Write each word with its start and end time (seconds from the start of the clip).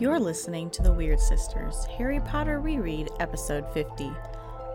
You're 0.00 0.18
listening 0.18 0.70
to 0.70 0.82
The 0.82 0.92
Weird 0.92 1.20
Sisters, 1.20 1.84
Harry 1.96 2.20
Potter 2.20 2.58
Reread, 2.60 3.10
Episode 3.20 3.70
50. 3.72 4.10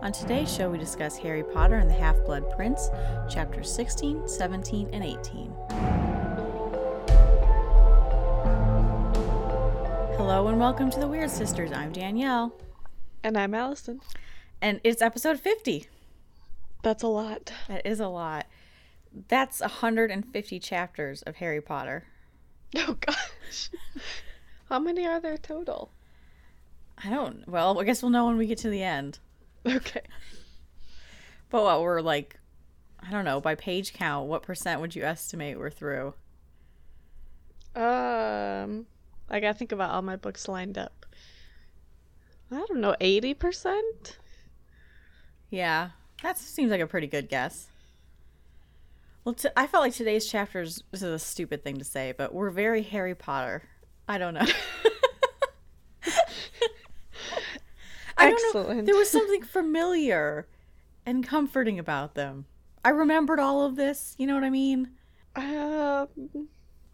On 0.02 0.12
today's 0.12 0.54
show, 0.54 0.70
we 0.70 0.78
discuss 0.78 1.18
Harry 1.18 1.44
Potter 1.44 1.76
and 1.76 1.90
the 1.90 1.94
Half 1.96 2.18
Blood 2.26 2.50
Prince, 2.56 2.90
chapters 3.30 3.74
16, 3.74 4.28
17, 4.28 4.90
and 4.94 5.04
18. 5.04 5.52
Hello 10.16 10.48
and 10.48 10.60
welcome 10.60 10.90
to 10.92 11.00
The 11.00 11.08
Weird 11.08 11.32
Sisters. 11.32 11.72
I'm 11.72 11.92
Danielle, 11.92 12.54
And 13.24 13.36
I'm 13.38 13.54
Allison. 13.56 14.02
and 14.62 14.80
it's 14.84 15.02
episode 15.02 15.40
50. 15.40 15.88
That's 16.84 17.02
a 17.04 17.08
lot. 17.08 17.52
That 17.68 17.86
is 17.86 18.00
a 18.00 18.08
lot. 18.08 18.46
That's 19.28 19.60
150 19.62 20.60
chapters 20.60 21.24
of 21.24 21.38
Harry 21.38 21.62
Potter. 21.62 22.04
Oh 22.78 22.98
gosh. 23.00 23.70
How 24.76 24.80
many 24.80 25.08
are 25.08 25.22
there 25.22 25.38
total? 25.38 25.90
I 27.02 27.10
don't, 27.10 27.48
well, 27.48 27.80
I 27.80 27.86
guess 27.86 28.04
we'll 28.04 28.12
know 28.12 28.26
when 28.26 28.36
we 28.36 28.46
get 28.46 28.58
to 28.58 28.70
the 28.70 28.84
end. 28.84 29.20
Okay. 29.66 30.02
But 31.50 31.64
what, 31.64 31.82
we're 31.82 32.02
like, 32.02 32.38
I 33.00 33.10
don't 33.10 33.24
know, 33.24 33.40
by 33.40 33.56
page 33.56 33.94
count, 33.94 34.28
what 34.28 34.44
percent 34.44 34.82
would 34.82 34.94
you 34.94 35.04
estimate 35.04 35.58
we're 35.58 35.70
through? 35.70 36.14
Um 37.74 38.86
I 39.30 39.40
gotta 39.40 39.58
think 39.58 39.72
about 39.72 39.92
all 39.92 40.02
my 40.02 40.18
books 40.18 40.50
lined 40.50 40.78
up. 40.78 41.06
I 42.52 42.58
don't 42.68 42.82
know, 42.82 42.98
eighty 43.00 43.34
percent? 43.34 44.18
Yeah, 45.50 45.92
that 46.22 46.38
seems 46.38 46.70
like 46.70 46.82
a 46.82 46.86
pretty 46.88 47.08
good 47.08 47.30
guess. 47.30 47.68
Well, 49.24 49.36
t- 49.36 49.48
I 49.56 49.68
felt 49.68 49.86
like 49.86 49.94
today's 49.94 50.30
chapters, 50.30 50.84
this 50.92 51.02
is 51.02 51.14
a 51.14 51.18
stupid 51.18 51.64
thing 51.64 51.78
to 51.78 51.86
say, 51.86 52.14
but 52.16 52.34
we're 52.34 52.50
very 52.50 52.82
Harry 52.82 53.16
Potter. 53.16 53.64
I 54.08 54.18
don't 54.18 54.34
know. 54.34 54.46
I 58.18 58.30
don't 58.30 58.54
know. 58.54 58.60
Excellent. 58.62 58.86
There 58.86 58.96
was 58.96 59.10
something 59.10 59.44
familiar 59.44 60.48
and 61.06 61.26
comforting 61.26 61.80
about 61.80 62.16
them. 62.16 62.46
I 62.84 62.90
remembered 62.90 63.40
all 63.40 63.66
of 63.66 63.76
this. 63.76 64.16
You 64.18 64.28
know 64.28 64.36
what 64.36 64.44
I 64.44 64.50
mean? 64.50 64.92
Um 65.36 66.08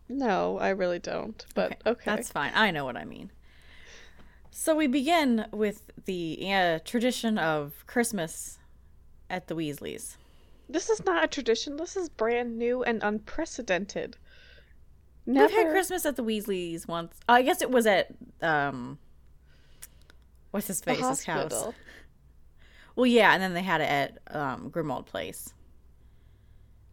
no, 0.09 0.57
I 0.57 0.69
really 0.69 0.99
don't. 0.99 1.45
But 1.55 1.81
okay. 1.85 2.03
That's 2.05 2.29
fine. 2.29 2.51
I 2.53 2.71
know 2.71 2.85
what 2.85 2.97
I 2.97 3.05
mean. 3.05 3.31
So 4.51 4.75
we 4.75 4.87
begin 4.87 5.45
with 5.51 5.89
the 6.05 6.37
uh, 6.51 6.79
tradition 6.83 7.37
of 7.37 7.85
Christmas 7.87 8.59
at 9.29 9.47
the 9.47 9.55
Weasleys. 9.55 10.17
This 10.69 10.89
is 10.89 11.03
not 11.05 11.23
a 11.23 11.27
tradition. 11.27 11.77
This 11.77 11.95
is 11.95 12.09
brand 12.09 12.57
new 12.59 12.83
and 12.83 13.01
unprecedented. 13.01 14.17
We've 15.25 15.51
had 15.51 15.69
Christmas 15.69 16.05
at 16.05 16.15
the 16.15 16.23
Weasleys 16.23 16.87
once. 16.87 17.15
I 17.29 17.41
guess 17.41 17.61
it 17.61 17.69
was 17.71 17.85
at 17.85 18.07
um, 18.41 18.97
what's 20.51 20.67
his 20.67 20.81
face's 20.81 21.23
house. 21.23 21.73
Well, 22.95 23.05
yeah, 23.05 23.33
and 23.33 23.41
then 23.41 23.53
they 23.53 23.61
had 23.61 23.81
it 23.81 23.89
at 23.89 24.35
um, 24.35 24.69
Grimmauld 24.69 25.05
Place. 25.05 25.53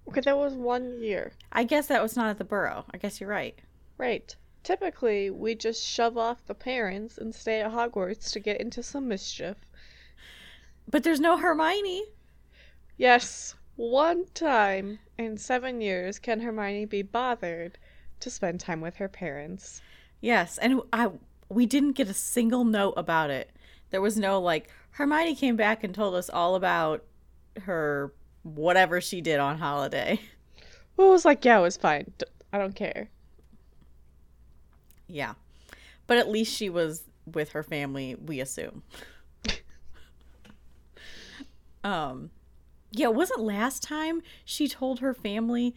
Okay, 0.09 0.21
that 0.21 0.37
was 0.39 0.55
one 0.55 1.03
year. 1.03 1.33
I 1.53 1.65
guess 1.65 1.89
that 1.89 2.03
was 2.03 2.17
not 2.17 2.31
at 2.31 2.39
the 2.39 2.45
Burrow. 2.45 2.85
I 2.93 2.99
guess 2.99 3.21
you're 3.21 3.29
right. 3.29 3.59
Right. 3.99 4.35
Typically, 4.63 5.31
we 5.31 5.55
just 5.55 5.85
shove 5.85 6.17
off 6.17 6.47
the 6.47 6.55
parents 6.55 7.19
and 7.19 7.35
stay 7.35 7.61
at 7.61 7.73
Hogwarts 7.73 8.33
to 8.33 8.41
get 8.41 8.61
into 8.61 8.83
some 8.83 9.09
mischief. 9.09 9.57
But 10.91 11.05
there's 11.05 11.21
no 11.21 11.37
Hermione. 11.37 12.05
Yes, 12.97 13.55
one 13.77 14.25
time 14.35 14.99
in 15.19 15.37
seven 15.37 15.81
years 15.81 16.19
can 16.19 16.41
Hermione 16.41 16.87
be 16.87 17.03
bothered 17.03 17.79
to 18.21 18.31
spend 18.31 18.61
time 18.61 18.81
with 18.81 18.97
her 18.97 19.09
parents. 19.09 19.81
Yes, 20.21 20.59
and 20.59 20.83
I 20.93 21.11
we 21.49 21.67
didn't 21.67 21.93
get 21.93 22.09
a 22.09 22.15
single 22.15 22.65
note 22.65 22.95
about 22.97 23.31
it. 23.31 23.51
There 23.91 24.01
was 24.01 24.17
no 24.17 24.41
like 24.41 24.71
Hermione 24.91 25.35
came 25.35 25.57
back 25.57 25.85
and 25.85 25.95
told 25.95 26.15
us 26.15 26.29
all 26.29 26.55
about 26.55 27.05
her 27.63 28.13
whatever 28.43 29.01
she 29.01 29.21
did 29.21 29.41
on 29.41 29.59
holiday. 29.59 30.21
Well, 30.97 31.11
it 31.11 31.13
was 31.13 31.25
like, 31.25 31.45
yeah, 31.45 31.61
it 31.61 31.63
was 31.63 31.77
fine. 31.77 32.13
I 32.53 32.59
don't 32.59 32.75
care. 32.75 33.09
Yeah. 35.07 35.35
But 36.09 36.19
at 36.19 36.29
least 36.29 36.53
she 36.53 36.69
was 36.69 37.05
with 37.25 37.51
her 37.51 37.63
family, 37.63 38.17
we 38.17 38.41
assume. 38.41 38.83
um 41.85 42.31
yeah, 42.91 43.09
wasn't 43.09 43.41
last 43.41 43.83
time 43.83 44.23
she 44.45 44.67
told 44.67 45.01
her 45.01 45.15
family 45.15 45.75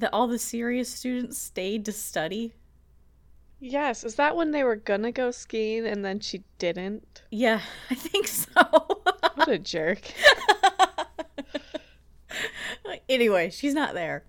that 0.00 0.10
all 0.12 0.26
the 0.26 0.38
serious 0.38 0.88
students 0.88 1.38
stayed 1.38 1.84
to 1.86 1.92
study? 1.92 2.52
Yes, 3.60 4.04
is 4.04 4.16
that 4.16 4.36
when 4.36 4.50
they 4.50 4.62
were 4.64 4.76
gonna 4.76 5.12
go 5.12 5.30
skiing 5.30 5.86
and 5.86 6.04
then 6.04 6.20
she 6.20 6.44
didn't? 6.58 7.22
Yeah, 7.30 7.60
I 7.90 7.94
think 7.94 8.26
so. 8.26 8.50
What 9.36 9.48
a 9.48 9.58
jerk. 9.58 10.00
anyway, 13.08 13.50
she's 13.50 13.74
not 13.74 13.94
there. 13.94 14.24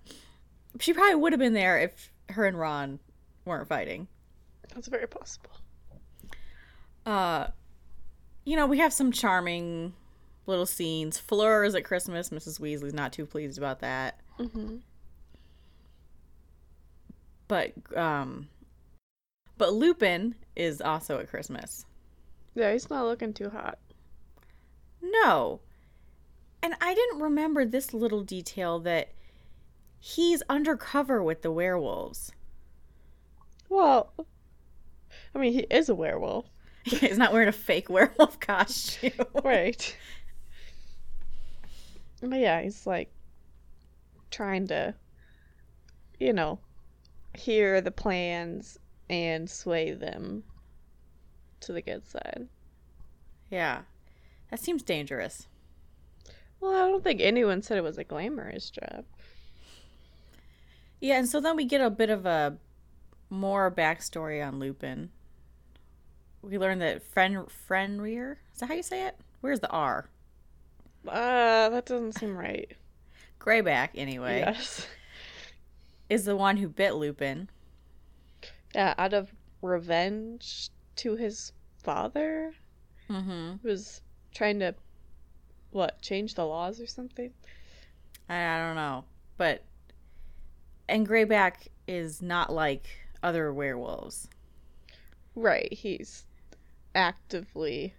She 0.80 0.92
probably 0.92 1.14
would 1.14 1.32
have 1.32 1.38
been 1.38 1.52
there 1.54 1.78
if 1.78 2.10
her 2.30 2.44
and 2.44 2.58
Ron 2.58 2.98
weren't 3.44 3.68
fighting. 3.68 4.08
That's 4.74 4.88
very 4.88 5.06
possible. 5.06 5.50
Uh 7.04 7.48
you 8.44 8.56
know, 8.56 8.66
we 8.66 8.78
have 8.78 8.92
some 8.92 9.12
charming 9.12 9.94
little 10.46 10.66
scenes. 10.66 11.18
Fleur 11.18 11.64
is 11.64 11.74
at 11.74 11.84
Christmas. 11.84 12.30
Mrs. 12.30 12.60
Weasley's 12.60 12.94
not 12.94 13.12
too 13.12 13.26
pleased 13.26 13.58
about 13.58 13.80
that. 13.80 14.20
hmm 14.38 14.76
But 17.48 17.72
um 17.96 18.48
but 19.58 19.72
Lupin 19.72 20.34
is 20.54 20.80
also 20.80 21.18
at 21.18 21.28
Christmas. 21.28 21.86
Yeah, 22.54 22.72
he's 22.72 22.90
not 22.90 23.06
looking 23.06 23.32
too 23.32 23.50
hot. 23.50 23.78
No. 25.02 25.60
And 26.62 26.74
I 26.80 26.94
didn't 26.94 27.20
remember 27.20 27.64
this 27.64 27.94
little 27.94 28.22
detail 28.22 28.78
that 28.80 29.12
he's 29.98 30.42
undercover 30.48 31.22
with 31.22 31.42
the 31.42 31.52
werewolves. 31.52 32.32
Well, 33.68 34.12
I 35.34 35.38
mean, 35.38 35.52
he 35.52 35.66
is 35.70 35.88
a 35.88 35.94
werewolf. 35.94 36.46
he's 36.84 37.18
not 37.18 37.32
wearing 37.32 37.48
a 37.48 37.52
fake 37.52 37.88
werewolf 37.90 38.40
costume. 38.40 39.12
Right. 39.44 39.96
But 42.20 42.38
yeah, 42.40 42.62
he's 42.62 42.86
like 42.86 43.10
trying 44.30 44.68
to, 44.68 44.94
you 46.18 46.32
know, 46.32 46.58
hear 47.38 47.80
the 47.80 47.90
plans 47.90 48.78
and 49.08 49.48
sway 49.48 49.92
them 49.92 50.42
to 51.60 51.72
the 51.72 51.82
good 51.82 52.06
side. 52.06 52.48
Yeah. 53.50 53.82
That 54.50 54.60
seems 54.60 54.82
dangerous. 54.82 55.46
Well, 56.60 56.72
I 56.72 56.88
don't 56.88 57.04
think 57.04 57.20
anyone 57.20 57.62
said 57.62 57.78
it 57.78 57.84
was 57.84 57.98
a 57.98 58.04
glamorous 58.04 58.70
job. 58.70 59.04
Yeah, 61.00 61.18
and 61.18 61.28
so 61.28 61.40
then 61.40 61.56
we 61.56 61.64
get 61.64 61.80
a 61.80 61.90
bit 61.90 62.10
of 62.10 62.24
a 62.26 62.56
more 63.28 63.70
backstory 63.70 64.46
on 64.46 64.58
Lupin. 64.58 65.10
We 66.42 66.58
learn 66.58 66.78
that 66.78 67.02
Fen 67.02 67.44
Fenrir, 67.48 68.38
is 68.54 68.60
that 68.60 68.66
how 68.68 68.74
you 68.74 68.82
say 68.82 69.06
it? 69.06 69.16
Where's 69.40 69.60
the 69.60 69.68
R? 69.70 70.08
Uh, 71.06 71.68
that 71.68 71.86
doesn't 71.86 72.12
seem 72.18 72.36
right. 72.36 72.72
Greyback, 73.40 73.90
anyway, 73.94 74.40
Yes. 74.40 74.86
is 76.08 76.24
the 76.24 76.36
one 76.36 76.56
who 76.56 76.68
bit 76.68 76.94
Lupin. 76.94 77.48
Yeah, 78.74 78.94
out 78.98 79.14
of 79.14 79.32
revenge 79.62 80.70
to 80.96 81.16
his 81.16 81.52
father, 81.82 82.52
Mm-hmm. 83.08 83.52
who 83.62 83.68
was 83.68 84.02
trying 84.34 84.58
to, 84.58 84.74
what, 85.70 86.02
change 86.02 86.34
the 86.34 86.44
laws 86.44 86.80
or 86.80 86.86
something? 86.86 87.32
I, 88.28 88.34
I 88.34 88.58
don't 88.66 88.74
know, 88.76 89.04
but 89.36 89.62
and 90.88 91.06
Greyback 91.08 91.68
is 91.86 92.20
not 92.20 92.52
like 92.52 92.86
other 93.22 93.52
werewolves. 93.52 94.28
Right, 95.36 95.72
he's 95.72 96.24
actively 96.94 97.94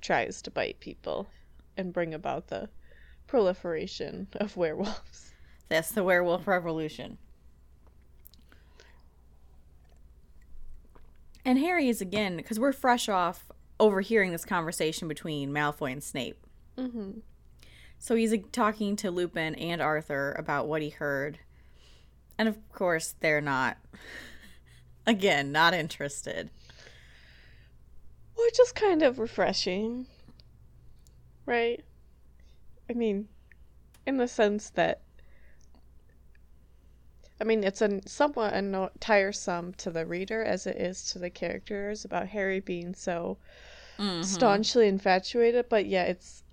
tries 0.00 0.40
to 0.42 0.50
bite 0.50 0.80
people 0.80 1.28
and 1.76 1.92
bring 1.92 2.14
about 2.14 2.48
the 2.48 2.68
proliferation 3.26 4.28
of 4.34 4.56
werewolves. 4.56 5.31
That's 5.72 5.92
the 5.92 6.04
werewolf 6.04 6.46
revolution. 6.46 7.16
And 11.46 11.58
Harry 11.58 11.88
is 11.88 12.02
again 12.02 12.36
because 12.36 12.60
we're 12.60 12.74
fresh 12.74 13.08
off 13.08 13.46
overhearing 13.80 14.32
this 14.32 14.44
conversation 14.44 15.08
between 15.08 15.50
Malfoy 15.50 15.92
and 15.92 16.04
Snape. 16.04 16.36
Mm-hmm. 16.76 17.20
So 17.98 18.14
he's 18.14 18.34
talking 18.52 18.96
to 18.96 19.10
Lupin 19.10 19.54
and 19.54 19.80
Arthur 19.80 20.32
about 20.38 20.68
what 20.68 20.82
he 20.82 20.90
heard. 20.90 21.38
And 22.36 22.50
of 22.50 22.58
course, 22.70 23.14
they're 23.20 23.40
not, 23.40 23.78
again, 25.06 25.52
not 25.52 25.72
interested. 25.72 26.50
Which 28.36 28.60
is 28.60 28.72
kind 28.72 29.02
of 29.02 29.18
refreshing. 29.18 30.04
Right? 31.46 31.82
I 32.90 32.92
mean, 32.92 33.28
in 34.06 34.18
the 34.18 34.28
sense 34.28 34.68
that 34.70 35.00
I 37.42 37.44
mean, 37.44 37.64
it's 37.64 37.82
a 37.82 38.00
somewhat 38.08 38.54
anno- 38.54 38.92
tiresome 39.00 39.74
to 39.74 39.90
the 39.90 40.06
reader 40.06 40.44
as 40.44 40.66
it 40.66 40.76
is 40.76 41.04
to 41.12 41.18
the 41.18 41.30
characters 41.30 42.04
about 42.06 42.28
Harry 42.28 42.60
being 42.60 42.94
so 42.94 43.38
Mhm. 43.98 44.24
staunchly 44.24 44.88
infatuated, 44.88 45.68
but 45.68 45.86
yeah, 45.86 46.04
it's 46.04 46.44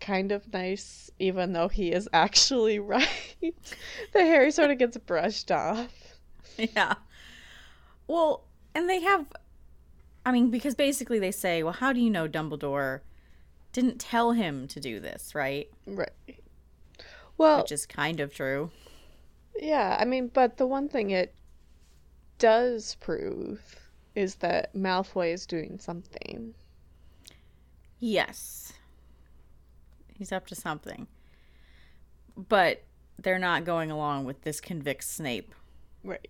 kind 0.00 0.32
of 0.32 0.52
nice, 0.52 1.10
even 1.18 1.52
though 1.54 1.68
he 1.68 1.92
is 1.92 2.08
actually 2.14 2.78
right. 2.80 3.36
that 4.12 4.22
Harry 4.22 4.50
sort 4.50 4.70
of 4.72 4.78
gets 4.78 4.96
brushed 4.98 5.52
off. 5.52 6.18
Yeah. 6.58 6.94
Well, 8.06 8.44
and 8.74 8.88
they 8.88 9.00
have 9.02 9.26
I 10.26 10.32
mean, 10.32 10.50
because 10.50 10.74
basically 10.74 11.18
they 11.18 11.32
say, 11.32 11.62
well, 11.62 11.74
how 11.74 11.92
do 11.92 12.00
you 12.00 12.10
know 12.10 12.28
Dumbledore 12.28 13.00
didn't 13.72 13.98
tell 14.00 14.32
him 14.32 14.68
to 14.68 14.80
do 14.80 15.00
this, 15.00 15.34
right? 15.34 15.70
Right. 15.86 16.10
Well, 17.36 17.58
Which 17.62 17.72
is 17.72 17.86
kind 17.86 18.20
of 18.20 18.32
true. 18.34 18.70
Yeah, 19.56 19.96
I 19.98 20.04
mean, 20.04 20.28
but 20.32 20.56
the 20.56 20.66
one 20.66 20.88
thing 20.88 21.10
it 21.10 21.34
does 22.38 22.96
prove 23.00 23.60
is 24.14 24.36
that 24.36 24.74
Malfoy 24.74 25.32
is 25.32 25.46
doing 25.46 25.78
something. 25.78 26.54
Yes. 27.98 28.72
He's 30.16 30.32
up 30.32 30.46
to 30.48 30.54
something. 30.54 31.06
But 32.36 32.84
they're 33.18 33.38
not 33.38 33.64
going 33.64 33.90
along 33.90 34.24
with 34.24 34.42
this 34.42 34.60
convict 34.60 35.04
Snape. 35.04 35.54
Right. 36.02 36.28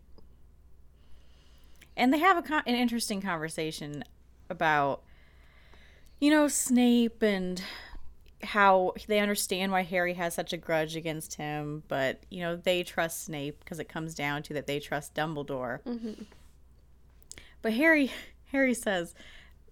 And 1.96 2.12
they 2.12 2.18
have 2.18 2.36
a 2.36 2.42
con- 2.42 2.62
an 2.66 2.74
interesting 2.74 3.20
conversation 3.20 4.04
about 4.50 5.02
you 6.20 6.30
know 6.30 6.48
Snape 6.48 7.22
and 7.22 7.62
how 8.44 8.92
they 9.08 9.20
understand 9.20 9.72
why 9.72 9.82
Harry 9.82 10.14
has 10.14 10.34
such 10.34 10.52
a 10.52 10.56
grudge 10.56 10.96
against 10.96 11.34
him, 11.34 11.82
but 11.88 12.22
you 12.30 12.40
know 12.40 12.56
they 12.56 12.82
trust 12.82 13.24
Snape 13.24 13.60
because 13.60 13.78
it 13.78 13.88
comes 13.88 14.14
down 14.14 14.42
to 14.44 14.54
that 14.54 14.66
they 14.66 14.80
trust 14.80 15.14
Dumbledore. 15.14 15.80
Mm-hmm. 15.82 16.22
But 17.62 17.72
Harry 17.72 18.12
Harry 18.52 18.74
says, 18.74 19.14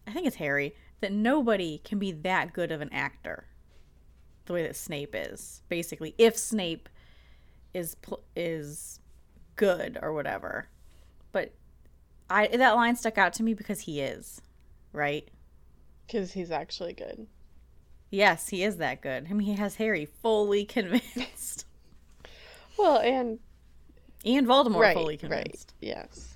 I 0.07 0.13
think 0.13 0.27
it's 0.27 0.37
Harry, 0.37 0.75
that 1.01 1.13
nobody 1.13 1.79
can 1.85 1.99
be 1.99 2.13
that 2.13 2.53
good 2.53 2.73
of 2.73 2.81
an 2.81 2.93
actor 2.93 3.47
the 4.47 4.53
way 4.53 4.63
that 4.63 4.77
Snape 4.77 5.15
is. 5.15 5.63
Basically, 5.69 6.15
if 6.19 6.37
Snape 6.37 6.89
is 7.75 7.97
is 8.35 9.01
good 9.57 9.99
or 10.03 10.13
whatever. 10.13 10.69
But 11.33 11.53
I 12.29 12.49
that 12.49 12.73
line 12.73 12.97
stuck 12.97 13.19
out 13.19 13.33
to 13.35 13.43
me 13.43 13.55
because 13.55 13.81
he 13.81 14.01
is, 14.01 14.41
right? 14.93 15.29
Because 16.07 16.33
he's 16.33 16.51
actually 16.51 16.93
good. 16.93 17.27
Yes, 18.13 18.49
he 18.49 18.63
is 18.63 18.77
that 18.77 19.01
good. 19.01 19.27
I 19.29 19.33
mean, 19.33 19.47
he 19.47 19.55
has 19.55 19.75
Harry 19.77 20.05
fully 20.05 20.65
convinced, 20.77 21.67
Well, 22.79 22.99
and 22.99 23.39
and 24.25 24.47
Voldemort 24.47 24.81
right, 24.81 24.95
fully 24.95 25.15
right, 25.15 25.21
convinced. 25.21 25.75
yes. 25.81 26.35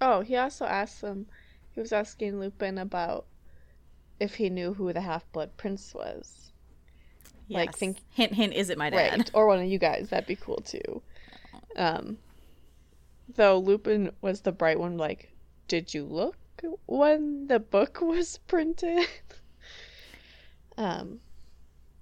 Oh, 0.00 0.20
he 0.20 0.36
also 0.36 0.64
asked 0.66 1.00
him. 1.00 1.26
He 1.70 1.80
was 1.80 1.92
asking 1.92 2.38
Lupin 2.40 2.78
about 2.78 3.26
if 4.20 4.34
he 4.34 4.50
knew 4.50 4.74
who 4.74 4.92
the 4.92 5.00
Half 5.00 5.30
Blood 5.32 5.56
Prince 5.56 5.94
was. 5.94 6.50
Like, 7.48 7.68
Yes. 7.70 7.76
think- 7.78 7.98
hint, 8.10 8.34
hint. 8.34 8.52
Is 8.52 8.68
it 8.70 8.76
my 8.78 8.90
dad? 8.90 9.18
Right. 9.18 9.30
Or 9.34 9.46
one 9.46 9.60
of 9.60 9.66
you 9.66 9.78
guys. 9.78 10.08
That'd 10.10 10.26
be 10.26 10.36
cool 10.36 10.58
too. 10.64 11.00
Um, 11.76 12.18
though 13.36 13.58
Lupin 13.58 14.10
was 14.20 14.40
the 14.40 14.52
bright 14.52 14.78
one, 14.80 14.96
like, 14.98 15.32
did 15.68 15.94
you 15.94 16.04
look 16.04 16.36
when 16.86 17.46
the 17.46 17.60
book 17.60 18.00
was 18.02 18.38
printed? 18.46 19.06
Um, 20.76 21.20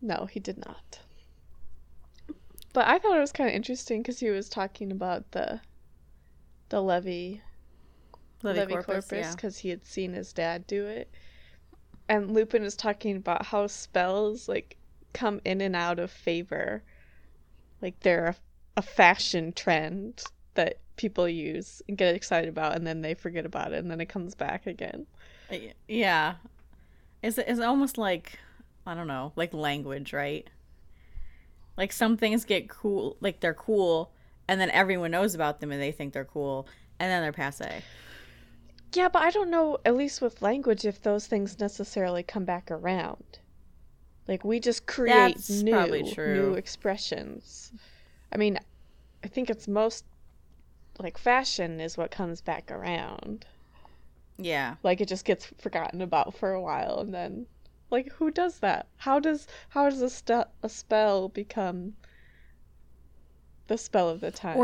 no, 0.00 0.26
he 0.30 0.40
did 0.40 0.58
not. 0.58 1.00
But 2.72 2.88
I 2.88 2.98
thought 2.98 3.16
it 3.16 3.20
was 3.20 3.32
kind 3.32 3.48
of 3.50 3.54
interesting 3.54 4.02
because 4.02 4.18
he 4.18 4.30
was 4.30 4.48
talking 4.48 4.90
about 4.90 5.30
the 5.32 5.60
the 6.70 6.80
levy 6.80 7.42
Levy 8.42 8.60
Levicorpus, 8.60 8.84
Corpus 8.86 9.12
yeah. 9.12 9.30
because 9.32 9.58
he 9.58 9.68
had 9.68 9.84
seen 9.86 10.12
his 10.12 10.32
dad 10.32 10.66
do 10.66 10.86
it. 10.86 11.10
And 12.08 12.32
Lupin 12.34 12.64
is 12.64 12.74
talking 12.74 13.16
about 13.16 13.46
how 13.46 13.66
spells 13.66 14.48
like 14.48 14.76
come 15.12 15.40
in 15.44 15.60
and 15.60 15.76
out 15.76 15.98
of 15.98 16.10
favor. 16.10 16.82
Like 17.80 18.00
they're 18.00 18.28
a, 18.28 18.36
a 18.78 18.82
fashion 18.82 19.52
trend 19.52 20.22
that 20.54 20.78
people 20.96 21.28
use 21.28 21.82
and 21.88 21.96
get 21.96 22.14
excited 22.14 22.48
about 22.48 22.76
and 22.76 22.86
then 22.86 23.02
they 23.02 23.14
forget 23.14 23.46
about 23.46 23.72
it 23.72 23.78
and 23.78 23.90
then 23.90 24.00
it 24.00 24.08
comes 24.08 24.34
back 24.34 24.66
again. 24.66 25.06
Yeah. 25.88 26.34
It's, 27.22 27.38
it's 27.38 27.60
almost 27.60 27.98
like, 27.98 28.38
I 28.86 28.94
don't 28.94 29.06
know, 29.06 29.32
like 29.36 29.54
language, 29.54 30.12
right? 30.12 30.48
Like 31.76 31.92
some 31.92 32.16
things 32.16 32.44
get 32.44 32.68
cool, 32.68 33.16
like 33.20 33.40
they're 33.40 33.54
cool, 33.54 34.12
and 34.48 34.60
then 34.60 34.70
everyone 34.70 35.12
knows 35.12 35.34
about 35.34 35.60
them 35.60 35.72
and 35.72 35.80
they 35.80 35.92
think 35.92 36.12
they're 36.12 36.24
cool, 36.24 36.66
and 36.98 37.10
then 37.10 37.22
they're 37.22 37.32
passe. 37.32 37.82
Yeah, 38.94 39.08
but 39.08 39.22
I 39.22 39.30
don't 39.30 39.50
know, 39.50 39.78
at 39.84 39.96
least 39.96 40.20
with 40.20 40.42
language, 40.42 40.84
if 40.84 41.00
those 41.00 41.26
things 41.26 41.58
necessarily 41.58 42.22
come 42.22 42.44
back 42.44 42.70
around. 42.70 43.38
Like 44.28 44.44
we 44.44 44.60
just 44.60 44.86
create 44.86 45.36
That's 45.36 45.50
new 45.62 46.02
new 46.16 46.54
expressions. 46.54 47.72
I 48.32 48.36
mean, 48.36 48.58
I 49.24 49.28
think 49.28 49.50
it's 49.50 49.66
most 49.66 50.04
like 50.98 51.18
fashion 51.18 51.80
is 51.80 51.96
what 51.96 52.10
comes 52.10 52.40
back 52.40 52.70
around. 52.70 53.46
Yeah. 54.38 54.76
Like 54.82 55.00
it 55.00 55.08
just 55.08 55.24
gets 55.24 55.46
forgotten 55.58 56.02
about 56.02 56.34
for 56.34 56.52
a 56.52 56.60
while 56.60 56.98
and 57.00 57.12
then 57.12 57.46
like 57.92 58.10
who 58.12 58.30
does 58.32 58.58
that? 58.58 58.88
How 58.96 59.20
does 59.20 59.46
how 59.68 59.88
does 59.88 60.02
a, 60.02 60.10
st- 60.10 60.48
a 60.62 60.68
spell 60.68 61.28
become 61.28 61.94
the 63.68 63.78
spell 63.78 64.08
of 64.08 64.20
the 64.20 64.30
times? 64.32 64.58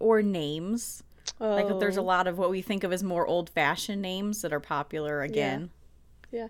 Or 0.00 0.18
or 0.18 0.22
names. 0.22 1.02
Like 1.40 1.78
there's 1.78 1.96
a 1.96 2.00
Oh, 2.00 2.04
lot 2.04 2.26
of 2.26 2.38
what 2.38 2.50
we 2.50 2.62
think 2.62 2.84
of 2.84 2.92
as 2.92 3.02
more 3.02 3.26
old-fashioned 3.26 4.00
names 4.02 4.42
that 4.42 4.52
are 4.52 4.60
popular 4.60 5.22
again. 5.22 5.70
Yeah. 6.32 6.48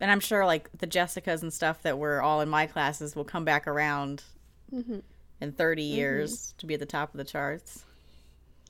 And 0.00 0.10
I'm 0.10 0.20
sure 0.20 0.44
like 0.44 0.68
the 0.76 0.86
Jessicas 0.86 1.42
and 1.42 1.52
stuff 1.52 1.82
that 1.82 1.98
were 1.98 2.20
all 2.22 2.40
in 2.40 2.48
my 2.48 2.66
classes 2.66 3.14
will 3.16 3.24
come 3.24 3.44
back 3.44 3.66
around 3.66 4.24
Mhm. 4.72 5.02
in 5.40 5.52
30 5.52 5.82
years 5.82 6.54
to 6.58 6.66
be 6.66 6.74
at 6.74 6.80
the 6.80 6.86
top 6.86 7.14
of 7.14 7.18
the 7.18 7.24
charts. 7.24 7.84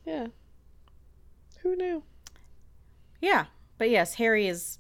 Yeah. 0.05 0.29
Who 1.61 1.77
knew? 1.77 2.03
Yeah. 3.21 3.47
But 3.79 3.91
yes, 3.91 4.15
Harry 4.15 4.47
is, 4.49 4.79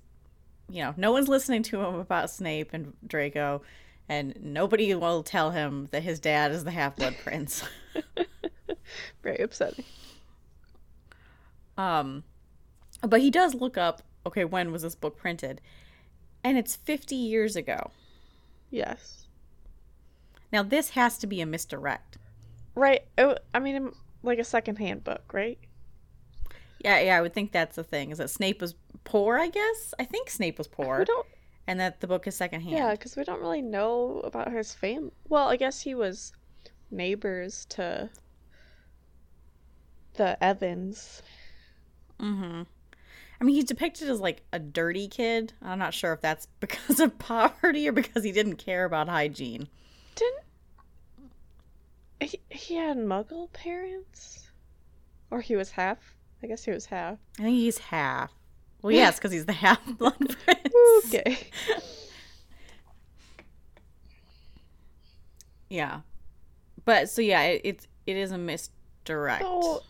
you 0.69 0.83
know, 0.83 0.95
no 0.97 1.13
one's 1.13 1.29
listening 1.29 1.63
to 1.65 1.81
him 1.81 1.95
about 1.97 2.31
Snape 2.31 2.71
and 2.73 2.93
Draco, 3.07 3.63
and 4.09 4.37
nobody 4.43 4.95
will 4.95 5.23
tell 5.23 5.51
him 5.51 5.89
that 5.93 6.03
his 6.03 6.19
dad 6.21 6.51
is 6.53 6.65
the 6.65 6.71
Half 6.71 6.97
Blood 6.97 7.17
Prince. 7.25 7.63
Very 9.23 9.39
upsetting. 9.39 9.85
um, 11.77 12.25
but 13.03 13.21
he 13.21 13.31
does 13.31 13.55
look 13.55 13.77
up, 13.77 14.03
okay, 14.27 14.45
when 14.45 14.73
was 14.73 14.83
this 14.83 14.95
book 14.95 15.17
printed? 15.17 15.61
And 16.43 16.57
it's 16.57 16.77
50 16.77 17.15
years 17.15 17.57
ago. 17.57 17.91
Yes. 18.71 19.27
Now, 20.53 20.63
this 20.63 20.91
has 20.91 21.19
to 21.19 21.27
be 21.27 21.41
a 21.41 21.47
misdirect. 21.47 22.19
Right. 22.75 23.03
W- 23.17 23.37
I 23.53 23.59
mean, 23.59 23.93
like 24.23 24.39
a 24.39 24.45
secondhand 24.45 25.05
book, 25.05 25.33
right? 25.33 25.59
Yeah, 26.79 27.01
yeah, 27.01 27.17
I 27.19 27.23
would 27.23 27.33
think 27.35 27.53
that's 27.53 27.77
the 27.77 27.85
thing, 27.85 28.11
is 28.11 28.19
that 28.19 28.31
Snape 28.31 28.61
was 28.61 28.75
poor, 29.05 29.39
I 29.39 29.49
guess? 29.49 29.95
I 29.99 30.05
think 30.05 30.31
Snape 30.31 30.59
was 30.59 30.69
poor, 30.69 30.99
We 31.01 31.05
don't. 31.07 31.27
and 31.67 31.81
that 31.81 32.01
the 32.01 32.07
book 32.07 32.27
is 32.27 32.37
secondhand. 32.37 32.77
Yeah, 32.77 32.91
because 32.93 33.17
we 33.17 33.25
don't 33.25 33.41
really 33.41 33.63
know 33.63 34.21
about 34.25 34.53
his 34.53 34.75
fame. 34.75 35.11
Well, 35.29 35.49
I 35.49 35.57
guess 35.57 35.81
he 35.81 35.95
was 35.95 36.33
neighbors 36.91 37.65
to 37.71 38.11
the 40.15 40.43
Evans. 40.43 41.23
Mm-hmm. 42.21 42.63
I 43.41 43.45
mean, 43.45 43.55
he's 43.55 43.65
depicted 43.65 44.09
as 44.09 44.21
like 44.21 44.43
a 44.53 44.59
dirty 44.59 45.09
kid. 45.09 45.53
I'm 45.63 45.79
not 45.79 45.93
sure 45.95 46.13
if 46.13 46.21
that's 46.21 46.47
because 46.61 47.01
of 47.01 47.19
poverty 47.19 47.89
or 47.89 47.93
because 47.93 48.23
he 48.25 48.33
didn't 48.33 48.57
care 48.57 48.85
about 48.85 49.09
hygiene. 49.09 49.69
Didn't 50.15 50.43
he, 52.21 52.41
he 52.49 52.75
had 52.77 52.97
Muggle 52.97 53.53
parents, 53.53 54.49
or 55.31 55.41
he 55.43 55.55
was 55.57 55.71
half? 55.71 56.16
I 56.43 56.47
guess 56.47 56.65
he 56.65 56.71
was 56.71 56.87
half. 56.87 57.19
I 57.39 57.43
think 57.43 57.57
he's 57.57 57.79
half. 57.79 58.33
Well, 58.83 58.93
yes, 58.93 59.17
because 59.19 59.33
he's 59.33 59.47
the 59.47 59.53
half 59.65 59.81
blood 59.99 60.37
prince. 60.45 60.75
Okay. 61.07 61.39
Yeah, 65.69 66.01
but 66.85 67.09
so 67.11 67.21
yeah, 67.23 67.43
it, 67.43 67.61
it's 67.65 67.89
it 68.07 68.17
is 68.17 68.31
a 68.31 68.39
misdirect. 68.39 69.43
So, 69.43 69.83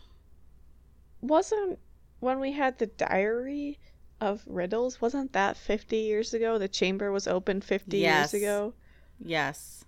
wasn't 1.21 1.77
when 2.19 2.39
we 2.39 2.51
had 2.53 2.79
the 2.79 2.87
diary 2.87 3.79
of 4.19 4.41
riddles? 4.47 4.99
Wasn't 5.01 5.33
that 5.33 5.55
fifty 5.57 5.97
years 5.97 6.33
ago? 6.33 6.57
The 6.57 6.67
chamber 6.67 7.11
was 7.11 7.27
opened 7.27 7.63
fifty 7.63 7.99
Yes. 7.99 8.33
years 8.33 8.43
ago. 8.43 8.73
Yes, 9.19 9.85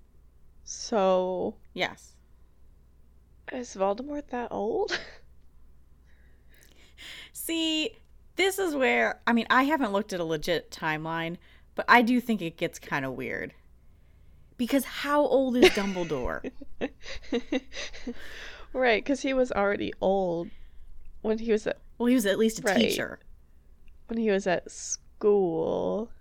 So 0.64 1.56
yes. 1.74 2.14
is 3.52 3.76
Voldemort 3.76 4.28
that 4.30 4.52
old? 4.52 5.00
See, 7.34 7.92
this 8.36 8.60
is 8.60 8.76
where 8.76 9.20
I 9.28 9.34
mean, 9.34 9.48
I 9.50 9.64
haven't 9.64 9.92
looked 9.92 10.14
at 10.14 10.20
a 10.20 10.24
legit 10.24 10.72
timeline, 10.72 11.38
but 11.76 11.86
I 11.88 12.02
do 12.02 12.20
think 12.22 12.42
it 12.42 12.58
gets 12.58 12.80
kind 12.80 13.06
of 13.06 13.14
weird. 13.14 13.54
Because 14.58 14.84
how 14.84 15.22
old 15.22 15.56
is 15.56 15.70
Dumbledore? 15.72 16.52
Right, 18.72 19.04
because 19.04 19.22
he 19.22 19.34
was 19.34 19.52
already 19.52 19.94
old 20.00 20.52
when 21.22 21.40
he 21.40 21.52
was 21.52 21.66
at 21.66 21.80
Well, 21.98 22.06
he 22.06 22.14
was 22.14 22.28
at 22.28 22.38
least 22.38 22.60
a 22.60 22.62
Right. 22.62 22.90
teacher. 22.90 23.20
when 24.08 24.18
he 24.20 24.30
was 24.30 24.46
at 24.46 24.70
school. 24.70 26.12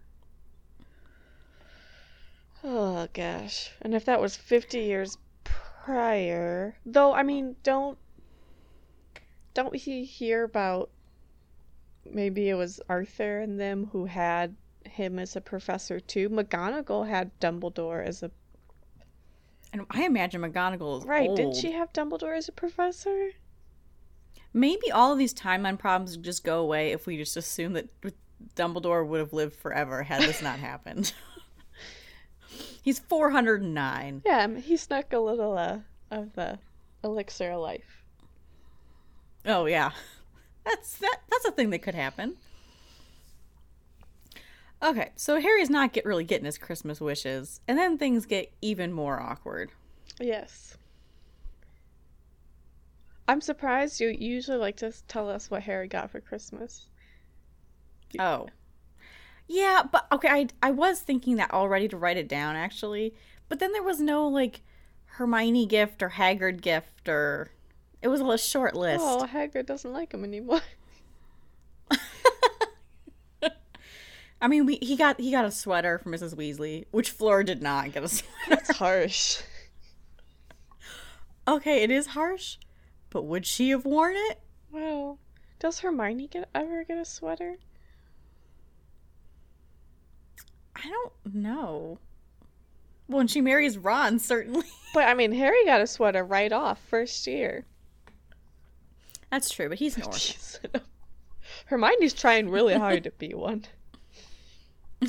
Oh 2.65 3.09
gosh. 3.13 3.73
And 3.83 3.95
if 3.95 4.05
that 4.07 4.21
was 4.21 4.37
50 4.37 4.79
years 4.79 5.19
prior, 5.45 6.77
though 6.85 7.13
I 7.13 7.23
mean, 7.23 7.57
don't 7.63 7.99
don't 9.59 9.75
he 9.75 10.05
hear 10.05 10.45
about 10.45 10.89
maybe 12.09 12.49
it 12.49 12.55
was 12.55 12.81
Arthur 12.89 13.41
and 13.41 13.59
them 13.59 13.89
who 13.91 14.05
had 14.05 14.55
him 14.87 15.19
as 15.19 15.35
a 15.35 15.41
professor 15.41 15.99
too? 15.99 16.29
McGonagall 16.31 17.09
had 17.09 17.33
Dumbledore 17.41 18.07
as 18.07 18.23
a 18.23 18.31
And 19.73 19.85
I 19.91 20.05
imagine 20.05 20.43
McGonagall 20.43 21.01
is 21.01 21.05
Right, 21.05 21.29
old. 21.29 21.37
didn't 21.37 21.57
she 21.57 21.73
have 21.73 21.93
Dumbledore 21.93 22.37
as 22.37 22.49
a 22.49 22.53
professor? 22.53 23.31
Maybe 24.53 24.93
all 24.93 25.13
of 25.13 25.19
these 25.19 25.35
timeline 25.35 25.77
problems 25.77 26.17
would 26.17 26.25
just 26.25 26.45
go 26.45 26.61
away 26.61 26.93
if 26.93 27.09
we 27.09 27.17
just 27.17 27.37
assume 27.37 27.73
that 27.73 27.89
Dumbledore 28.55 29.05
would 29.05 29.19
have 29.19 29.33
lived 29.33 29.57
forever 29.57 30.05
had 30.05 30.23
this 30.23 30.41
not 30.41 30.59
happened. 30.71 31.13
He's 32.81 33.01
409. 33.01 34.23
Yeah, 34.25 34.55
he 34.59 34.77
snuck 34.77 35.13
a 35.13 35.19
little 35.19 35.59
uh, 35.59 35.79
of 36.13 36.33
the 36.35 36.61
elixir 37.03 37.51
of 37.51 37.61
life. 37.61 37.98
Oh 39.47 39.67
yeah. 39.67 39.91
That's 40.65 40.99
that 40.99 41.21
that's 41.31 41.47
a 41.47 41.51
thing 41.51 41.71
that 41.71 41.79
could 41.79 41.95
happen. 41.95 42.37
Okay, 44.83 45.11
so 45.17 45.41
Harry's 45.41 45.71
not 45.71 45.95
get 45.95 46.05
really 46.05 46.25
getting 46.25 46.45
his 46.45 46.59
Christmas 46.59 47.01
wishes, 47.01 47.61
and 47.67 47.79
then 47.79 47.97
things 47.97 48.27
get 48.27 48.53
even 48.61 48.93
more 48.93 49.19
awkward. 49.19 49.73
Yes. 50.21 50.77
I'm 53.27 53.41
surprised 53.41 54.01
you 54.01 54.09
usually 54.09 54.59
like 54.59 54.77
to 54.79 54.93
tell 55.09 55.29
us 55.29 55.51
what 55.51 55.63
Harry 55.63 55.89
got 55.89 56.11
for 56.11 56.21
Christmas. 56.21 56.87
Oh. 58.19 58.49
Yeah, 59.47 59.83
but 59.91 60.07
okay, 60.13 60.29
I 60.29 60.49
I 60.63 60.71
was 60.71 61.01
thinking 61.01 61.37
that 61.37 61.53
already 61.53 61.89
to 61.89 61.97
write 61.97 62.17
it 62.19 62.29
down 62.29 62.57
actually, 62.57 63.15
but 63.49 63.59
then 63.59 63.73
there 63.73 63.83
was 63.83 64.01
no 64.01 64.29
like 64.29 64.61
Hermione 65.07 65.67
gift 65.67 66.03
or 66.03 66.11
Hagrid 66.11 66.61
gift 66.61 67.09
or 67.09 67.51
it 68.03 68.09
was 68.09 68.21
a 68.21 68.39
short 68.39 68.75
list. 68.75 69.05
Oh, 69.05 69.27
Hagrid 69.31 69.67
doesn't 69.67 69.93
like 69.93 70.13
him 70.13 70.25
anymore. 70.25 70.61
I 74.41 74.47
mean, 74.49 74.67
we, 74.67 74.77
he 74.81 74.97
got 74.97 75.21
he 75.21 75.31
got 75.31 75.45
a 75.45 75.51
sweater 75.51 75.99
from 75.99 76.13
Mrs. 76.13 76.35
Weasley, 76.35 76.85
which 76.91 77.11
Fleur 77.11 77.43
did 77.43 77.61
not 77.63 77.93
get 77.93 78.05
a 78.05 78.09
sweater. 78.09 78.33
That's 78.49 78.77
harsh. 78.77 79.41
okay, 81.47 81.83
it 81.83 81.91
is 81.91 82.09
harsh, 82.09 82.57
but 83.11 83.25
would 83.25 83.47
she 83.47 83.71
have 83.71 83.85
worn 83.85 84.15
it? 84.17 84.41
Well, 84.71 85.19
Does 85.59 85.81
Hermione 85.81 86.29
get 86.29 86.49
ever 86.55 86.85
get 86.85 86.99
a 86.99 87.05
sweater? 87.05 87.57
I 90.77 90.89
don't 90.89 91.35
know. 91.35 91.99
Well, 93.09 93.19
when 93.19 93.27
she 93.27 93.41
marries 93.41 93.77
Ron, 93.79 94.19
certainly. 94.19 94.67
But 94.95 95.09
I 95.09 95.15
mean, 95.15 95.33
Harry 95.33 95.65
got 95.65 95.81
a 95.81 95.87
sweater 95.87 96.25
right 96.25 96.53
off 96.53 96.81
first 96.89 97.27
year. 97.27 97.65
That's 99.31 99.51
true, 99.51 99.69
but 99.69 99.79
he's 99.79 99.97
North. 99.99 100.13
Jeez. 100.73 100.81
Hermione's 101.67 102.15
trying 102.15 102.49
really 102.49 102.75
hard 102.75 103.05
to 103.05 103.11
be 103.13 103.35
one. 103.35 103.65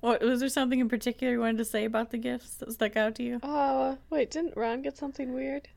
what 0.00 0.22
was 0.22 0.40
there 0.40 0.48
something 0.48 0.80
in 0.80 0.88
particular 0.88 1.32
you 1.34 1.40
wanted 1.40 1.58
to 1.58 1.64
say 1.64 1.84
about 1.84 2.10
the 2.10 2.18
gifts 2.18 2.54
that 2.56 2.72
stuck 2.72 2.96
out 2.96 3.14
to 3.16 3.22
you? 3.22 3.40
Oh, 3.42 3.98
wait, 4.08 4.30
didn't 4.30 4.56
Ron 4.56 4.82
get 4.82 4.96
something 4.96 5.32
weird? 5.34 5.68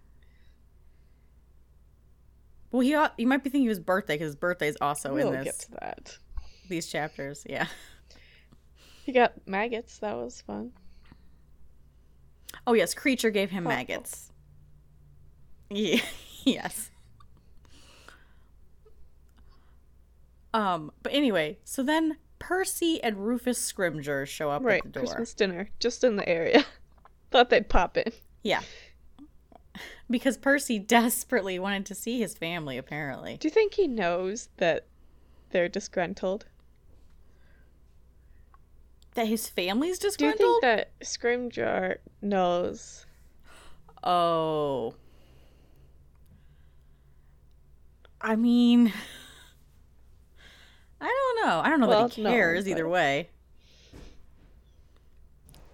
Well, 2.71 2.81
he 2.81 2.93
ought- 2.95 3.13
you 3.17 3.27
might 3.27 3.43
be 3.43 3.49
thinking 3.49 3.67
of 3.67 3.71
his 3.71 3.79
birthday 3.79 4.15
because 4.15 4.27
his 4.29 4.35
birthday 4.35 4.67
is 4.67 4.77
also 4.81 5.13
we'll 5.13 5.31
in 5.33 5.43
get 5.43 5.59
to 5.59 5.71
that. 5.79 6.17
these 6.69 6.87
chapters. 6.87 7.45
Yeah. 7.47 7.67
He 9.05 9.11
got 9.11 9.47
maggots. 9.47 9.97
That 9.99 10.15
was 10.15 10.41
fun. 10.41 10.71
Oh 12.65 12.73
yes, 12.73 12.95
Kreacher 12.95 13.31
gave 13.33 13.51
him 13.51 13.67
Oh. 13.67 13.69
maggots. 13.69 14.31
Yeah. 15.75 16.01
yes. 16.43 16.89
Um. 20.53 20.91
But 21.01 21.13
anyway, 21.13 21.57
so 21.63 21.81
then 21.83 22.17
Percy 22.39 23.01
and 23.01 23.25
Rufus 23.25 23.59
Scrimgeour 23.71 24.27
show 24.27 24.51
up 24.51 24.63
Right, 24.63 24.85
at 24.85 24.93
the 24.93 24.99
door. 24.99 25.03
Christmas 25.03 25.33
dinner, 25.33 25.69
just 25.79 26.03
in 26.03 26.15
the 26.15 26.27
area. 26.27 26.65
Thought 27.31 27.49
they'd 27.49 27.69
pop 27.69 27.97
in. 27.97 28.11
Yeah. 28.43 28.61
Because 30.09 30.37
Percy 30.37 30.77
desperately 30.77 31.57
wanted 31.57 31.85
to 31.87 31.95
see 31.95 32.19
his 32.19 32.35
family, 32.35 32.77
apparently. 32.77 33.37
Do 33.37 33.47
you 33.47 33.51
think 33.51 33.73
he 33.73 33.87
knows 33.87 34.49
that 34.57 34.85
they're 35.49 35.69
disgruntled? 35.69 36.45
That 39.15 39.27
his 39.27 39.47
family's 39.47 39.97
disgruntled? 39.97 40.39
Do 40.39 40.43
you 40.43 40.59
think 40.61 40.61
that 40.61 40.99
Scrimgeour 40.99 41.97
knows? 42.21 43.05
Oh. 44.03 44.93
I 48.23 48.37
mean, 48.37 48.93
I 51.01 51.05
don't 51.05 51.45
know. 51.45 51.59
I 51.59 51.69
don't 51.69 51.81
know 51.81 51.87
Well, 51.87 52.07
that 52.07 52.13
he 52.13 52.23
no, 52.23 52.31
cares 52.31 52.67
either 52.67 52.87
way. 52.87 53.29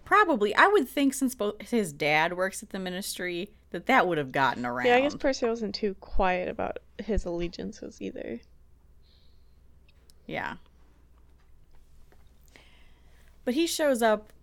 Probably, 0.04 0.56
I 0.56 0.68
would 0.68 0.90
think 0.90 1.14
since 1.14 1.36
both 1.36 1.70
his 1.70 1.94
dad 1.94 2.36
works 2.36 2.64
at 2.64 2.72
the 2.72 2.80
ministry 2.80 3.52
that 3.70 3.86
that 3.86 4.08
would 4.08 4.18
have 4.18 4.32
gotten 4.32 4.66
around. 4.66 4.88
Yeah, 4.88 4.96
I 4.96 5.02
guess 5.02 5.14
Percy 5.14 5.46
wasn't 5.46 5.76
too 5.76 5.94
quiet 6.00 6.50
about 6.50 6.80
his 6.98 7.26
allegiances 7.26 8.02
either. 8.02 8.40
Yeah. 10.26 10.56
But 13.46 13.54
he 13.54 13.68
shows 13.68 14.02
up 14.02 14.34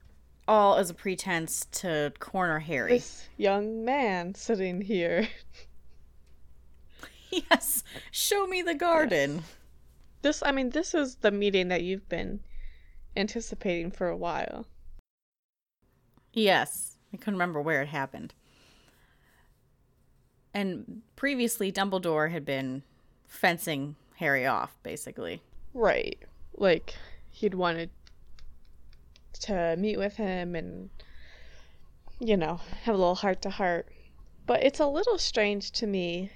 all 0.46 0.76
as 0.76 0.90
a 0.90 0.94
pretense 0.94 1.66
to 1.72 2.12
corner 2.20 2.60
Harry. 2.60 2.92
This 2.92 3.28
young 3.36 3.84
man 3.84 4.36
sitting 4.36 4.80
here. 4.80 5.28
Yes, 7.50 7.84
show 8.10 8.46
me 8.46 8.62
the 8.62 8.74
garden. 8.74 9.42
This, 10.22 10.42
I 10.42 10.52
mean, 10.52 10.70
this 10.70 10.94
is 10.94 11.16
the 11.16 11.30
meeting 11.30 11.68
that 11.68 11.82
you've 11.82 12.08
been 12.08 12.40
anticipating 13.16 13.90
for 13.90 14.08
a 14.08 14.16
while. 14.16 14.66
Yes, 16.32 16.96
I 17.12 17.16
couldn't 17.16 17.34
remember 17.34 17.60
where 17.60 17.82
it 17.82 17.88
happened. 17.88 18.34
And 20.54 21.02
previously, 21.16 21.70
Dumbledore 21.70 22.30
had 22.30 22.44
been 22.44 22.82
fencing 23.26 23.96
Harry 24.16 24.46
off, 24.46 24.76
basically. 24.82 25.42
Right. 25.74 26.18
Like, 26.54 26.94
he'd 27.30 27.54
wanted 27.54 27.90
to 29.40 29.76
meet 29.76 29.98
with 29.98 30.16
him 30.16 30.54
and, 30.54 30.88
you 32.18 32.36
know, 32.36 32.60
have 32.84 32.94
a 32.94 32.98
little 32.98 33.14
heart 33.14 33.42
to 33.42 33.50
heart. 33.50 33.88
But 34.46 34.62
it's 34.62 34.80
a 34.80 34.86
little 34.86 35.18
strange 35.18 35.72
to 35.72 35.86
me. 35.86 36.30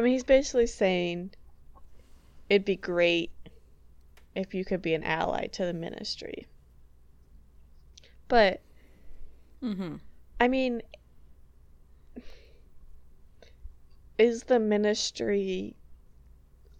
I 0.00 0.02
mean, 0.02 0.14
he's 0.14 0.24
basically 0.24 0.66
saying 0.66 1.32
it'd 2.48 2.64
be 2.64 2.76
great 2.76 3.30
if 4.34 4.54
you 4.54 4.64
could 4.64 4.80
be 4.80 4.94
an 4.94 5.04
ally 5.04 5.46
to 5.48 5.66
the 5.66 5.74
ministry. 5.74 6.46
But, 8.26 8.62
Mm-hmm. 9.62 9.96
I 10.40 10.48
mean, 10.48 10.80
is 14.16 14.44
the 14.44 14.58
ministry 14.58 15.76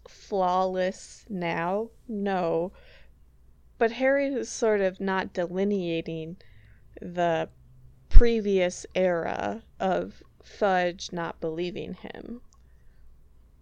flawless 0.09 1.27
now? 1.29 1.91
No. 2.09 2.73
But 3.77 3.93
Harry 3.93 4.29
is 4.29 4.49
sort 4.49 4.81
of 4.81 4.99
not 4.99 5.35
delineating 5.35 6.39
the 7.03 7.51
previous 8.09 8.87
era 8.95 9.63
of 9.79 10.23
Fudge 10.43 11.13
not 11.13 11.39
believing 11.39 11.93
him 11.93 12.41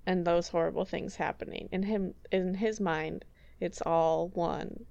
and 0.08 0.24
those 0.26 0.48
horrible 0.48 0.84
things 0.86 1.14
happening. 1.16 1.68
In 1.70 1.82
him 1.84 2.14
in 2.32 2.54
his 2.54 2.80
mind, 2.80 3.24
it's 3.60 3.82
all 3.82 4.28
one. 4.30 4.86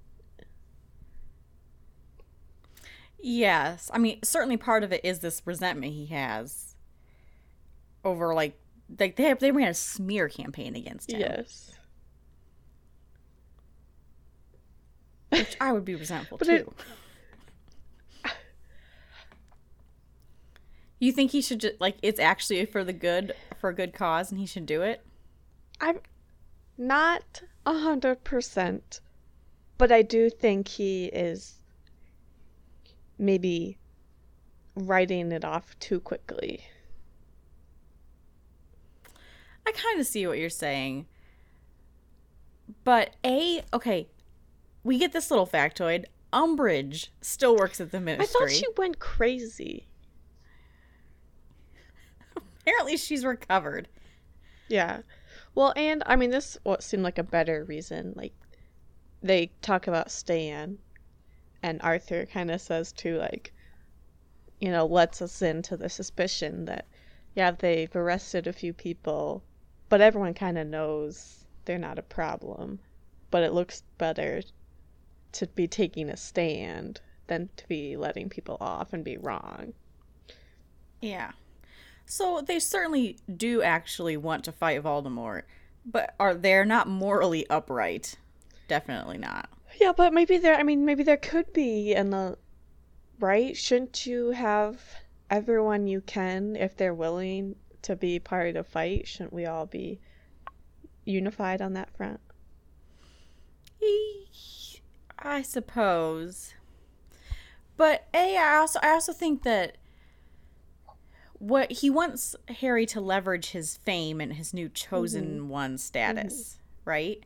Yes, 3.20 3.90
I 3.92 3.98
mean 3.98 4.20
certainly 4.22 4.56
part 4.56 4.84
of 4.84 4.92
it 4.92 5.00
is 5.04 5.18
this 5.18 5.42
resentment 5.44 5.92
he 5.92 6.06
has 6.06 6.76
over 8.04 8.32
like 8.32 8.56
like 8.98 9.16
they 9.16 9.32
they 9.34 9.50
ran 9.50 9.68
a 9.68 9.74
smear 9.74 10.28
campaign 10.28 10.76
against 10.76 11.10
him, 11.12 11.20
Yes. 11.20 11.72
which 15.30 15.56
I 15.60 15.72
would 15.72 15.84
be 15.84 15.96
resentful 15.96 16.38
But 16.38 16.46
too. 16.46 16.52
it- 16.54 16.68
you 21.00 21.12
think 21.12 21.30
he 21.32 21.40
should 21.40 21.60
just 21.60 21.80
like 21.80 21.96
it's 22.02 22.18
actually 22.20 22.64
for 22.66 22.82
the 22.84 22.92
good 22.92 23.32
for 23.60 23.70
a 23.70 23.74
good 23.74 23.92
cause 23.92 24.30
and 24.30 24.38
he 24.40 24.46
should 24.46 24.66
do 24.66 24.82
it? 24.82 25.04
I'm 25.80 26.00
not 26.76 27.42
a 27.66 27.78
hundred 27.78 28.24
percent, 28.24 29.00
but 29.76 29.92
I 29.92 30.02
do 30.02 30.30
think 30.30 30.68
he 30.68 31.06
is 31.06 31.56
maybe 33.18 33.78
writing 34.74 35.32
it 35.32 35.44
off 35.44 35.78
too 35.80 36.00
quickly. 36.00 36.64
I 39.66 39.72
kind 39.72 40.00
of 40.00 40.06
see 40.06 40.26
what 40.26 40.38
you're 40.38 40.48
saying. 40.48 41.06
But 42.84 43.14
A, 43.24 43.62
okay, 43.72 44.08
we 44.82 44.98
get 44.98 45.12
this 45.12 45.30
little 45.30 45.46
factoid. 45.46 46.06
Umbridge 46.32 47.08
still 47.20 47.56
works 47.56 47.80
at 47.80 47.90
the 47.90 48.00
ministry. 48.00 48.34
I 48.34 48.46
thought 48.46 48.50
she 48.50 48.66
went 48.76 48.98
crazy. 48.98 49.86
Apparently, 52.36 52.96
she's 52.96 53.24
recovered. 53.24 53.88
Yeah. 54.68 55.00
Well, 55.58 55.72
and 55.74 56.04
I 56.06 56.14
mean, 56.14 56.30
this 56.30 56.56
what 56.62 56.84
seemed 56.84 57.02
like 57.02 57.18
a 57.18 57.24
better 57.24 57.64
reason. 57.64 58.12
Like, 58.14 58.32
they 59.20 59.50
talk 59.60 59.88
about 59.88 60.12
Stan, 60.12 60.78
and 61.64 61.82
Arthur 61.82 62.26
kind 62.26 62.52
of 62.52 62.60
says 62.60 62.92
to 62.92 63.18
like, 63.18 63.52
you 64.60 64.70
know, 64.70 64.86
lets 64.86 65.20
us 65.20 65.42
into 65.42 65.76
the 65.76 65.88
suspicion 65.88 66.66
that, 66.66 66.86
yeah, 67.34 67.50
they've 67.50 67.96
arrested 67.96 68.46
a 68.46 68.52
few 68.52 68.72
people, 68.72 69.42
but 69.88 70.00
everyone 70.00 70.32
kind 70.32 70.58
of 70.58 70.68
knows 70.68 71.44
they're 71.64 71.76
not 71.76 71.98
a 71.98 72.02
problem. 72.02 72.78
But 73.32 73.42
it 73.42 73.52
looks 73.52 73.82
better 73.98 74.42
to 75.32 75.46
be 75.48 75.66
taking 75.66 76.08
a 76.08 76.16
stand 76.16 77.00
than 77.26 77.48
to 77.56 77.66
be 77.66 77.96
letting 77.96 78.28
people 78.28 78.58
off 78.60 78.92
and 78.92 79.02
be 79.02 79.16
wrong. 79.16 79.72
Yeah. 81.00 81.32
So 82.08 82.40
they 82.40 82.58
certainly 82.58 83.18
do 83.36 83.62
actually 83.62 84.16
want 84.16 84.42
to 84.44 84.52
fight 84.52 84.82
Voldemort, 84.82 85.42
but 85.84 86.14
are 86.18 86.34
they're 86.34 86.64
not 86.64 86.88
morally 86.88 87.48
upright. 87.50 88.16
Definitely 88.66 89.18
not. 89.18 89.50
Yeah, 89.78 89.92
but 89.92 90.14
maybe 90.14 90.38
there. 90.38 90.56
I 90.56 90.62
mean, 90.62 90.86
maybe 90.86 91.02
there 91.02 91.18
could 91.18 91.52
be 91.52 91.92
in 91.92 92.08
the 92.08 92.38
right. 93.20 93.54
Shouldn't 93.54 94.06
you 94.06 94.30
have 94.30 94.80
everyone 95.30 95.86
you 95.86 96.00
can 96.00 96.56
if 96.56 96.74
they're 96.78 96.94
willing 96.94 97.56
to 97.82 97.94
be 97.94 98.18
part 98.18 98.48
of 98.48 98.54
the 98.54 98.64
fight? 98.64 99.06
Shouldn't 99.06 99.34
we 99.34 99.44
all 99.44 99.66
be 99.66 100.00
unified 101.04 101.60
on 101.60 101.74
that 101.74 101.94
front? 101.94 102.20
I 105.18 105.42
suppose. 105.42 106.54
But 107.76 108.06
A, 108.14 108.38
I 108.38 108.56
also 108.56 108.78
I 108.82 108.92
also 108.92 109.12
think 109.12 109.42
that 109.42 109.76
what 111.38 111.70
he 111.70 111.90
wants 111.90 112.34
Harry 112.48 112.84
to 112.86 113.00
leverage 113.00 113.50
his 113.50 113.76
fame 113.78 114.20
and 114.20 114.34
his 114.34 114.52
new 114.52 114.68
chosen 114.68 115.38
mm-hmm. 115.40 115.48
one 115.48 115.78
status, 115.78 116.58
mm-hmm. 116.58 116.90
right? 116.90 117.24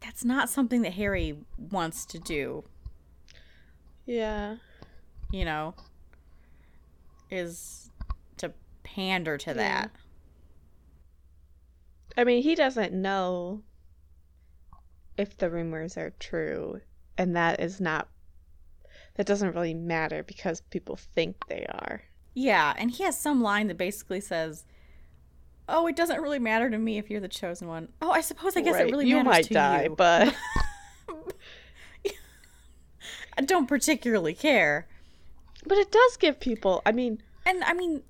That's 0.00 0.24
not 0.24 0.48
something 0.50 0.82
that 0.82 0.94
Harry 0.94 1.38
wants 1.70 2.04
to 2.06 2.18
do, 2.18 2.64
Yeah. 4.04 4.56
you 5.30 5.44
know. 5.44 5.74
Is 7.30 7.90
to 8.38 8.52
pander 8.82 9.38
to 9.38 9.50
Yeah. 9.50 9.54
that. 9.54 9.90
I 12.16 12.24
mean, 12.24 12.42
he 12.42 12.54
doesn't 12.54 12.92
know 12.92 13.62
if 15.16 15.36
the 15.36 15.48
rumors 15.48 15.96
are 15.96 16.10
true, 16.18 16.80
and 17.16 17.34
that 17.36 17.60
is 17.60 17.80
not. 17.80 18.08
That 19.14 19.26
doesn't 19.26 19.54
really 19.54 19.74
matter 19.74 20.22
because 20.22 20.62
people 20.70 20.96
think 20.96 21.36
they 21.48 21.66
are. 21.68 22.02
Yeah, 22.34 22.74
and 22.78 22.90
he 22.90 23.04
has 23.04 23.18
some 23.18 23.42
line 23.42 23.66
that 23.68 23.76
basically 23.76 24.20
says, 24.20 24.64
"Oh, 25.68 25.86
it 25.86 25.96
doesn't 25.96 26.20
really 26.20 26.38
matter 26.38 26.70
to 26.70 26.78
me 26.78 26.98
if 26.98 27.10
you're 27.10 27.20
the 27.20 27.28
chosen 27.28 27.68
one." 27.68 27.88
Oh, 28.00 28.10
I 28.10 28.22
suppose 28.22 28.56
I 28.56 28.62
guess 28.62 28.74
Right, 28.74 28.86
it 28.86 28.90
really 28.90 29.06
you 29.06 29.16
matters 29.16 29.26
might 29.26 29.44
to 29.44 29.54
die, 29.54 29.82
you. 29.84 29.94
but 29.96 30.34
I 33.38 33.42
don't 33.42 33.66
particularly 33.66 34.34
care. 34.34 34.86
but 35.66 35.78
it 35.78 35.92
does 35.92 36.16
give 36.16 36.40
people. 36.40 36.82
I 36.84 36.92
mean, 36.92 37.22
And 37.46 37.62
I 37.64 37.72
mean, 37.72 38.02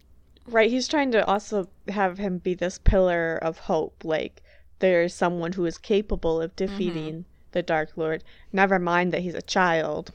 Right, 0.47 0.71
he's 0.71 0.89
trying 0.89 1.13
to 1.13 1.25
also 1.27 1.69
have 1.89 2.19
him 2.19 2.39
be 2.39 2.55
this 2.55 2.79
pillar 2.79 3.39
of 3.41 3.59
hope. 3.59 4.05
Like, 4.05 4.43
there's 4.81 5.15
someone 5.15 5.53
who 5.53 5.65
is 5.67 5.79
capable 5.79 6.41
of 6.41 6.57
mm-hmm. 6.57 6.67
defeating 6.67 7.25
the 7.53 7.63
Dark 7.63 7.93
Lord. 7.97 8.25
Never 8.53 8.79
mind 8.79 9.13
that 9.13 9.21
he's 9.23 9.35
a 9.35 9.43
child. 9.43 10.13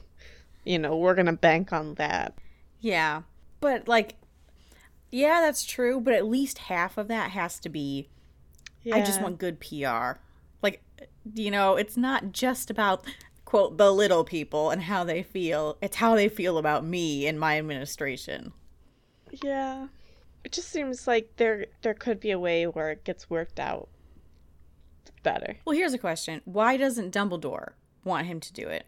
You 0.68 0.78
know, 0.78 0.96
we're 0.96 1.14
gonna 1.14 1.32
bank 1.32 1.72
on 1.72 1.94
that. 1.94 2.34
yeah. 2.80 3.22
But 3.60 3.88
like 3.88 4.16
yeah, 5.10 5.40
that's 5.40 5.64
true, 5.64 6.00
but 6.00 6.12
at 6.12 6.26
least 6.26 6.58
half 6.58 6.98
of 6.98 7.08
that 7.08 7.30
has 7.30 7.58
to 7.60 7.68
be 7.68 8.08
yeah. 8.82 8.96
I 8.96 9.00
just 9.00 9.22
want 9.22 9.38
good 9.38 9.60
PR. 9.60 10.20
Like 10.62 10.82
you 11.34 11.50
know, 11.50 11.76
it's 11.76 11.96
not 11.96 12.32
just 12.32 12.70
about 12.70 13.04
quote 13.46 13.78
the 13.78 13.90
little 13.90 14.24
people 14.24 14.70
and 14.70 14.82
how 14.82 15.04
they 15.04 15.22
feel. 15.22 15.78
It's 15.80 15.96
how 15.96 16.14
they 16.14 16.28
feel 16.28 16.58
about 16.58 16.84
me 16.84 17.26
and 17.26 17.40
my 17.40 17.58
administration. 17.58 18.52
Yeah. 19.42 19.88
It 20.44 20.52
just 20.52 20.68
seems 20.68 21.06
like 21.06 21.36
there 21.36 21.66
there 21.80 21.94
could 21.94 22.20
be 22.20 22.30
a 22.30 22.38
way 22.38 22.66
where 22.66 22.90
it 22.90 23.04
gets 23.04 23.30
worked 23.30 23.58
out 23.58 23.88
better. 25.22 25.56
Well, 25.64 25.76
here's 25.76 25.94
a 25.94 25.98
question. 25.98 26.42
Why 26.44 26.76
doesn't 26.76 27.14
Dumbledore 27.14 27.70
want 28.04 28.26
him 28.26 28.40
to 28.40 28.52
do 28.52 28.68
it? 28.68 28.86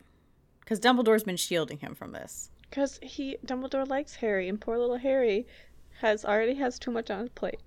Cuz 0.70 0.78
Dumbledore's 0.80 1.24
been 1.24 1.36
shielding 1.36 1.78
him 1.80 1.94
from 1.94 2.12
this. 2.12 2.50
Because 2.70 2.98
he 3.02 3.36
Dumbledore 3.44 3.86
likes 3.88 4.14
Harry, 4.16 4.48
and 4.48 4.58
poor 4.60 4.78
little 4.78 4.96
Harry 4.98 5.46
has 6.00 6.24
already 6.24 6.54
has 6.54 6.78
too 6.78 6.90
much 6.92 7.10
on 7.10 7.18
his 7.20 7.28
plate, 7.30 7.58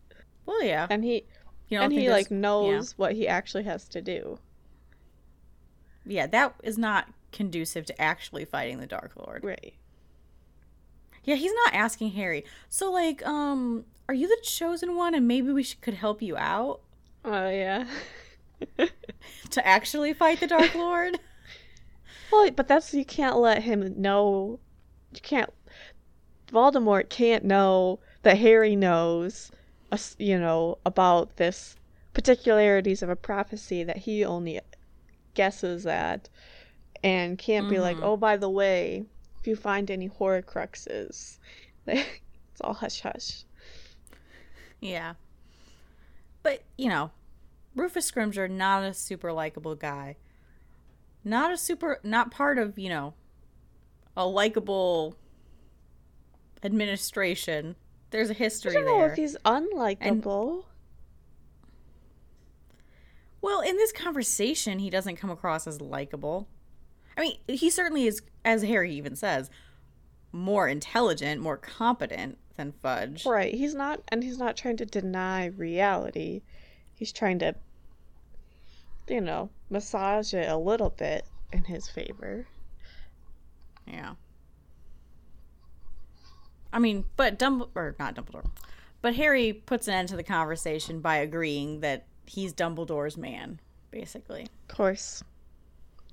Well, 0.45 0.63
yeah. 0.63 0.87
and 0.89 1.03
he 1.03 1.25
You 1.67 1.79
and 1.81 1.91
he 1.93 2.09
like 2.09 2.31
knows 2.31 2.97
what 2.97 3.13
he 3.13 3.27
actually 3.27 3.63
has 3.65 3.87
to 3.89 4.01
do. 4.01 4.39
yeah, 6.05 6.27
that 6.27 6.55
is 6.63 6.77
not 6.77 7.09
conducive 7.33 7.85
to 7.87 8.01
actually 8.01 8.45
fighting 8.45 8.79
the 8.79 8.87
Dark 8.87 9.11
Lord. 9.17 9.43
Right. 9.43 9.73
Yeah, 11.25 11.35
he's 11.35 11.53
not 11.53 11.73
asking 11.73 12.11
Harry. 12.11 12.43
So 12.69 12.91
like, 12.91 13.25
um, 13.25 13.85
are 14.07 14.13
you 14.15 14.27
the 14.27 14.37
chosen 14.43 14.95
one 14.95 15.13
and 15.13 15.27
maybe 15.27 15.51
we 15.51 15.63
should, 15.63 15.81
could 15.81 15.93
help 15.95 16.21
you 16.21 16.37
out 16.37 16.81
Oh 17.25 17.49
yeah. 17.49 17.85
to 19.51 19.67
actually 19.67 20.13
fight 20.13 20.39
the 20.39 20.47
Dark 20.47 20.73
Lord? 20.85 21.19
Well, 22.31 22.49
but 22.51 22.67
that's 22.67 22.93
you 22.93 23.05
can't 23.05 23.37
let 23.37 23.63
him 23.63 23.93
know. 24.01 24.59
You 25.13 25.21
can't. 25.21 25.51
Voldemort 26.51 27.09
can't 27.09 27.43
know 27.43 27.99
that 28.23 28.37
Harry 28.37 28.75
knows, 28.75 29.51
you 30.17 30.39
know, 30.39 30.77
about 30.85 31.37
this 31.37 31.75
particularities 32.13 33.01
of 33.01 33.09
a 33.09 33.15
prophecy 33.15 33.83
that 33.83 33.97
he 33.97 34.23
only 34.23 34.59
guesses 35.33 35.85
at, 35.87 36.29
and 37.03 37.37
can't 37.39 37.69
be 37.69 37.79
like, 37.79 37.97
Mhm. 37.97 38.03
oh, 38.03 38.17
by 38.17 38.37
the 38.37 38.49
way, 38.49 39.05
if 39.39 39.47
you 39.47 39.55
find 39.55 39.89
any 39.89 40.07
Horcruxes, 40.07 41.39
it's 41.87 42.61
all 42.61 42.75
hush 42.75 43.01
hush. 43.01 43.45
yeah. 44.79 45.15
But, 46.43 46.61
you 46.77 46.89
know, 46.89 47.11
Rufus 47.75 48.11
Scrimgeour 48.11 48.49
not 48.49 48.83
a 48.83 48.93
super 48.93 49.31
likable 49.33 49.75
guy. 49.75 50.17
Not 51.23 51.51
a 51.53 51.57
super 51.57 51.99
not 52.03 52.31
part 52.31 52.57
of, 52.57 52.77
you 52.77 52.89
know, 52.89 53.13
a 54.15 54.27
likable 54.27 55.15
administration. 56.63 57.75
There's 58.11 58.29
a 58.29 58.33
history 58.33 58.71
I 58.71 58.75
don't 58.75 58.85
know 58.85 58.97
there. 58.99 59.11
if 59.11 59.17
he's 59.17 59.35
unlikable. 59.45 60.65
Well, 63.41 63.59
in 63.59 63.75
this 63.75 63.91
conversation, 63.91 64.79
he 64.79 64.89
doesn't 64.89 65.17
come 65.17 65.29
across 65.29 65.67
as 65.67 65.81
likable. 65.81 66.47
I 67.17 67.21
mean, 67.21 67.37
he 67.47 67.69
certainly 67.69 68.07
is, 68.07 68.21
as 68.45 68.63
Harry 68.63 68.93
even 68.93 69.15
says, 69.15 69.49
more 70.31 70.67
intelligent, 70.67 71.41
more 71.41 71.57
competent 71.57 72.37
than 72.55 72.71
Fudge. 72.71 73.25
Right. 73.25 73.53
He's 73.53 73.75
not, 73.75 74.01
and 74.07 74.23
he's 74.23 74.37
not 74.37 74.55
trying 74.55 74.77
to 74.77 74.85
deny 74.85 75.47
reality. 75.47 76.41
He's 76.95 77.11
trying 77.11 77.39
to, 77.39 77.55
you 79.07 79.21
know, 79.21 79.49
massage 79.69 80.33
it 80.33 80.49
a 80.49 80.57
little 80.57 80.89
bit 80.89 81.25
in 81.51 81.63
his 81.63 81.89
favor. 81.89 82.47
Yeah. 83.87 84.13
I 86.71 86.79
mean, 86.79 87.05
but 87.15 87.37
Dumbledore, 87.37 87.69
or 87.75 87.95
not 87.99 88.15
Dumbledore, 88.15 88.49
but 89.01 89.15
Harry 89.15 89.53
puts 89.53 89.87
an 89.87 89.93
end 89.93 90.09
to 90.09 90.15
the 90.15 90.23
conversation 90.23 91.01
by 91.01 91.17
agreeing 91.17 91.81
that 91.81 92.05
he's 92.25 92.53
Dumbledore's 92.53 93.17
man, 93.17 93.59
basically. 93.91 94.47
Of 94.69 94.75
course. 94.75 95.23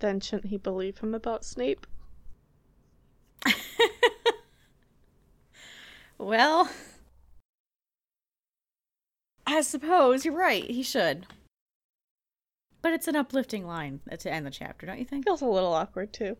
Then 0.01 0.21
shouldn't 0.21 0.51
he 0.51 0.57
believe 0.57 0.99
him 0.99 1.15
about 1.15 1.45
Snape? 1.45 1.87
Well, 6.21 6.69
I 9.47 9.63
suppose 9.63 10.27
you're 10.27 10.35
right. 10.35 10.65
He 10.71 10.83
should. 10.83 11.27
But 12.83 12.93
it's 12.95 13.09
an 13.09 13.17
uplifting 13.17 13.67
line 13.67 14.01
to 14.19 14.33
end 14.33 14.47
the 14.47 14.51
chapter, 14.51 14.87
don't 14.87 14.99
you 14.99 15.05
think? 15.05 15.25
Feels 15.25 15.43
a 15.43 15.47
little 15.47 15.73
awkward 15.73 16.13
too. 16.13 16.37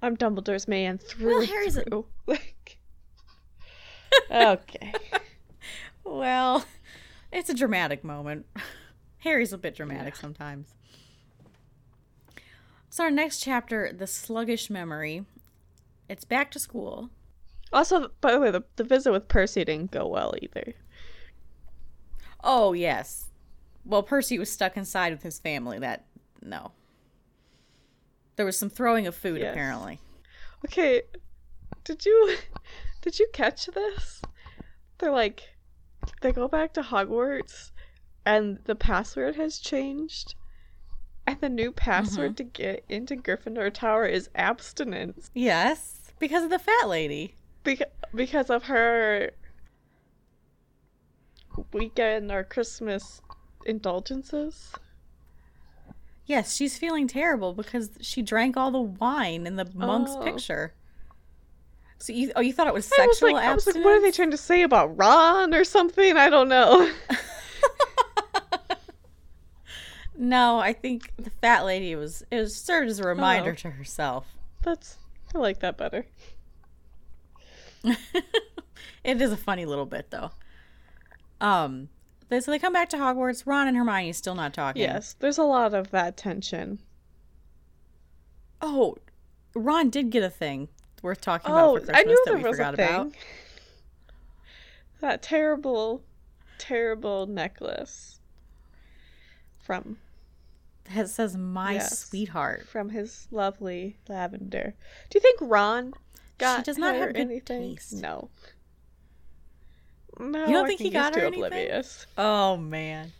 I'm 0.00 0.16
Dumbledore's 0.16 0.66
man 0.68 0.98
through 0.98 1.38
Well, 1.38 1.46
Harry's 1.46 1.76
a- 1.76 1.82
through. 1.84 2.06
Like, 2.26 2.78
okay. 4.30 4.92
Well, 6.04 6.64
it's 7.32 7.50
a 7.50 7.54
dramatic 7.54 8.04
moment. 8.04 8.46
Harry's 9.18 9.52
a 9.52 9.58
bit 9.58 9.74
dramatic 9.76 10.14
yeah. 10.14 10.20
sometimes. 10.20 10.74
So 12.90 13.04
our 13.04 13.10
next 13.10 13.40
chapter, 13.40 13.92
the 13.92 14.06
sluggish 14.06 14.68
memory. 14.70 15.24
it's 16.08 16.24
back 16.24 16.50
to 16.52 16.58
school. 16.58 17.10
Also, 17.72 18.10
by 18.20 18.32
the 18.32 18.38
way, 18.40 18.50
the, 18.50 18.62
the 18.76 18.84
visit 18.84 19.12
with 19.12 19.28
Percy 19.28 19.64
didn't 19.64 19.92
go 19.92 20.06
well 20.06 20.34
either. 20.42 20.74
Oh, 22.44 22.72
yes. 22.74 23.30
Well, 23.84 24.02
Percy 24.02 24.38
was 24.38 24.50
stuck 24.50 24.76
inside 24.76 25.12
with 25.12 25.22
his 25.22 25.38
family. 25.38 25.78
That, 25.78 26.04
no. 26.40 26.72
There 28.36 28.46
was 28.46 28.58
some 28.58 28.70
throwing 28.70 29.06
of 29.06 29.14
food, 29.14 29.40
Yes. 29.40 29.52
apparently. 29.52 30.00
Okay, 30.64 31.02
did 31.84 32.04
you 32.06 32.36
did 33.02 33.18
you 33.18 33.28
catch 33.32 33.66
this? 33.66 34.22
They're 34.98 35.10
like 35.10 35.42
they 36.20 36.32
go 36.32 36.48
back 36.48 36.72
to 36.74 36.82
Hogwarts 36.82 37.70
and 38.24 38.58
the 38.64 38.74
password 38.74 39.36
has 39.36 39.58
changed. 39.58 40.34
And 41.26 41.40
the 41.40 41.48
new 41.48 41.70
password 41.70 42.32
mm-hmm. 42.32 42.34
to 42.36 42.44
get 42.44 42.84
into 42.88 43.14
Gryffindor 43.14 43.72
Tower 43.72 44.06
is 44.06 44.28
abstinence 44.34 45.30
Yes, 45.34 46.12
because 46.18 46.42
of 46.42 46.50
the 46.50 46.58
fat 46.58 46.88
lady. 46.88 47.36
beca- 47.64 47.90
because 48.12 48.50
of 48.50 48.64
her 48.64 49.30
weekend 51.72 52.32
or 52.32 52.42
Christmas 52.42 53.20
indulgences. 53.66 54.72
Yes, 56.26 56.54
she's 56.54 56.78
feeling 56.78 57.08
terrible 57.08 57.52
because 57.52 57.90
she 58.00 58.22
drank 58.22 58.56
all 58.56 58.70
the 58.70 58.80
wine 58.80 59.46
in 59.46 59.56
the 59.56 59.68
monk's 59.74 60.12
Oh. 60.14 60.22
picture. 60.22 60.72
So 61.98 62.12
you, 62.12 62.32
oh, 62.36 62.40
you 62.40 62.52
thought 62.52 62.66
it 62.66 62.74
was 62.74 62.90
I 62.98 63.06
was 63.06 63.18
sexual 63.18 63.34
like, 63.34 63.44
I 63.46 63.54
was 63.54 63.66
like, 63.66 63.76
what 63.76 63.94
are 63.94 64.00
they 64.00 64.10
trying 64.10 64.30
to 64.32 64.36
say 64.36 64.62
about 64.62 64.96
Ron 64.96 65.54
or 65.54 65.64
something? 65.64 66.16
I 66.16 66.28
don't 66.30 66.48
know. 66.48 66.90
no, 70.16 70.58
I 70.58 70.72
think 70.72 71.12
the 71.16 71.30
fat 71.30 71.64
lady 71.64 71.94
was 71.96 72.24
it 72.30 72.38
was 72.38 72.54
served 72.56 72.88
as 72.90 72.98
a 72.98 73.06
reminder 73.06 73.52
Oh. 73.52 73.54
to 73.54 73.70
herself. 73.70 74.26
That's 74.62 74.98
I 75.34 75.38
like 75.38 75.60
that 75.60 75.76
better. 75.78 76.06
it 77.84 79.20
is 79.20 79.32
a 79.32 79.36
funny 79.36 79.64
little 79.64 79.86
bit 79.86 80.10
though. 80.10 80.30
Um, 81.40 81.88
they, 82.32 82.40
so 82.40 82.50
they 82.50 82.58
come 82.58 82.72
back 82.72 82.88
to 82.90 82.96
Hogwarts. 82.96 83.46
Ron 83.46 83.68
and 83.68 83.76
Hermione 83.76 84.12
still 84.14 84.34
not 84.34 84.54
talking. 84.54 84.82
Yes, 84.82 85.14
there's 85.18 85.38
a 85.38 85.42
lot 85.44 85.74
of 85.74 85.90
that 85.90 86.16
tension. 86.16 86.78
Oh, 88.60 88.96
Ron 89.54 89.90
did 89.90 90.10
get 90.10 90.22
a 90.22 90.30
thing 90.30 90.68
worth 91.02 91.20
talking 91.20 91.50
about 91.50 91.68
Oh, 91.68 91.74
for 91.74 91.80
Christmas 91.86 91.98
I 91.98 92.02
knew 92.04 92.22
that 92.26 92.34
we 92.36 92.42
forgot 92.42 92.74
about. 92.74 93.12
That 95.00 95.20
terrible, 95.22 96.02
terrible 96.58 97.26
necklace 97.26 98.20
from 99.58 99.98
that 100.94 101.08
says 101.08 101.36
"My 101.36 101.74
Yes. 101.74 101.98
sweetheart." 102.06 102.66
from 102.66 102.90
his 102.90 103.28
lovely 103.30 103.98
lavender. 104.08 104.74
Do 105.10 105.16
you 105.16 105.20
think 105.20 105.38
Ron 105.40 105.92
got 106.38 106.64
does 106.64 106.78
not 106.78 106.94
have 106.94 107.14
anything? 107.14 107.76
taste. 107.76 107.94
No. 107.94 108.30
No, 110.18 110.46
You 110.46 110.52
don't 110.52 110.64
I 110.64 110.68
think 110.68 110.80
he 110.80 110.90
got 110.90 111.14
too 111.14 111.26
oblivious. 111.26 112.06
Oh 112.16 112.56
man. 112.56 113.12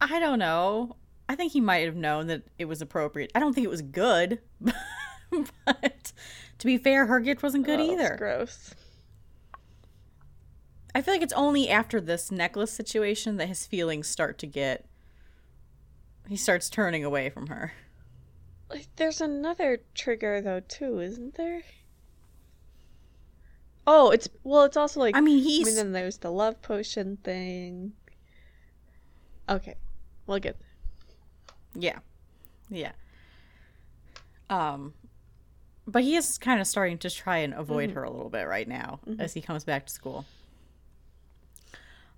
I 0.00 0.18
don't 0.18 0.38
know. 0.38 0.96
I 1.28 1.36
think 1.36 1.52
he 1.52 1.60
might 1.60 1.84
have 1.86 1.96
known 1.96 2.26
that 2.26 2.42
it 2.58 2.66
was 2.66 2.82
appropriate. 2.82 3.30
I 3.34 3.40
don't 3.40 3.54
think 3.54 3.64
it 3.64 3.70
was 3.70 3.82
good. 3.82 4.40
but 4.60 6.12
to 6.58 6.66
be 6.66 6.76
fair, 6.76 7.06
her 7.06 7.20
gift 7.20 7.42
wasn't 7.42 7.64
good 7.64 7.80
Oh, 7.80 7.92
either. 7.92 8.16
Gross. 8.18 8.74
I 10.94 11.02
feel 11.02 11.14
like 11.14 11.22
it's 11.22 11.32
only 11.32 11.68
after 11.68 12.00
this 12.00 12.30
necklace 12.30 12.70
situation 12.72 13.36
that 13.38 13.48
his 13.48 13.66
feelings 13.66 14.06
start 14.06 14.38
to 14.38 14.46
get 14.46 14.86
he 16.28 16.36
starts 16.36 16.70
turning 16.70 17.04
away 17.04 17.28
from 17.28 17.48
her. 17.48 17.72
Like, 18.70 18.86
there's 18.96 19.20
another 19.20 19.80
trigger 19.94 20.40
though 20.40 20.60
too, 20.60 21.00
isn't 21.00 21.34
there? 21.34 21.62
Oh, 23.86 24.10
it's 24.10 24.28
well, 24.42 24.64
it's 24.64 24.76
also 24.76 25.00
like 25.00 25.16
I 25.16 25.20
mean, 25.20 25.42
he's. 25.42 25.66
I 25.66 25.70
mean, 25.70 25.76
then 25.76 25.92
there's 25.92 26.18
the 26.18 26.30
love 26.30 26.60
potion 26.62 27.18
thing. 27.22 27.92
Okay, 29.48 29.74
we'll 30.26 30.38
get. 30.38 30.56
Yeah. 31.74 31.98
Yeah. 32.70 32.92
Um 34.48 34.94
but 35.86 36.02
he 36.02 36.16
is 36.16 36.38
kind 36.38 36.60
of 36.62 36.66
starting 36.66 36.96
to 36.98 37.10
try 37.10 37.38
and 37.38 37.52
avoid 37.52 37.90
her 37.90 38.04
a 38.04 38.10
little 38.10 38.30
bit 38.30 38.44
right 38.44 38.66
now 38.66 39.00
as 39.18 39.34
he 39.34 39.42
comes 39.42 39.64
back 39.64 39.86
to 39.86 39.92
school. 39.92 40.24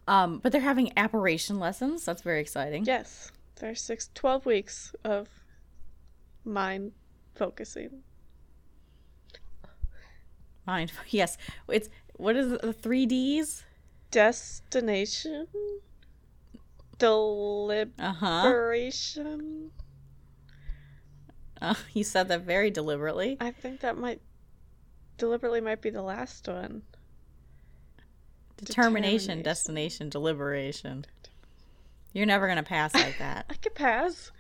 Um 0.07 0.39
but 0.39 0.53
they're 0.53 0.61
having 0.61 0.93
apparition 0.97 1.59
lessons. 1.59 2.05
That's 2.05 2.23
very 2.23 2.41
exciting. 2.41 2.85
Yes, 2.85 3.33
there's 3.57 3.81
six, 3.81 4.11
12 4.15 4.47
weeks 4.47 4.95
of 5.05 5.29
mind 6.45 6.93
focusing. 7.35 8.03
Mind 10.67 10.93
yes. 11.09 11.39
It's 11.69 11.89
what 12.17 12.37
is 12.37 12.53
it, 12.53 12.63
the 12.63 12.75
3Ds? 12.75 13.63
Destination, 14.11 15.47
Uh-huh. 17.03 18.43
deliberation. 18.43 19.71
Uh, 21.61 21.75
you 21.93 22.05
said 22.05 22.29
that 22.29 22.43
very 22.43 22.71
deliberately. 22.71 23.37
I 23.41 23.51
think 23.51 23.81
that 23.81 23.99
might 23.99 24.21
deliberately 25.19 25.61
might 25.61 25.83
be 25.83 25.91
the 25.91 26.03
last 26.03 26.47
one. 26.49 26.83
Determination, 28.57 28.65
Determination. 29.39 29.43
destination, 29.43 30.09
deliberation. 30.09 31.05
You're 32.15 32.25
never 32.27 32.47
going 32.47 32.57
to 32.57 32.63
pass 32.63 32.95
like 32.95 33.19
that. 33.19 33.45
I 33.51 33.55
could 33.55 33.75
pass. 33.75 34.31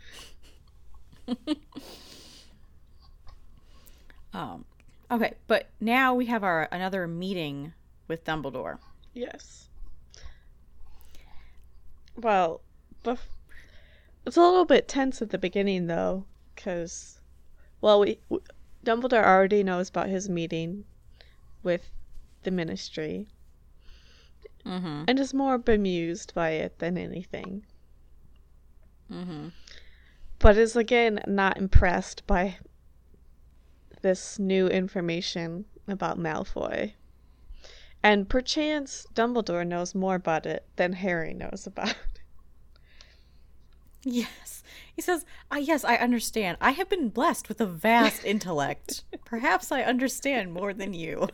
Um 4.32 4.64
okay, 5.10 5.34
but 5.46 5.68
now 5.80 6.14
we 6.14 6.26
have 6.26 6.42
our 6.44 6.68
another 6.72 7.06
meeting 7.06 7.72
with 8.08 8.24
Dumbledore. 8.24 8.78
Yes. 9.14 9.68
Well, 12.16 12.60
bef- 13.04 13.28
it's 14.24 14.36
a 14.36 14.40
little 14.40 14.64
bit 14.64 14.88
tense 14.88 15.20
at 15.20 15.30
the 15.30 15.38
beginning 15.38 15.86
though, 15.86 16.24
because, 16.54 17.20
well, 17.80 18.00
we 18.00 18.18
w- 18.30 18.42
Dumbledore 18.84 19.24
already 19.24 19.62
knows 19.62 19.88
about 19.88 20.08
his 20.08 20.28
meeting 20.28 20.84
with 21.62 21.90
the 22.42 22.50
Ministry 22.50 23.26
Mhm. 24.64 25.04
and 25.08 25.18
is 25.20 25.34
more 25.34 25.58
bemused 25.58 26.32
by 26.34 26.50
it 26.50 26.78
than 26.78 26.96
anything, 26.96 27.66
Mhm. 29.10 29.52
but 30.38 30.56
is 30.56 30.74
again 30.76 31.20
not 31.26 31.56
impressed 31.56 32.26
by 32.26 32.58
this 34.02 34.38
new 34.38 34.66
information 34.68 35.64
about 35.88 36.18
Malfoy. 36.18 36.92
And 38.02 38.28
perchance 38.28 39.06
Dumbledore 39.14 39.66
knows 39.66 39.94
more 39.94 40.14
about 40.14 40.46
it 40.46 40.64
than 40.76 40.92
Harry 40.94 41.34
knows 41.34 41.66
about 41.66 41.90
it. 41.90 41.96
Yes. 44.08 44.62
He 44.94 45.02
says, 45.02 45.24
ah, 45.50 45.56
Yes, 45.56 45.82
I 45.84 45.96
understand. 45.96 46.58
I 46.60 46.70
have 46.70 46.88
been 46.88 47.08
blessed 47.08 47.48
with 47.48 47.60
a 47.60 47.66
vast 47.66 48.24
intellect. 48.24 49.02
Perhaps 49.24 49.72
I 49.72 49.82
understand 49.82 50.52
more 50.52 50.72
than 50.72 50.94
you. 50.94 51.28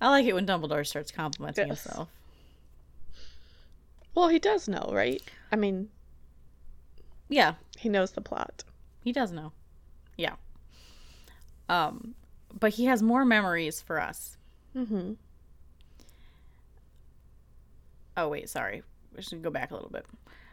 I 0.00 0.10
like 0.10 0.26
it 0.26 0.34
when 0.34 0.46
Dumbledore 0.46 0.86
starts 0.86 1.10
complimenting 1.10 1.68
Yes. 1.68 1.82
himself. 1.84 2.08
Well, 4.14 4.28
he 4.28 4.38
does 4.38 4.68
know, 4.68 4.90
right? 4.92 5.22
I 5.50 5.56
mean, 5.56 5.88
Yeah, 7.28 7.54
he 7.78 7.88
knows 7.88 8.12
the 8.12 8.20
plot. 8.20 8.62
He 9.04 9.12
does 9.12 9.30
know. 9.30 9.52
Yeah. 10.16 10.36
Um, 11.68 12.14
but 12.58 12.72
he 12.74 12.86
has 12.86 13.02
more 13.02 13.24
memories 13.24 13.82
for 13.82 14.00
us. 14.00 14.38
Mm-hmm. 14.74 15.12
Oh, 18.16 18.28
wait, 18.28 18.48
sorry. 18.48 18.82
We 19.14 19.22
should 19.22 19.42
go 19.42 19.50
back 19.50 19.70
a 19.70 19.74
little 19.74 19.90
bit. 19.90 20.06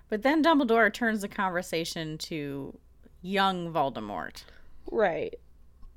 But 0.10 0.24
then 0.24 0.44
Dumbledore 0.44 0.94
turns 0.94 1.22
the 1.22 1.30
conversation 1.30 2.18
to 2.20 2.78
young 3.22 3.72
Voldemort. 3.72 4.44
Right. 4.92 5.36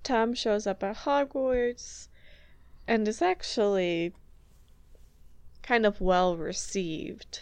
Tom 0.04 0.34
shows 0.34 0.66
up 0.66 0.84
at 0.84 0.98
Hogwarts 0.98 2.08
and 2.86 3.08
is 3.08 3.20
actually 3.20 4.12
kind 5.62 5.84
of 5.84 6.00
well 6.00 6.36
received. 6.36 7.40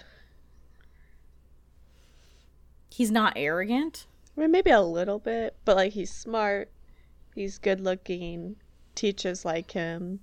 He's 2.91 3.11
not 3.11 3.35
arrogant. 3.37 4.07
I 4.37 4.41
mean, 4.41 4.51
maybe 4.51 4.71
a 4.71 4.81
little 4.81 5.19
bit, 5.19 5.57
but 5.65 5.77
like 5.77 5.93
he's 5.93 6.13
smart, 6.13 6.71
he's 7.35 7.59
good 7.59 7.81
looking, 7.81 8.57
teachers 8.95 9.45
like 9.45 9.71
him, 9.73 10.21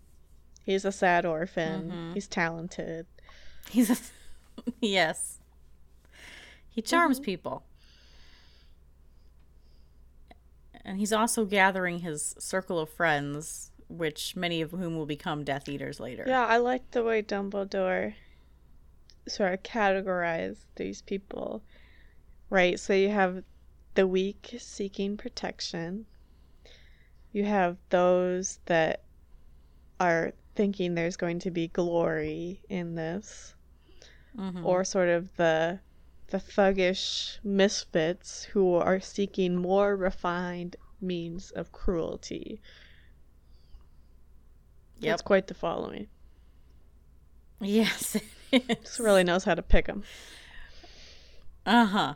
he's 0.63 0.83
a 0.85 0.91
sad 0.91 1.25
orphan, 1.25 1.91
Mhm. 1.91 2.13
he's 2.13 2.27
talented. 2.27 3.05
He's 3.69 3.89
a, 3.91 3.97
yes. 4.81 5.39
He 6.69 6.81
charms 6.81 7.19
people. 7.19 7.63
And 10.85 10.97
he's 10.97 11.13
also 11.13 11.45
gathering 11.45 11.99
his 11.99 12.35
circle 12.39 12.79
of 12.79 12.89
friends, 12.89 13.71
which 13.89 14.35
many 14.35 14.61
of 14.61 14.71
whom 14.71 14.95
will 14.97 15.05
become 15.05 15.43
Death 15.43 15.67
Eaters 15.69 15.99
later. 15.99 16.23
Yeah, 16.27 16.45
I 16.45 16.57
like 16.57 16.91
the 16.91 17.03
way 17.03 17.21
Dumbledore 17.21 18.15
sort 19.27 19.53
of 19.53 19.61
categorized 19.63 20.65
these 20.77 21.01
people. 21.03 21.61
Right? 22.49 22.79
So 22.79 22.93
you 22.93 23.09
have 23.09 23.43
the 23.99 24.07
weak 24.07 24.55
seeking 24.59 25.17
protection. 25.17 26.05
You 27.33 27.43
have 27.43 27.75
those 27.89 28.59
that 28.65 29.03
are 29.99 30.31
thinking 30.55 30.95
there's 30.95 31.17
going 31.17 31.39
to 31.39 31.51
be 31.51 31.67
glory 31.67 32.61
in 32.69 32.95
this, 32.95 33.55
Mhm. 34.37 34.63
or 34.63 34.85
sort 34.85 35.09
of 35.09 35.35
the 35.35 35.81
the 36.27 36.37
thuggish 36.37 37.39
misfits 37.43 38.43
who 38.45 38.75
are 38.75 39.01
seeking 39.01 39.57
more 39.57 39.97
refined 39.97 40.77
means 41.01 41.51
of 41.51 41.73
cruelty. 41.73 42.61
Yep. 44.99 45.13
It's 45.13 45.21
quite 45.23 45.47
the 45.47 45.53
following. 45.55 46.07
Yes. 47.59 48.15
it 48.53 48.65
This 48.81 48.97
really 48.97 49.25
knows 49.25 49.43
how 49.43 49.55
to 49.55 49.61
pick 49.61 49.87
them. 49.87 50.03
Uh 51.65 51.85
huh. 51.85 52.15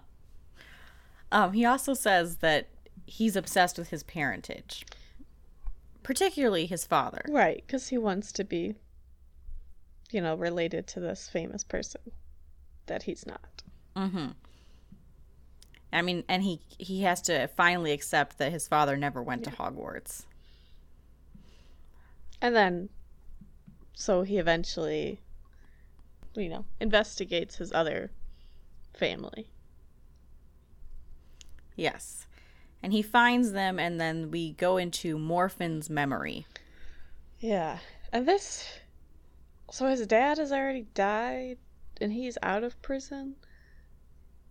Um, 1.33 1.53
he 1.53 1.65
also 1.65 1.95
says 1.95 2.37
that 2.37 2.67
he's 3.07 3.35
obsessed 3.35 3.79
with 3.79 3.89
his 3.89 4.03
parentage, 4.03 4.85
particularly 6.03 6.67
his 6.67 6.85
father. 6.85 7.25
Right, 7.27 7.63
because 7.65 7.87
he 7.87 7.97
wants 7.97 8.31
to 8.33 8.43
be, 8.43 8.75
you 10.11 10.21
know, 10.21 10.35
related 10.35 10.85
to 10.89 10.99
this 10.99 11.27
famous 11.27 11.63
person 11.63 12.01
that 12.85 13.03
he's 13.03 13.25
not. 13.25 13.63
Mm-hmm. 13.95 14.27
I 15.91 16.01
mean, 16.03 16.23
and 16.29 16.43
he 16.43 16.61
he 16.77 17.01
has 17.01 17.19
to 17.23 17.47
finally 17.47 17.91
accept 17.91 18.37
that 18.37 18.51
his 18.51 18.67
father 18.67 18.95
never 18.95 19.21
went 19.21 19.43
to 19.45 19.49
Hogwarts. 19.49 20.25
And 22.41 22.55
then, 22.55 22.89
so 23.95 24.21
he 24.21 24.37
eventually, 24.37 25.19
you 26.35 26.49
know, 26.49 26.65
investigates 26.79 27.55
his 27.55 27.73
other 27.73 28.11
family. 28.93 29.47
Yes. 31.75 32.25
And 32.81 32.91
he 32.93 33.01
finds 33.01 33.51
them, 33.53 33.79
and 33.79 33.99
then 33.99 34.29
we 34.31 34.51
go 34.53 34.77
into 34.77 35.17
Morfin's 35.17 35.89
memory. 35.89 36.45
Yeah. 37.39 37.79
And 38.11 38.27
this. 38.27 38.67
So 39.71 39.87
his 39.87 40.05
dad 40.05 40.37
has 40.37 40.51
already 40.51 40.85
died, 40.93 41.57
and 42.01 42.11
he's 42.11 42.37
out 42.43 42.63
of 42.63 42.79
prison? 42.81 43.35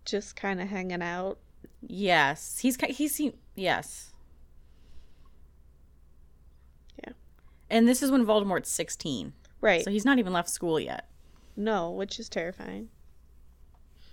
Just 0.05 0.35
kind 0.35 0.59
of 0.59 0.67
hanging 0.67 1.01
out. 1.01 1.37
Yes, 1.85 2.57
he's 2.59 2.75
he's 2.89 3.15
he, 3.17 3.33
yes. 3.55 4.11
Yeah. 7.03 7.13
And 7.69 7.87
this 7.87 8.01
is 8.03 8.11
when 8.11 8.25
Voldemort's 8.25 8.69
sixteen, 8.69 9.33
Right. 9.61 9.83
so 9.83 9.91
he's 9.91 10.05
not 10.05 10.19
even 10.19 10.33
left 10.33 10.49
school 10.49 10.79
yet. 10.79 11.07
no, 11.55 11.91
which 11.91 12.19
is 12.19 12.27
terrifying. 12.29 12.89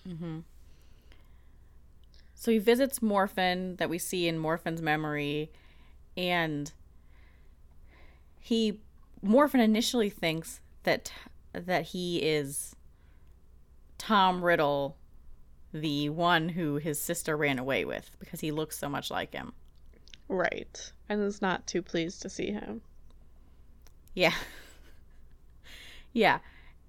Mm-hmm. 0.09 0.41
So 2.41 2.51
he 2.51 2.57
visits 2.57 3.01
Morfin 3.01 3.77
that 3.77 3.91
we 3.91 3.99
see 3.99 4.27
in 4.27 4.39
Morfin's 4.39 4.81
memory, 4.81 5.51
and 6.17 6.73
he 8.39 8.81
Morfin 9.23 9.61
initially 9.61 10.09
thinks 10.09 10.63
that 10.85 11.13
that 11.53 11.89
he 11.89 12.17
is 12.17 12.75
Tom 13.99 14.43
Riddle, 14.43 14.97
the 15.75 16.09
one 16.09 16.49
who 16.49 16.77
his 16.77 16.99
sister 16.99 17.37
ran 17.37 17.59
away 17.59 17.85
with 17.85 18.17
because 18.19 18.41
he 18.41 18.53
looks 18.53 18.79
so 18.79 18.89
much 18.89 19.11
like 19.11 19.35
him. 19.35 19.53
Right. 20.27 20.93
And 21.11 21.21
is 21.23 21.43
not 21.43 21.67
too 21.67 21.83
pleased 21.83 22.23
to 22.23 22.31
see 22.31 22.53
him. 22.53 22.81
Yeah. 24.15 24.33
yeah. 26.15 26.39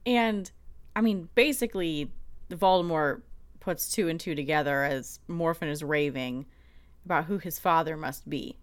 And 0.05 0.49
I 0.95 1.01
mean, 1.01 1.27
basically, 1.35 2.09
Voldemort 2.49 3.23
puts 3.61 3.89
two 3.89 4.09
and 4.09 4.19
two 4.19 4.35
together 4.35 4.83
as 4.83 5.19
Morfin 5.29 5.69
is 5.69 5.83
raving 5.83 6.45
about 7.05 7.25
who 7.25 7.37
his 7.37 7.57
father 7.57 7.95
must 7.95 8.29
be. 8.29 8.57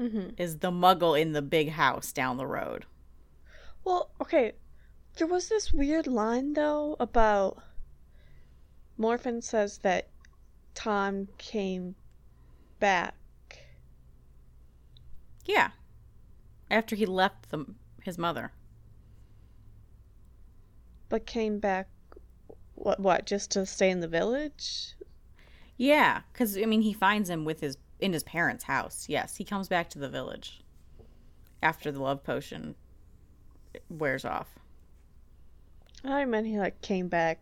Mm-hmm. 0.00 0.30
Is 0.38 0.58
the 0.58 0.70
muggle 0.70 1.20
in 1.20 1.32
the 1.32 1.42
big 1.42 1.70
house 1.70 2.12
down 2.12 2.38
the 2.38 2.46
road. 2.46 2.86
Well, 3.84 4.10
okay. 4.22 4.52
There 5.16 5.26
was 5.26 5.48
this 5.48 5.72
weird 5.72 6.06
line 6.06 6.52
though 6.52 6.96
about 7.00 7.58
Morfin 8.98 9.42
says 9.42 9.78
that 9.78 10.08
Tom 10.74 11.28
came 11.36 11.96
back. 12.78 13.14
Yeah. 15.44 15.70
After 16.70 16.94
he 16.94 17.06
left 17.06 17.50
the, 17.50 17.66
his 18.04 18.18
mother. 18.18 18.52
But 21.08 21.26
came 21.26 21.58
back 21.58 21.88
what 22.78 23.00
what 23.00 23.26
just 23.26 23.50
to 23.52 23.66
stay 23.66 23.90
in 23.90 24.00
the 24.00 24.08
village? 24.08 24.94
Yeah, 25.76 26.22
because 26.32 26.56
I 26.56 26.64
mean, 26.64 26.82
he 26.82 26.92
finds 26.92 27.28
him 27.30 27.44
with 27.44 27.60
his 27.60 27.76
in 28.00 28.12
his 28.12 28.22
parents' 28.22 28.64
house. 28.64 29.06
Yes, 29.08 29.36
he 29.36 29.44
comes 29.44 29.68
back 29.68 29.90
to 29.90 29.98
the 29.98 30.08
village 30.08 30.62
after 31.62 31.90
the 31.90 32.00
love 32.02 32.22
potion 32.22 32.74
wears 33.88 34.24
off. 34.24 34.48
I 36.04 36.24
meant 36.24 36.46
he 36.46 36.58
like 36.58 36.80
came 36.80 37.08
back 37.08 37.40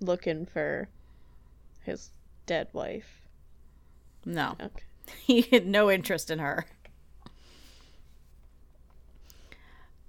looking 0.00 0.44
for 0.46 0.88
his 1.82 2.10
dead 2.46 2.68
wife. 2.72 3.20
No, 4.24 4.56
Okay. 4.60 4.84
he 5.22 5.42
had 5.42 5.66
no 5.66 5.90
interest 5.90 6.30
in 6.30 6.38
her. 6.38 6.66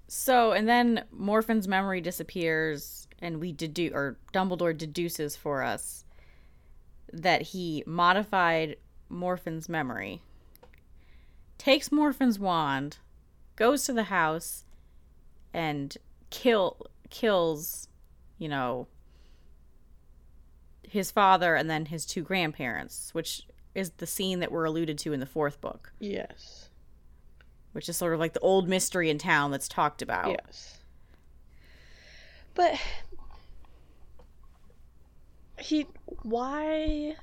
So, 0.08 0.52
and 0.52 0.68
then 0.68 1.04
Morfin's 1.14 1.68
memory 1.68 2.00
disappears, 2.00 3.05
and 3.20 3.40
we 3.40 3.52
deduce, 3.52 3.92
or 3.92 4.16
Dumbledore 4.32 4.76
deduces 4.76 5.36
for 5.36 5.62
us 5.62 6.04
that 7.12 7.42
he 7.42 7.82
modified 7.86 8.76
Morfin's 9.10 9.68
memory, 9.68 10.20
takes 11.58 11.88
Morfin's 11.90 12.38
wand, 12.38 12.98
goes 13.56 13.84
to 13.84 13.92
the 13.92 14.04
house, 14.04 14.64
and 15.54 15.96
kill 16.30 16.86
kills, 17.08 17.88
you 18.38 18.48
know, 18.48 18.88
his 20.82 21.10
father 21.10 21.54
and 21.54 21.70
then 21.70 21.86
his 21.86 22.04
two 22.04 22.22
grandparents, 22.22 23.14
which 23.14 23.42
is 23.74 23.90
the 23.98 24.06
scene 24.06 24.40
that 24.40 24.50
we're 24.50 24.64
alluded 24.64 24.98
to 24.98 25.12
in 25.12 25.20
the 25.20 25.26
fourth 25.26 25.60
book, 25.60 25.92
Yes. 26.00 26.68
which 27.72 27.88
is 27.88 27.96
sort 27.96 28.14
of 28.14 28.20
like 28.20 28.32
the 28.32 28.40
old 28.40 28.68
mystery 28.68 29.10
in 29.10 29.18
town 29.18 29.50
that's 29.50 29.68
talked 29.68 30.02
about. 30.02 30.28
Yes. 30.30 30.78
But 32.54 32.80
he 35.58 35.86
why 36.22 37.16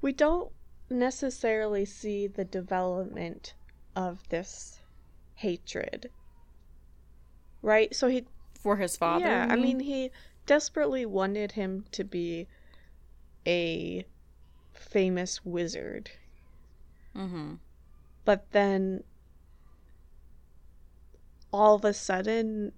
we 0.00 0.12
don't 0.12 0.50
necessarily 0.90 1.84
see 1.84 2.26
the 2.26 2.44
development 2.44 3.54
of 3.96 4.28
this 4.28 4.80
hatred. 5.36 6.10
Right? 7.62 7.94
So 7.94 8.08
he 8.08 8.26
For 8.60 8.76
his 8.76 8.96
father. 8.96 9.24
Yeah, 9.24 9.46
I 9.48 9.56
mean 9.56 9.80
he 9.80 10.10
desperately 10.46 11.06
wanted 11.06 11.52
him 11.52 11.84
to 11.92 12.04
be 12.04 12.48
a 13.46 14.04
famous 14.72 15.44
wizard. 15.44 16.10
Mm-hmm. 17.16 17.54
but 18.24 18.50
then 18.50 19.04
all 21.52 21.76
of 21.76 21.84
a 21.84 21.94
sudden 21.94 22.72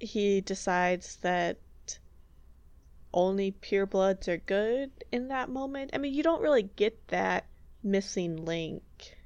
he 0.00 0.40
decides 0.40 1.14
that 1.22 1.58
only 3.18 3.50
purebloods 3.50 4.28
are 4.28 4.36
good 4.36 4.92
in 5.10 5.26
that 5.26 5.48
moment. 5.48 5.90
I 5.92 5.98
mean, 5.98 6.14
you 6.14 6.22
don't 6.22 6.40
really 6.40 6.62
get 6.62 7.08
that 7.08 7.46
missing 7.82 8.44
link 8.44 9.16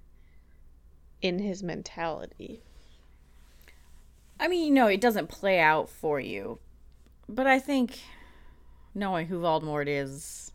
in 1.20 1.38
his 1.38 1.62
mentality. 1.62 2.62
I 4.40 4.48
mean, 4.48 4.66
you 4.66 4.72
know, 4.72 4.87
it 4.87 5.00
doesn't 5.00 5.28
play 5.28 5.61
out 5.61 5.90
for 5.90 6.18
you, 6.18 6.59
but 7.28 7.46
I 7.46 7.59
think 7.59 8.00
knowing 8.94 9.26
who 9.26 9.40
Voldemort 9.40 9.87
is, 9.88 10.52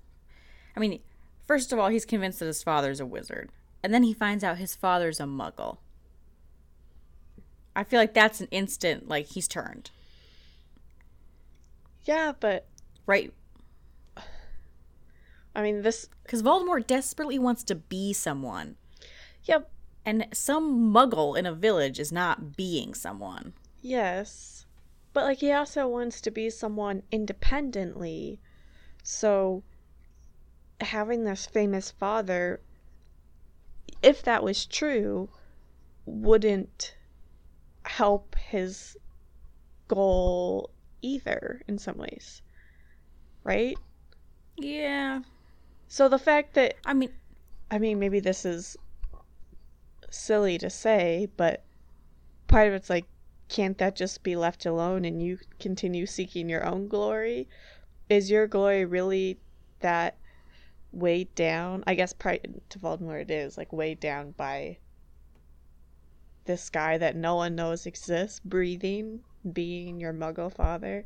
I 0.76 0.80
mean, 0.80 1.00
first 1.46 1.72
of 1.72 1.78
all, 1.78 1.90
he's 1.90 2.06
convinced 2.06 2.40
that 2.40 2.48
his 2.48 2.64
father's 2.64 3.00
a 3.00 3.06
wizard, 3.06 3.52
and 3.84 3.94
then 3.94 4.02
he 4.02 4.14
finds 4.14 4.44
out 4.44 4.58
his 4.58 4.76
father's 4.76 5.20
a 5.20 5.26
Muggle. 5.26 5.78
I 7.76 7.84
feel 7.84 8.00
like 8.00 8.16
that's 8.16 8.42
an 8.42 8.48
instant, 8.50 9.08
like 9.08 9.28
he's 9.28 9.48
turned, 9.48 9.92
Yeah, 12.04 12.34
but 12.40 12.66
right? 13.08 13.34
I 15.56 15.64
mean, 15.64 15.82
this. 15.82 16.08
Because 16.24 16.44
Voldemort 16.44 16.86
desperately 16.86 17.40
wants 17.40 17.64
to 17.64 17.76
be 17.76 18.14
someone, 18.14 18.76
Yep. 19.46 19.72
and 20.06 20.28
some 20.32 20.94
Muggle 20.94 21.36
in 21.38 21.48
a 21.48 21.54
village 21.54 22.00
is 22.00 22.12
not 22.12 22.56
being 22.56 22.94
someone. 22.94 23.54
Yes. 23.82 24.66
But 25.14 25.24
like 25.24 25.40
he 25.40 25.52
also 25.52 25.88
wants 25.88 26.22
to 26.22 26.30
be 26.30 26.52
someone 26.52 27.02
independently. 27.12 28.40
So 29.02 29.64
having 30.80 31.24
this 31.24 31.48
famous 31.48 31.90
father 31.90 32.62
if 34.04 34.22
that 34.22 34.44
was 34.44 34.68
true 34.68 35.28
wouldn't 36.06 36.96
help 37.84 38.36
his 38.36 38.96
goal 39.88 40.70
either 41.02 41.64
in 41.68 41.80
some 41.80 41.98
ways. 41.98 42.44
Right? 43.48 43.78
Yeah. 44.58 45.22
So 45.88 46.10
the 46.10 46.20
fact 46.20 46.54
that 46.56 46.76
I 46.86 46.94
mean, 46.94 47.14
I 47.72 47.80
mean, 47.80 47.98
maybe 47.98 48.20
this 48.20 48.44
is 48.44 48.76
silly 50.10 50.58
to 50.58 50.70
say, 50.70 51.30
but 51.38 51.64
part 52.48 52.68
of 52.68 52.74
it's 52.74 52.90
like, 52.90 53.06
can't 53.48 53.78
that 53.78 53.96
just 53.96 54.22
be 54.22 54.36
left 54.36 54.66
alone 54.66 55.06
and 55.06 55.24
you 55.24 55.40
continue 55.60 56.06
seeking 56.06 56.50
your 56.50 56.66
own 56.66 56.90
glory? 56.90 57.48
Is 58.10 58.30
your 58.30 58.48
glory 58.48 58.84
really 58.84 59.40
that 59.80 60.18
weighed 60.92 61.34
down? 61.34 61.86
I 61.88 61.96
guess 61.96 62.12
pri- 62.12 62.42
to 62.68 62.80
Voldemort 62.80 63.22
it 63.22 63.32
is 63.32 63.58
like 63.58 63.72
weighed 63.72 64.02
down 64.02 64.32
by 64.32 64.78
this 66.44 66.70
guy 66.70 66.98
that 66.98 67.16
no 67.16 67.36
one 67.36 67.56
knows 67.56 67.86
exists, 67.86 68.42
breathing, 68.44 69.22
being 69.54 70.02
your 70.02 70.14
Muggle 70.14 70.54
father. 70.54 71.06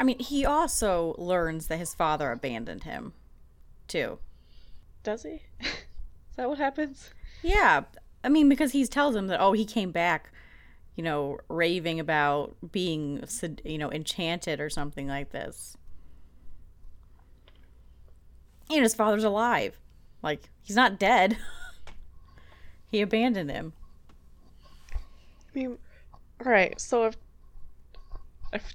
I 0.00 0.02
mean, 0.02 0.18
he 0.18 0.46
also 0.46 1.14
learns 1.18 1.66
that 1.66 1.76
his 1.76 1.92
father 1.92 2.32
abandoned 2.32 2.84
him, 2.84 3.12
too. 3.86 4.18
Does 5.02 5.24
he? 5.24 5.42
is 5.60 6.36
that 6.36 6.48
what 6.48 6.56
happens? 6.56 7.10
Yeah, 7.42 7.82
I 8.24 8.30
mean, 8.30 8.48
because 8.48 8.72
he 8.72 8.86
tells 8.86 9.14
him 9.14 9.26
that 9.26 9.42
oh, 9.42 9.52
he 9.52 9.66
came 9.66 9.90
back, 9.90 10.32
you 10.96 11.04
know, 11.04 11.38
raving 11.50 12.00
about 12.00 12.56
being, 12.72 13.22
you 13.62 13.76
know, 13.76 13.92
enchanted 13.92 14.58
or 14.58 14.70
something 14.70 15.06
like 15.06 15.32
this. 15.32 15.76
And 18.70 18.82
his 18.82 18.94
father's 18.94 19.24
alive, 19.24 19.78
like 20.22 20.48
he's 20.62 20.76
not 20.76 20.98
dead. 20.98 21.36
he 22.90 23.02
abandoned 23.02 23.50
him. 23.50 23.74
I 24.94 24.98
mean, 25.52 25.78
right. 26.42 26.80
So 26.80 27.04
if 27.04 27.16
if 28.54 28.74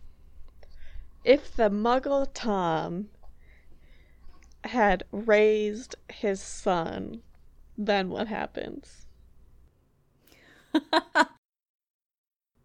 if 1.25 1.55
the 1.55 1.69
Muggle 1.69 2.27
Tom 2.33 3.09
had 4.63 5.03
raised 5.11 5.95
his 6.09 6.39
son, 6.39 7.21
then 7.77 8.09
what 8.09 8.27
happens? 8.27 9.07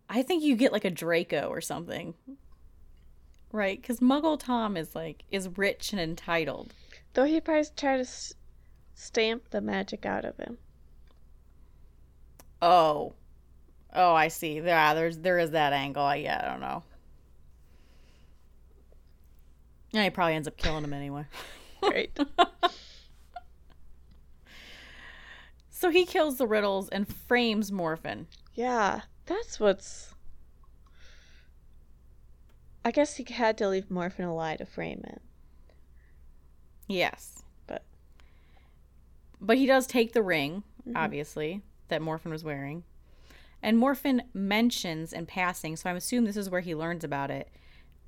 I 0.08 0.22
think 0.22 0.42
you 0.42 0.56
get 0.56 0.72
like 0.72 0.84
a 0.84 0.90
Draco 0.90 1.48
or 1.48 1.60
something. 1.60 2.14
Right? 3.52 3.80
Because 3.80 4.00
Muggle 4.00 4.38
Tom 4.38 4.76
is 4.76 4.94
like, 4.94 5.24
is 5.30 5.48
rich 5.56 5.92
and 5.92 6.00
entitled. 6.00 6.74
Though 7.14 7.24
he 7.24 7.40
probably 7.40 7.64
tried 7.76 7.96
to 7.96 8.02
s- 8.02 8.34
stamp 8.94 9.50
the 9.50 9.60
magic 9.60 10.04
out 10.04 10.24
of 10.24 10.36
him. 10.36 10.58
Oh. 12.62 13.14
Oh, 13.92 14.14
I 14.14 14.28
see. 14.28 14.60
Yeah, 14.60 14.94
there's 14.94 15.18
there 15.18 15.38
is 15.38 15.50
that 15.50 15.72
angle. 15.72 16.14
Yeah, 16.14 16.40
I 16.44 16.48
don't 16.50 16.60
know. 16.60 16.82
Yeah, 19.92 20.04
he 20.04 20.10
probably 20.10 20.34
ends 20.34 20.46
up 20.48 20.56
killing 20.56 20.84
him 20.84 20.92
anyway. 20.92 21.24
Right. 21.82 22.10
So 25.70 25.88
he 25.90 26.04
kills 26.04 26.36
the 26.36 26.46
riddles 26.46 26.88
and 26.90 27.08
frames 27.08 27.70
Morfin. 27.70 28.26
yeah, 28.54 29.00
that's 29.24 29.58
what's. 29.58 30.14
I 32.84 32.90
guess 32.90 33.16
he 33.16 33.24
had 33.32 33.56
to 33.58 33.68
leave 33.68 33.88
Morfin 33.88 34.28
alive 34.28 34.58
to 34.58 34.66
frame 34.66 35.02
it. 35.06 35.22
Yes. 36.86 37.42
But- 37.66 37.84
But 39.40 39.56
he 39.56 39.64
does 39.66 39.86
take 39.86 40.12
the 40.12 40.22
ring, 40.22 40.64
Mhm. 40.86 40.92
obviously, 40.96 41.62
that 41.88 42.02
Morfin 42.02 42.30
was 42.30 42.44
wearing. 42.44 42.84
And 43.62 43.78
Morfin 43.78 44.22
mentions 44.34 45.12
in 45.14 45.24
passing, 45.26 45.76
so 45.76 45.88
I'm 45.88 45.96
assuming 45.96 46.26
this 46.26 46.36
is 46.36 46.50
where 46.50 46.60
he 46.62 46.74
learns 46.74 47.04
about 47.04 47.30
it, 47.30 47.48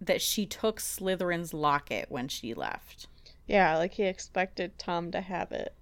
that 0.03 0.21
she 0.21 0.47
took 0.47 0.81
Slytherin's 0.81 1.55
locket 1.55 2.07
when 2.11 2.29
she 2.29 2.55
left. 2.55 3.07
Yeah, 3.47 3.77
like 3.79 3.95
he 3.95 4.05
expected 4.05 4.79
Tom 4.79 5.11
to 5.12 5.21
have 5.21 5.53
it. 5.53 5.75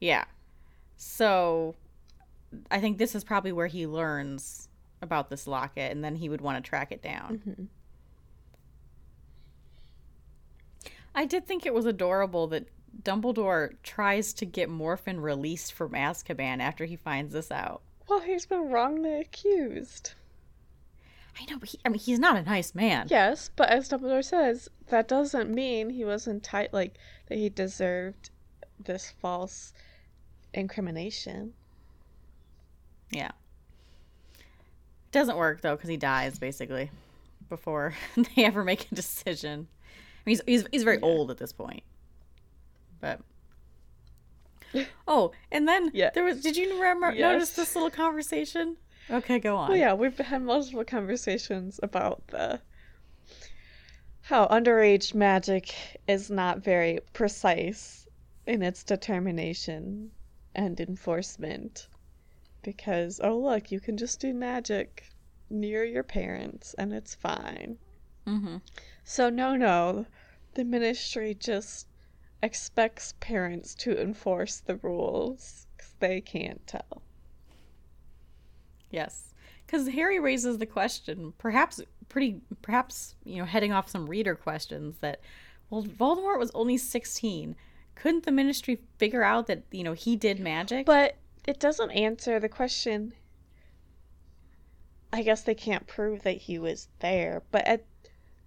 Yeah. 0.00 0.24
So 0.96 1.74
I 2.70 2.80
think 2.80 2.98
this 2.98 3.14
is 3.14 3.24
probably 3.24 3.52
where 3.52 3.66
he 3.66 3.86
learns 3.86 4.68
about 5.00 5.30
this 5.30 5.46
locket 5.46 5.90
and 5.90 6.04
then 6.04 6.16
he 6.16 6.28
would 6.28 6.40
want 6.40 6.62
to 6.62 6.68
track 6.68 6.92
it 6.92 7.02
down. 7.02 7.42
Mhm. 7.46 7.66
I 11.14 11.24
did 11.24 11.46
think 11.46 11.66
it 11.66 11.74
was 11.74 11.86
adorable 11.86 12.46
that 12.48 12.66
Dumbledore 13.02 13.76
tries 13.82 14.32
to 14.34 14.46
get 14.46 14.68
Morfin 14.68 15.20
released 15.22 15.72
from 15.72 15.92
Azkaban 15.92 16.60
after 16.60 16.84
he 16.84 16.96
finds 16.96 17.32
this 17.32 17.50
out. 17.50 17.82
Well, 18.08 18.20
he's 18.20 18.46
been 18.46 18.70
wrongly 18.70 19.20
accused. 19.20 20.14
I 21.40 21.50
know, 21.50 21.58
but 21.58 21.70
he, 21.70 21.78
I 21.84 21.88
mean, 21.88 21.98
he's 21.98 22.18
not 22.18 22.36
a 22.36 22.42
nice 22.42 22.74
man. 22.74 23.06
Yes, 23.10 23.50
but 23.56 23.70
as 23.70 23.88
Dumbledore 23.88 24.24
says, 24.24 24.68
that 24.88 25.08
doesn't 25.08 25.50
mean 25.50 25.90
he 25.90 26.04
was 26.04 26.26
entitled, 26.26 26.74
like, 26.74 26.94
that 27.26 27.38
he 27.38 27.48
deserved 27.48 28.30
this 28.78 29.12
false 29.20 29.72
incrimination. 30.52 31.54
Yeah. 33.10 33.30
Doesn't 35.10 35.36
work 35.36 35.60
though 35.60 35.74
because 35.76 35.90
he 35.90 35.96
dies 35.98 36.38
basically 36.38 36.90
before 37.48 37.94
they 38.16 38.44
ever 38.44 38.64
make 38.64 38.90
a 38.90 38.94
decision. 38.94 39.68
I 39.70 40.30
mean, 40.30 40.36
he's 40.36 40.42
he's, 40.46 40.66
he's 40.72 40.82
very 40.84 40.96
Yeah. 40.98 41.04
old 41.06 41.30
at 41.30 41.38
this 41.38 41.52
point. 41.52 41.82
But 43.00 43.20
oh, 45.06 45.32
and 45.50 45.68
then 45.68 45.90
Yeah. 45.94 46.10
there 46.14 46.24
was. 46.24 46.40
Did 46.42 46.56
you 46.56 46.74
remember 46.74 47.12
Yes. 47.12 47.20
notice 47.20 47.50
this 47.50 47.74
little 47.74 47.90
conversation? 47.90 48.76
Okay, 49.10 49.38
go 49.38 49.56
on. 49.56 49.68
Well, 49.70 49.78
yeah, 49.78 49.94
we've 49.94 50.16
had 50.16 50.42
multiple 50.42 50.84
conversations 50.84 51.80
about 51.82 52.26
the 52.28 52.60
how 54.22 54.46
underage 54.46 55.14
magic 55.14 55.74
is 56.06 56.30
not 56.30 56.62
very 56.62 57.00
precise 57.12 58.06
in 58.46 58.62
its 58.62 58.84
determination 58.84 60.12
and 60.54 60.78
enforcement. 60.80 61.88
Because, 62.62 63.20
oh, 63.22 63.36
look, 63.36 63.72
you 63.72 63.80
can 63.80 63.96
just 63.96 64.20
do 64.20 64.32
magic 64.32 65.10
near 65.50 65.84
your 65.84 66.04
parents 66.04 66.74
and 66.78 66.92
it's 66.92 67.14
fine. 67.14 67.78
Mm-hmm. 68.26 68.58
So, 69.02 69.28
no, 69.28 69.56
no, 69.56 70.06
the 70.54 70.64
ministry 70.64 71.34
just 71.34 71.88
expects 72.42 73.14
parents 73.18 73.74
to 73.74 74.00
enforce 74.00 74.60
the 74.60 74.76
rules 74.76 75.66
because 75.76 75.94
they 75.98 76.20
can't 76.20 76.64
tell. 76.66 77.02
Yes, 78.92 79.34
because 79.66 79.88
Harry 79.88 80.20
raises 80.20 80.58
the 80.58 80.66
question, 80.66 81.32
perhaps 81.38 81.80
pretty, 82.08 82.42
perhaps 82.60 83.16
you 83.24 83.38
know, 83.38 83.46
heading 83.46 83.72
off 83.72 83.88
some 83.88 84.06
reader 84.06 84.36
questions 84.36 84.98
that, 85.00 85.20
well, 85.70 85.82
Voldemort 85.82 86.38
was 86.38 86.52
only 86.54 86.76
sixteen. 86.76 87.56
Couldn't 87.94 88.24
the 88.24 88.30
Ministry 88.30 88.82
figure 88.98 89.24
out 89.24 89.48
that 89.48 89.64
you 89.72 89.82
know 89.82 89.94
he 89.94 90.14
did 90.14 90.38
magic? 90.38 90.86
But 90.86 91.16
it 91.46 91.58
doesn't 91.58 91.90
answer 91.90 92.38
the 92.38 92.48
question. 92.48 93.14
I 95.10 95.22
guess 95.22 95.42
they 95.42 95.54
can't 95.54 95.86
prove 95.86 96.22
that 96.22 96.36
he 96.36 96.58
was 96.58 96.88
there, 97.00 97.42
but 97.50 97.66
at, 97.66 97.84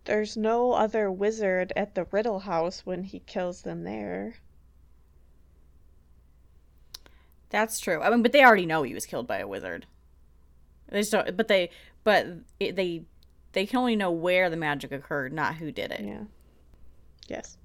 there's 0.06 0.38
no 0.38 0.74
other 0.74 1.12
wizard 1.12 1.74
at 1.76 1.96
the 1.96 2.06
Riddle 2.12 2.40
House 2.40 2.86
when 2.86 3.04
he 3.04 3.20
kills 3.20 3.62
them 3.64 3.84
there. 3.84 4.36
That's 7.50 7.80
true. 7.80 8.02
I 8.02 8.10
mean, 8.10 8.24
but 8.24 8.32
they 8.32 8.44
already 8.44 8.66
know 8.66 8.84
he 8.84 8.94
was 8.94 9.06
killed 9.06 9.28
by 9.28 9.40
a 9.40 9.48
wizard. 9.48 9.86
They 10.90 11.02
don't. 11.04 11.36
But 11.36 11.48
they, 11.48 11.70
but 12.04 12.28
it, 12.60 12.76
they, 12.76 13.04
they 13.54 13.66
can 13.66 13.78
only 13.80 13.96
know 13.96 14.12
where 14.12 14.50
the 14.50 14.58
magic 14.58 14.92
occurred, 14.92 15.34
not 15.34 15.56
who 15.56 15.72
did 15.72 15.92
it. 15.92 16.02
Yeah. 16.02 16.24
Yes. 17.28 17.58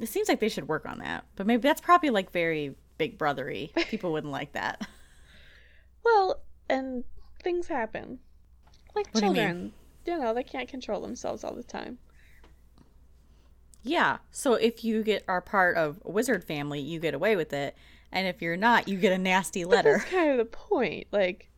It 0.00 0.08
seems 0.08 0.28
like 0.28 0.40
they 0.40 0.48
should 0.48 0.68
work 0.68 0.86
on 0.86 0.98
that. 0.98 1.24
But 1.36 1.46
maybe 1.46 1.62
that's 1.62 1.80
probably 1.80 2.10
like 2.10 2.30
very 2.32 2.74
big 2.98 3.18
brothery. 3.18 3.72
People 3.88 4.12
wouldn't 4.12 4.32
like 4.32 4.52
that. 4.52 4.86
Well, 6.04 6.42
and 6.68 7.02
things 7.42 7.66
happen. 7.66 8.18
Like 8.94 9.06
What 9.12 9.22
do 9.22 9.28
you 9.28 9.34
children. 9.34 9.72
You 10.04 10.18
know, 10.18 10.34
they 10.34 10.42
can't 10.42 10.68
control 10.68 11.00
themselves 11.00 11.42
all 11.44 11.54
the 11.54 11.62
time. 11.62 11.96
Yeah. 13.82 14.18
So 14.30 14.54
if 14.54 14.84
you 14.84 15.02
get 15.02 15.24
are 15.28 15.40
part 15.40 15.76
of 15.76 16.00
a 16.04 16.10
wizard 16.10 16.44
family, 16.44 16.80
you 16.80 17.00
get 17.00 17.14
away 17.14 17.36
with 17.36 17.52
it, 17.52 17.74
and 18.12 18.26
if 18.26 18.42
you're 18.42 18.56
not, 18.56 18.88
you 18.88 18.98
get 18.98 19.12
a 19.12 19.18
nasty 19.18 19.64
But 19.64 19.70
letter. 19.70 19.96
that's 19.98 20.10
kind 20.10 20.30
of 20.30 20.36
the 20.36 20.44
point. 20.44 21.06
Like, 21.10 21.50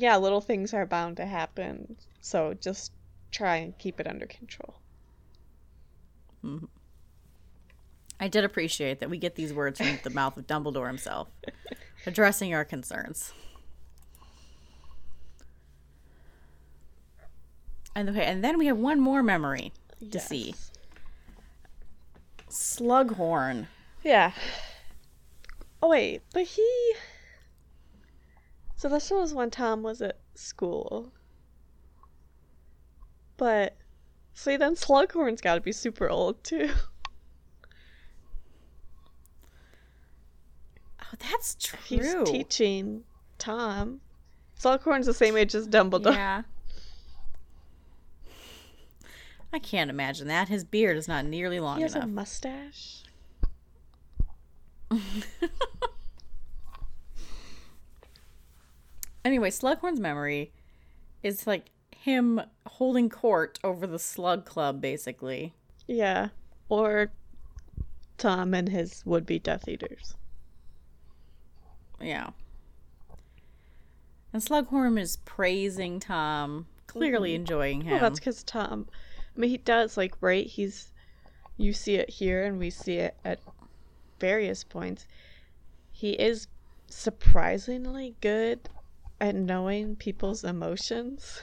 yeah, 0.00 0.16
little 0.16 0.40
things 0.40 0.72
are 0.74 0.86
bound 0.86 1.16
to 1.16 1.26
happen. 1.26 1.96
So 2.20 2.54
just 2.54 2.92
try 3.30 3.56
and 3.56 3.76
keep 3.78 4.00
it 4.00 4.06
under 4.06 4.26
control. 4.26 4.76
Mm-hmm. 6.44 6.66
I 8.20 8.28
did 8.28 8.44
appreciate 8.44 9.00
that 9.00 9.10
we 9.10 9.18
get 9.18 9.34
these 9.36 9.52
words 9.52 9.78
from 9.78 9.98
the 10.02 10.10
mouth 10.10 10.36
of 10.36 10.46
Dumbledore 10.46 10.88
himself, 10.88 11.28
addressing 12.06 12.52
our 12.52 12.64
concerns. 12.64 13.32
And 17.94 18.08
okay, 18.10 18.24
and 18.24 18.42
then 18.42 18.58
we 18.58 18.66
have 18.66 18.78
one 18.78 19.00
more 19.00 19.22
memory 19.22 19.72
to 20.10 20.20
see. 20.20 20.54
Yes. 20.54 20.70
Slughorn. 22.48 23.66
Yeah. 24.04 24.32
Oh 25.82 25.88
wait, 25.88 26.22
but 26.32 26.44
he. 26.44 26.94
So 28.78 28.88
this 28.88 29.10
was 29.10 29.34
when 29.34 29.50
Tom 29.50 29.82
was 29.82 30.00
at 30.00 30.18
school. 30.34 31.12
But 33.36 33.76
See, 34.38 34.56
then 34.56 34.76
Slughorn's 34.76 35.40
got 35.40 35.56
to 35.56 35.60
be 35.60 35.72
super 35.72 36.08
old 36.08 36.42
too. 36.44 36.70
Oh, 41.10 41.16
that's 41.18 41.54
true. 41.54 41.78
He's 41.86 42.14
teaching 42.28 43.04
Tom. 43.38 44.02
Slughorn's 44.60 45.06
the 45.06 45.14
same 45.14 45.38
age 45.38 45.54
as 45.54 45.66
Dumbledore. 45.66 46.14
Yeah. 46.14 46.42
I 49.50 49.58
can't 49.58 49.88
imagine 49.88 50.28
that. 50.28 50.48
His 50.48 50.64
beard 50.64 50.98
is 50.98 51.08
not 51.08 51.24
nearly 51.24 51.60
long 51.60 51.78
enough. 51.78 51.78
He 51.78 51.82
has 51.84 51.94
enough. 51.94 52.04
a 52.04 52.12
mustache. 52.12 53.04
anyway, 59.24 59.50
Slughorn's 59.50 60.00
memory 60.00 60.52
is 61.22 61.46
like 61.46 61.70
him 61.90 62.40
holding 62.66 63.08
court 63.08 63.58
over 63.64 63.86
the 63.86 63.98
Slug 63.98 64.44
Club, 64.44 64.80
basically. 64.80 65.54
Yeah. 65.86 66.28
Or 66.68 67.10
Tom 68.16 68.54
and 68.54 68.68
his 68.68 69.02
would 69.04 69.26
be 69.26 69.38
Death 69.38 69.68
Eaters. 69.68 70.14
Yeah. 72.00 72.30
And 74.32 74.42
Slughorn 74.42 75.00
is 75.00 75.16
praising 75.18 76.00
Tom, 76.00 76.66
clearly 76.86 77.30
mm-hmm. 77.30 77.40
enjoying 77.40 77.80
him. 77.82 77.92
Well, 77.92 78.00
that's 78.00 78.20
because 78.20 78.42
Tom. 78.42 78.86
I 79.36 79.40
mean, 79.40 79.50
he 79.50 79.56
does, 79.58 79.96
like, 79.96 80.14
right? 80.20 80.46
He's. 80.46 80.92
You 81.60 81.72
see 81.72 81.96
it 81.96 82.08
here, 82.08 82.44
and 82.44 82.60
we 82.60 82.70
see 82.70 82.98
it 82.98 83.16
at 83.24 83.40
various 84.20 84.62
points. 84.62 85.08
He 85.90 86.12
is 86.12 86.46
surprisingly 86.86 88.14
good 88.20 88.68
at 89.20 89.34
knowing 89.34 89.96
people's 89.96 90.44
emotions, 90.44 91.42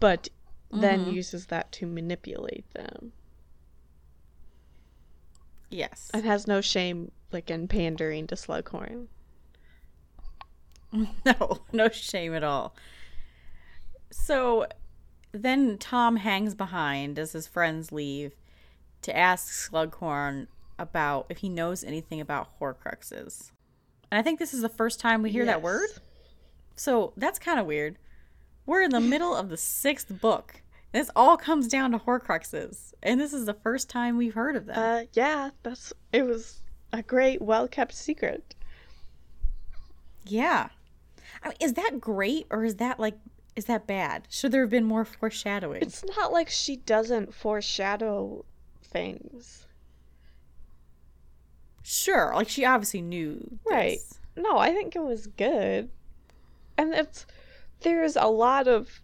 but 0.00 0.28
then 0.70 1.06
Mhm. 1.06 1.12
uses 1.12 1.46
that 1.46 1.70
to 1.72 1.86
manipulate 1.86 2.68
them. 2.74 3.12
yes. 5.68 6.10
And 6.14 6.24
has 6.24 6.46
no 6.46 6.60
shame, 6.60 7.10
like, 7.32 7.50
in 7.50 7.66
pandering 7.68 8.26
to 8.28 8.34
Slughorn. 8.36 9.08
No, 11.26 11.58
no 11.72 11.88
shame 11.90 12.32
at 12.34 12.44
all. 12.44 12.74
So 14.10 14.66
then 15.32 15.76
Tom 15.76 16.16
hangs 16.16 16.54
behind 16.54 17.18
as 17.18 17.32
his 17.32 17.46
friends 17.48 17.90
leave 17.92 18.34
to 19.02 19.14
ask 19.14 19.48
Slughorn 19.70 20.46
about 20.78 21.26
if 21.28 21.38
he 21.38 21.48
knows 21.48 21.82
anything 21.84 22.20
about 22.20 22.58
Horcruxes. 22.60 23.50
And 24.10 24.18
I 24.18 24.22
think 24.22 24.38
this 24.38 24.54
is 24.54 24.62
the 24.62 24.68
first 24.70 25.00
time 25.00 25.20
we 25.22 25.30
hear 25.32 25.44
that 25.44 25.60
word. 25.60 25.88
So 26.76 27.12
that's 27.16 27.38
kind 27.38 27.58
of 27.58 27.66
weird. 27.66 27.98
We're 28.66 28.82
in 28.82 28.90
the 28.90 29.00
middle 29.00 29.34
of 29.34 29.48
the 29.48 29.56
sixth 29.56 30.20
book. 30.20 30.62
This 30.92 31.10
all 31.16 31.36
comes 31.36 31.68
down 31.68 31.92
to 31.92 31.98
Horcruxes. 31.98 32.92
And 33.02 33.20
this 33.20 33.32
is 33.32 33.46
the 33.46 33.54
first 33.54 33.88
time 33.90 34.16
we've 34.16 34.34
heard 34.34 34.56
of 34.56 34.66
them. 34.66 34.78
Uh, 34.78 35.02
yeah, 35.12 35.50
that's. 35.62 35.92
It 36.12 36.22
was 36.24 36.60
a 36.92 37.02
great, 37.02 37.42
well 37.42 37.66
kept 37.68 37.94
secret. 37.94 38.54
yeah. 40.26 40.68
I 41.42 41.48
mean, 41.48 41.56
is 41.60 41.74
that 41.74 42.00
great 42.00 42.46
or 42.50 42.64
is 42.64 42.76
that 42.76 42.98
like, 42.98 43.14
is 43.56 43.66
that 43.66 43.86
bad? 43.86 44.26
Should 44.30 44.52
there 44.52 44.62
have 44.62 44.70
been 44.70 44.84
more 44.84 45.04
foreshadowing? 45.04 45.82
It's 45.82 46.04
not 46.16 46.32
like 46.32 46.48
she 46.48 46.76
doesn't 46.76 47.34
foreshadow 47.34 48.44
things. 48.82 49.66
Sure, 51.82 52.32
like 52.34 52.48
she 52.48 52.64
obviously 52.64 53.00
knew. 53.02 53.58
Right. 53.64 53.98
this. 53.98 54.18
No, 54.36 54.58
I 54.58 54.72
think 54.72 54.96
it 54.96 55.02
was 55.02 55.26
good. 55.26 55.90
And 56.78 56.92
it's 56.94 57.26
there's 57.80 58.16
a 58.16 58.26
lot 58.26 58.68
of 58.68 59.00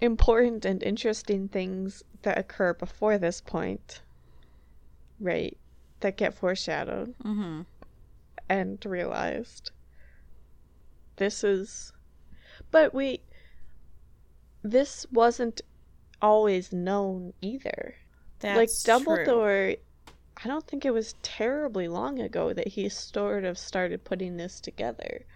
important 0.00 0.64
and 0.64 0.82
interesting 0.82 1.48
things 1.48 2.02
that 2.22 2.38
occur 2.38 2.74
before 2.74 3.18
this 3.18 3.40
point. 3.40 4.02
Right. 5.18 5.56
That 6.00 6.16
get 6.16 6.34
foreshadowed 6.34 7.14
Mhm. 7.18 7.66
and 8.48 8.84
realized. 8.86 9.70
This 11.16 11.44
is 11.44 11.92
but 12.70 12.94
we 12.94 13.20
this 14.62 15.06
wasn't 15.10 15.60
always 16.22 16.72
known 16.72 17.32
either. 17.40 17.96
That's 18.40 18.56
like 18.86 19.04
true. 19.04 19.16
Dumbledore 19.16 19.78
I 20.42 20.48
don't 20.48 20.66
think 20.66 20.86
it 20.86 20.92
was 20.92 21.14
terribly 21.22 21.86
long 21.88 22.18
ago 22.18 22.54
that 22.54 22.68
he 22.68 22.88
sort 22.88 23.44
of 23.44 23.58
started 23.58 24.04
putting 24.04 24.38
this 24.38 24.58
together. 24.60 25.26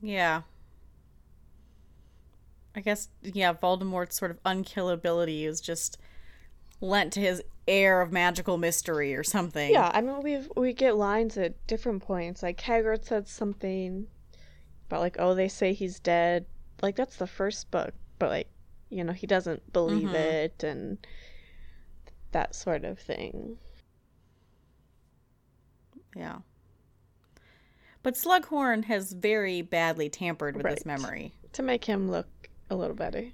Yeah. 0.00 0.42
I 2.74 2.80
guess 2.80 3.08
yeah, 3.22 3.52
Voldemort's 3.52 4.16
sort 4.16 4.30
of 4.30 4.42
unkillability 4.44 5.44
is 5.44 5.60
just 5.60 5.98
lent 6.80 7.12
to 7.14 7.20
his 7.20 7.42
air 7.66 8.00
of 8.00 8.10
magical 8.12 8.56
mystery 8.58 9.14
or 9.14 9.22
something. 9.24 9.70
Yeah, 9.72 9.90
I 9.92 10.00
mean 10.00 10.22
we 10.22 10.38
we 10.56 10.72
get 10.72 10.96
lines 10.96 11.36
at 11.36 11.66
different 11.66 12.02
points. 12.02 12.42
Like 12.42 12.60
Hagrid 12.60 13.04
said 13.04 13.28
something 13.28 14.06
about 14.86 15.00
like, 15.00 15.16
oh, 15.18 15.34
they 15.34 15.48
say 15.48 15.72
he's 15.72 15.98
dead. 16.00 16.46
Like 16.80 16.96
that's 16.96 17.16
the 17.16 17.26
first 17.26 17.70
book, 17.70 17.92
but 18.18 18.30
like, 18.30 18.48
you 18.88 19.04
know, 19.04 19.12
he 19.12 19.26
doesn't 19.26 19.72
believe 19.72 20.08
Mhm. 20.08 20.14
it 20.14 20.62
and 20.64 20.98
that 22.32 22.54
sort 22.54 22.84
of 22.84 22.98
thing. 22.98 23.58
Yeah. 26.16 26.38
But 28.02 28.14
Slughorn 28.14 28.84
has 28.84 29.12
very 29.12 29.62
badly 29.62 30.08
tampered 30.08 30.56
with 30.56 30.66
this 30.66 30.86
memory. 30.86 31.32
To 31.52 31.62
make 31.62 31.84
him 31.84 32.10
look 32.10 32.48
a 32.70 32.76
little 32.76 32.96
better. 32.96 33.32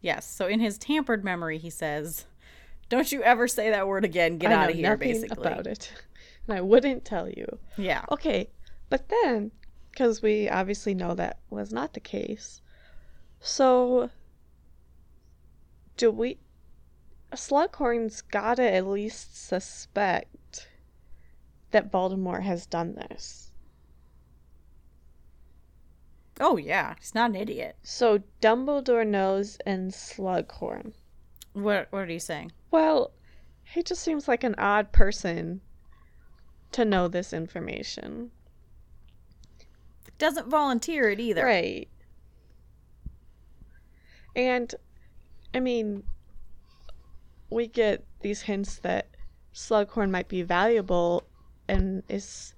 Yes. 0.00 0.26
So 0.30 0.46
in 0.46 0.60
his 0.60 0.78
tampered 0.78 1.24
memory, 1.24 1.58
he 1.58 1.70
says, 1.70 2.26
"Don't 2.88 3.10
you 3.10 3.22
ever 3.22 3.48
say 3.48 3.70
that 3.70 3.88
word 3.88 4.04
again. 4.04 4.38
Get 4.38 4.52
I 4.52 4.54
out 4.54 4.70
of 4.70 4.76
here." 4.76 4.90
nothing 4.90 5.12
Basically. 5.12 5.50
about 5.50 5.66
it. 5.66 5.92
And 6.46 6.58
I 6.58 6.60
wouldn't 6.60 7.06
tell 7.06 7.26
you. 7.26 7.58
Yeah. 7.78 8.04
Okay, 8.10 8.50
but 8.90 9.08
then, 9.08 9.50
because 9.90 10.20
we 10.20 10.46
obviously 10.46 10.92
know 10.92 11.14
that 11.14 11.38
was 11.48 11.72
not 11.72 11.94
the 11.94 12.00
case, 12.00 12.60
so 13.40 14.10
do 15.96 16.10
we. 16.10 16.36
Slughorn's 17.32 18.20
gotta 18.20 18.70
at 18.70 18.86
least 18.86 19.42
suspect 19.42 20.28
that 21.74 21.90
Voldemort 21.90 22.42
has 22.42 22.66
done 22.66 22.94
this. 22.94 23.50
Oh 26.38 26.56
yeah. 26.56 26.94
He's 27.00 27.16
not 27.16 27.30
an 27.30 27.36
idiot. 27.36 27.76
So 27.82 28.20
Dumbledore 28.40 29.04
knows 29.04 29.58
and 29.66 29.90
Slughorn. 29.90 30.92
What 31.52 31.88
What 31.90 32.08
are 32.08 32.12
you 32.12 32.20
saying? 32.20 32.52
Well, 32.70 33.10
he 33.64 33.82
just 33.82 34.02
seems 34.02 34.28
like 34.28 34.44
an 34.44 34.54
odd 34.56 34.92
person 34.92 35.62
to 36.70 36.84
know 36.84 37.08
this 37.08 37.32
information. 37.32 38.30
Doesn't 40.16 40.48
volunteer 40.48 41.10
it 41.10 41.18
either. 41.18 41.44
Right. 41.44 41.88
And 44.36 44.72
I 45.52 45.58
mean 45.58 46.04
we 47.50 47.66
get 47.66 48.04
these 48.20 48.42
hints 48.42 48.76
that 48.76 49.08
Slughorn 49.52 50.12
might 50.12 50.28
be 50.28 50.42
valuable 50.42 51.24
and 51.68 52.02
is 52.08 52.54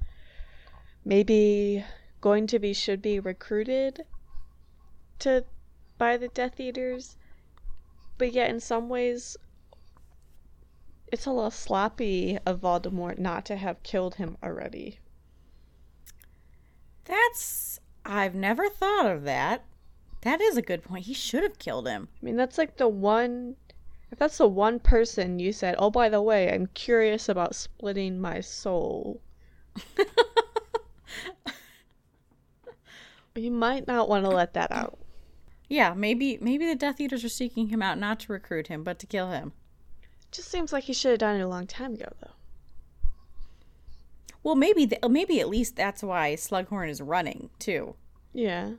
maybe 1.04 1.84
going 2.20 2.46
to 2.46 2.58
be 2.58 2.72
should 2.72 3.00
be 3.00 3.20
recruited 3.20 4.04
to 5.18 5.44
by 5.98 6.16
the 6.16 6.28
Death 6.28 6.58
Eaters. 6.60 7.16
But 8.18 8.32
yet 8.32 8.50
in 8.50 8.60
some 8.60 8.88
ways 8.88 9.36
it's 11.12 11.26
a 11.26 11.30
little 11.30 11.50
sloppy 11.50 12.38
of 12.44 12.60
Voldemort 12.60 13.18
not 13.18 13.44
to 13.46 13.56
have 13.56 13.82
killed 13.82 14.16
him 14.16 14.36
already. 14.42 14.98
That's 17.04 17.78
I've 18.04 18.34
never 18.34 18.68
thought 18.68 19.06
of 19.06 19.24
that. 19.24 19.64
That 20.22 20.40
is 20.40 20.56
a 20.56 20.62
good 20.62 20.82
point. 20.82 21.06
He 21.06 21.14
should 21.14 21.42
have 21.42 21.58
killed 21.58 21.86
him. 21.86 22.08
I 22.20 22.24
mean, 22.24 22.36
that's 22.36 22.58
like 22.58 22.76
the 22.76 22.88
one. 22.88 23.56
If 24.10 24.18
that's 24.18 24.38
the 24.38 24.48
one 24.48 24.78
person 24.78 25.38
you 25.38 25.52
said, 25.52 25.74
oh, 25.78 25.90
by 25.90 26.08
the 26.08 26.22
way, 26.22 26.52
I'm 26.52 26.66
curious 26.68 27.28
about 27.28 27.54
splitting 27.54 28.20
my 28.20 28.40
soul, 28.40 29.20
you 33.34 33.50
might 33.50 33.86
not 33.86 34.08
want 34.08 34.24
to 34.24 34.30
let 34.30 34.54
that 34.54 34.72
out. 34.72 34.98
Yeah, 35.68 35.94
maybe 35.94 36.38
maybe 36.40 36.66
the 36.66 36.76
Death 36.76 37.00
Eaters 37.00 37.24
are 37.24 37.28
seeking 37.28 37.68
him 37.68 37.82
out 37.82 37.98
not 37.98 38.20
to 38.20 38.32
recruit 38.32 38.68
him, 38.68 38.84
but 38.84 38.98
to 39.00 39.06
kill 39.06 39.30
him. 39.30 39.52
Just 40.30 40.48
seems 40.48 40.72
like 40.72 40.84
he 40.84 40.92
should 40.92 41.10
have 41.10 41.18
done 41.18 41.40
it 41.40 41.42
a 41.42 41.48
long 41.48 41.66
time 41.66 41.94
ago, 41.94 42.08
though. 42.20 42.30
Well, 44.42 44.54
maybe 44.54 44.86
th- 44.86 45.02
maybe 45.08 45.40
at 45.40 45.48
least 45.48 45.74
that's 45.74 46.04
why 46.04 46.34
Slughorn 46.34 46.88
is 46.88 47.00
running 47.00 47.50
too. 47.58 47.96
Yeah. 48.32 48.74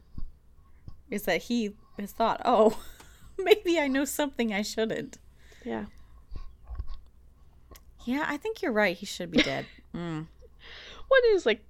Is 1.09 1.23
that 1.23 1.43
he 1.43 1.75
has 1.99 2.13
thought, 2.13 2.41
oh, 2.45 2.79
maybe 3.43 3.79
I 3.79 3.87
know 3.87 4.05
something 4.05 4.53
I 4.53 4.61
shouldn't. 4.61 5.17
Yeah. 5.63 5.85
Yeah, 8.05 8.25
I 8.27 8.37
think 8.37 8.61
you're 8.61 8.71
right. 8.71 8.95
He 8.95 9.05
should 9.05 9.31
be 9.31 9.41
dead. 9.41 9.65
Mm. 9.95 10.27
What 11.07 11.23
is 11.25 11.45
like. 11.45 11.63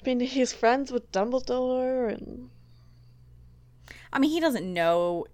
I 0.00 0.06
mean, 0.06 0.20
he's 0.20 0.52
friends 0.52 0.90
with 0.90 1.12
Dumbledore, 1.12 2.10
and 2.10 2.48
I 4.10 4.18
mean, 4.18 4.30
he 4.30 4.40
doesn't 4.40 4.72
know 4.72 5.26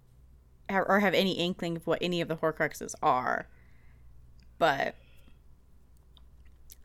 or 0.68 0.98
have 0.98 1.14
any 1.14 1.32
inkling 1.34 1.76
of 1.76 1.86
what 1.86 1.98
any 2.00 2.20
of 2.20 2.26
the 2.26 2.36
Horcruxes 2.36 2.94
are, 3.00 3.46
but 4.58 4.96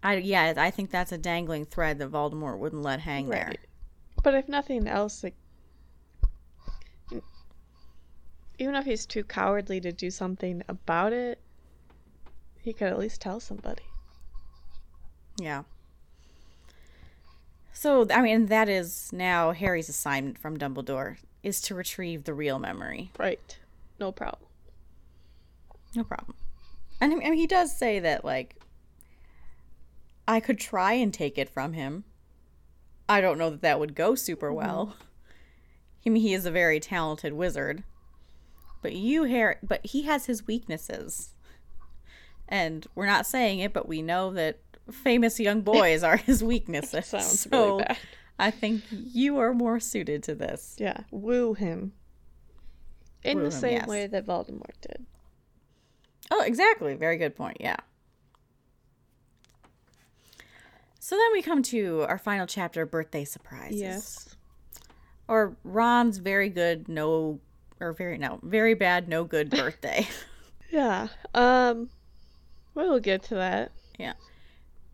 I 0.03 0.17
yeah, 0.17 0.53
I 0.57 0.69
think 0.69 0.91
that's 0.91 1.11
a 1.11 1.17
dangling 1.17 1.65
thread 1.65 1.97
that 1.97 2.11
Voldemort 2.11 2.59
wouldn't 2.59 2.83
let 2.83 2.99
hang 2.99 3.29
there. 3.29 3.53
But 4.21 4.35
if 4.35 4.47
nothing 4.47 4.87
else, 4.87 5.23
like 5.23 5.35
even 8.57 8.75
if 8.75 8.85
he's 8.85 9.05
too 9.05 9.23
cowardly 9.23 9.79
to 9.81 9.91
do 9.91 10.09
something 10.09 10.63
about 10.67 11.13
it, 11.13 11.39
he 12.61 12.73
could 12.73 12.87
at 12.87 12.99
least 12.99 13.21
tell 13.21 13.39
somebody. 13.39 13.83
Yeah. 15.37 15.63
So, 17.73 18.07
I 18.09 18.21
mean, 18.21 18.45
that 18.47 18.69
is 18.69 19.11
now 19.11 19.51
Harry's 19.51 19.89
assignment 19.89 20.37
from 20.37 20.57
Dumbledore 20.57 21.17
is 21.43 21.61
to 21.61 21.75
retrieve 21.75 22.23
the 22.23 22.33
real 22.33 22.57
memory. 22.57 23.11
Right. 23.19 23.57
No 23.99 24.11
problem. 24.11 24.49
No 25.93 26.03
problem. 26.03 26.35
And 27.01 27.13
I 27.13 27.15
mean, 27.17 27.33
he 27.33 27.47
does 27.47 27.75
say 27.75 27.99
that, 27.99 28.23
like, 28.23 28.55
I 30.27 30.39
could 30.39 30.57
try 30.57 30.93
and 30.93 31.13
take 31.13 31.37
it 31.37 31.49
from 31.49 31.73
him. 31.73 32.05
I 33.07 33.21
don't 33.21 33.37
know 33.37 33.49
that 33.49 33.61
that 33.61 33.79
would 33.79 33.93
go 33.93 34.15
super 34.15 34.47
mm-hmm. 34.47 34.55
well. 34.55 34.95
I 36.05 36.09
mean, 36.09 36.21
he 36.21 36.33
is 36.33 36.45
a 36.45 36.51
very 36.51 36.79
talented 36.79 37.33
wizard. 37.33 37.83
But 38.85 38.93
you, 38.93 39.23
Harry, 39.23 39.55
but 39.63 39.83
he 39.83 40.03
has 40.03 40.27
his 40.27 40.45
weaknesses. 40.45 41.33
And 42.47 42.85
we're 42.93 43.07
not 43.07 43.25
saying 43.25 43.57
it, 43.57 43.73
but 43.73 43.87
we 43.87 44.03
know 44.03 44.31
that 44.33 44.59
famous 44.91 45.39
young 45.39 45.61
boys 45.61 46.03
are 46.03 46.17
his 46.17 46.43
weaknesses. 46.53 47.07
Sounds 47.07 47.39
so 47.39 47.77
really 47.77 47.83
bad. 47.85 47.97
I 48.37 48.51
think 48.51 48.83
you 48.91 49.39
are 49.39 49.55
more 49.55 49.79
suited 49.79 50.21
to 50.21 50.35
this. 50.35 50.75
Yeah. 50.77 50.99
Woo 51.09 51.55
him. 51.55 51.93
In 53.23 53.39
Woo 53.39 53.45
the 53.45 53.55
him, 53.55 53.59
same 53.59 53.71
yes. 53.71 53.87
way 53.87 54.05
that 54.05 54.27
Voldemort 54.27 54.79
did. 54.81 55.07
Oh, 56.29 56.43
exactly. 56.43 56.93
Very 56.93 57.17
good 57.17 57.35
point. 57.35 57.57
Yeah. 57.59 57.77
So 60.99 61.15
then 61.15 61.31
we 61.33 61.41
come 61.41 61.63
to 61.63 62.05
our 62.07 62.19
final 62.19 62.45
chapter, 62.45 62.85
birthday 62.85 63.25
surprises. 63.25 63.81
Yes. 63.81 64.35
Or 65.27 65.57
Ron's 65.63 66.19
very 66.19 66.49
good, 66.49 66.87
no, 66.87 67.39
or 67.79 67.93
very 67.93 68.17
no, 68.17 68.39
very 68.43 68.73
bad, 68.73 69.07
no 69.07 69.23
good 69.23 69.49
birthday. 69.51 70.07
Yeah. 70.71 71.07
Um 71.33 71.89
we'll 72.73 72.99
get 72.99 73.23
to 73.23 73.35
that. 73.35 73.71
yeah. 73.97 74.13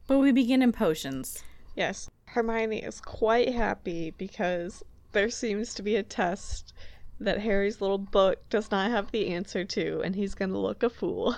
But 0.07 0.19
we 0.19 0.31
begin 0.31 0.61
in 0.61 0.71
potions. 0.71 1.43
Yes. 1.75 2.09
Hermione 2.25 2.83
is 2.83 3.01
quite 3.01 3.53
happy 3.53 4.11
because 4.17 4.83
there 5.11 5.29
seems 5.29 5.73
to 5.75 5.83
be 5.83 5.95
a 5.95 6.03
test 6.03 6.73
that 7.19 7.39
Harry's 7.39 7.81
little 7.81 7.97
book 7.97 8.47
does 8.49 8.71
not 8.71 8.89
have 8.91 9.11
the 9.11 9.27
answer 9.27 9.63
to, 9.63 10.01
and 10.03 10.15
he's 10.15 10.33
gonna 10.33 10.57
look 10.57 10.81
a 10.83 10.89
fool. 10.89 11.35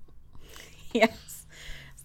yes. 0.92 1.46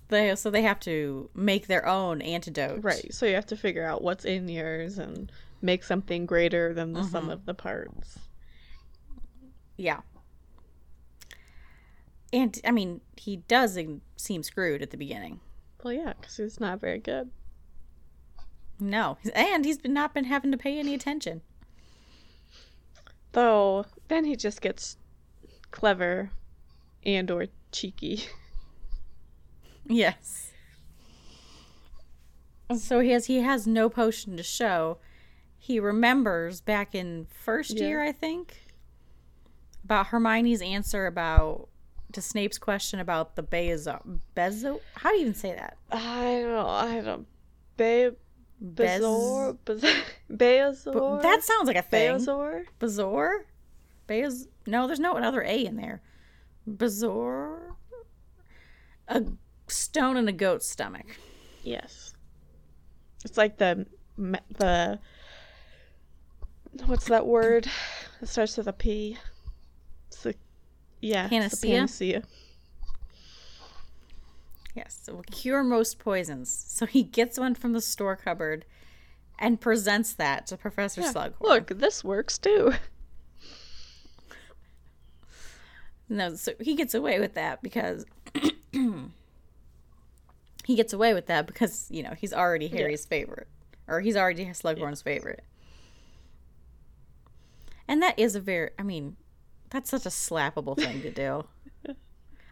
They, 0.07 0.35
so 0.35 0.51
they 0.51 0.61
have 0.61 0.79
to 0.81 1.29
make 1.33 1.67
their 1.67 1.85
own 1.87 2.21
antidote. 2.21 2.83
Right. 2.83 3.11
So 3.13 3.25
you 3.25 3.33
have 3.35 3.47
to 3.47 3.57
figure 3.57 3.85
out 3.85 4.03
what's 4.03 4.23
in 4.23 4.47
yours 4.47 4.97
and 4.99 5.31
make 5.61 5.83
something 5.83 6.25
greater 6.25 6.73
than 6.73 6.93
the 6.93 7.03
sum 7.03 7.29
of 7.29 7.45
the 7.45 7.55
parts. 7.55 8.19
Yeah. 9.77 10.01
And, 12.33 12.59
I 12.65 12.71
mean, 12.71 13.01
he 13.15 13.37
does 13.37 13.77
seem 14.17 14.43
screwed 14.43 14.81
at 14.81 14.91
the 14.91 14.97
beginning. 14.97 15.39
Well, 15.83 15.93
yeah, 15.93 16.13
because 16.19 16.37
he's 16.37 16.59
not 16.59 16.81
very 16.81 16.99
good. 16.99 17.29
No. 18.79 19.17
And 19.33 19.63
he's 19.63 19.77
been 19.77 19.93
not 19.93 20.13
been 20.13 20.25
having 20.25 20.51
to 20.51 20.57
pay 20.57 20.79
any 20.79 20.93
attention. 20.93 21.41
Though 23.31 23.85
then 24.07 24.25
he 24.25 24.35
just 24.35 24.61
gets 24.61 24.97
clever 25.71 26.31
and 27.05 27.29
or 27.29 27.47
cheeky. 27.71 28.23
Yes. 29.87 30.51
So 32.75 32.99
he 32.99 33.11
has 33.11 33.27
he 33.27 33.41
has 33.41 33.67
no 33.67 33.89
potion 33.89 34.35
to 34.37 34.43
show. 34.43 34.97
He 35.59 35.79
remembers 35.79 36.61
back 36.61 36.95
in 36.95 37.27
first 37.29 37.77
Yeah. 37.77 37.87
year, 37.87 38.01
I 38.03 38.11
think, 38.11 38.64
about 39.85 40.07
Hermione's 40.07 40.61
answer 40.61 41.05
about 41.05 41.69
to 42.11 42.21
Snape's 42.21 42.57
question 42.57 42.99
about 42.99 43.35
the 43.35 43.43
Bezo 43.43 44.19
Bezo. 44.35 44.79
How 44.95 45.11
do 45.11 45.15
you 45.15 45.21
even 45.21 45.33
say 45.35 45.53
that? 45.53 45.77
I 45.91 46.31
don't 46.41 46.51
know. 46.51 46.67
I 46.67 47.01
don't. 47.01 47.27
Be- 47.77 48.11
Bez- 48.59 49.01
Bezor? 49.01 49.57
Bez- 49.65 49.83
Beazor? 50.31 51.21
That 51.21 51.43
sounds 51.43 51.67
like 51.67 51.75
a 51.77 51.81
thing. 51.81 52.15
Beazor? 52.15 52.65
Bazor? 52.79 53.45
Bez? 54.07 54.47
No, 54.65 54.87
there's 54.87 54.99
no 54.99 55.15
another 55.15 55.41
A 55.43 55.65
in 55.65 55.75
there. 55.75 56.01
Bazor? 56.65 57.75
A 59.07 59.23
stone 59.67 60.17
in 60.17 60.27
a 60.27 60.31
goat's 60.31 60.67
stomach. 60.67 61.05
Yes. 61.63 62.13
It's 63.23 63.37
like 63.37 63.57
the 63.57 63.85
the 64.57 64.99
what's 66.85 67.05
that 67.05 67.27
word? 67.27 67.67
It 68.21 68.29
starts 68.29 68.57
with 68.57 68.67
a 68.67 68.73
P. 68.73 69.17
The 70.11 70.35
yeah, 71.01 71.23
the 71.23 71.29
Panacea? 71.29 71.71
panacea. 71.71 72.23
Yes, 74.75 75.05
it 75.07 75.15
will 75.15 75.23
cure 75.23 75.63
most 75.63 75.99
poisons. 75.99 76.49
So 76.49 76.85
he 76.85 77.03
gets 77.03 77.39
one 77.39 77.55
from 77.55 77.73
the 77.73 77.81
store 77.81 78.15
cupboard 78.15 78.65
and 79.39 79.59
presents 79.61 80.13
that 80.13 80.47
to 80.47 80.57
Professor 80.57 81.01
Yeah. 81.01 81.13
Slughorn. 81.13 81.33
Look, 81.41 81.67
this 81.79 82.03
works 82.03 82.37
too. 82.37 82.73
No, 86.07 86.35
so 86.35 86.53
he 86.59 86.75
gets 86.75 86.93
away 86.93 87.19
with 87.19 87.33
that 87.33 87.63
because 87.63 88.05
he 88.71 89.09
gets 90.75 90.93
away 90.93 91.13
with 91.13 91.25
that 91.27 91.47
because, 91.47 91.87
you 91.89 92.03
know, 92.03 92.13
he's 92.15 92.33
already 92.33 92.67
Harry's 92.67 93.05
favorite. 93.05 93.47
Or 93.87 94.01
he's 94.01 94.15
already 94.15 94.45
Slughorn's 94.45 95.01
favorite. 95.01 95.43
And 97.87 98.01
that 98.01 98.17
is 98.19 98.35
a 98.35 98.39
very 98.39 98.71
I 98.77 98.83
mean, 98.83 99.15
that's 99.69 99.89
such 99.89 100.05
a 100.05 100.09
slappable 100.09 100.77
thing 100.77 101.01
to 101.01 101.11
do. 101.11 101.45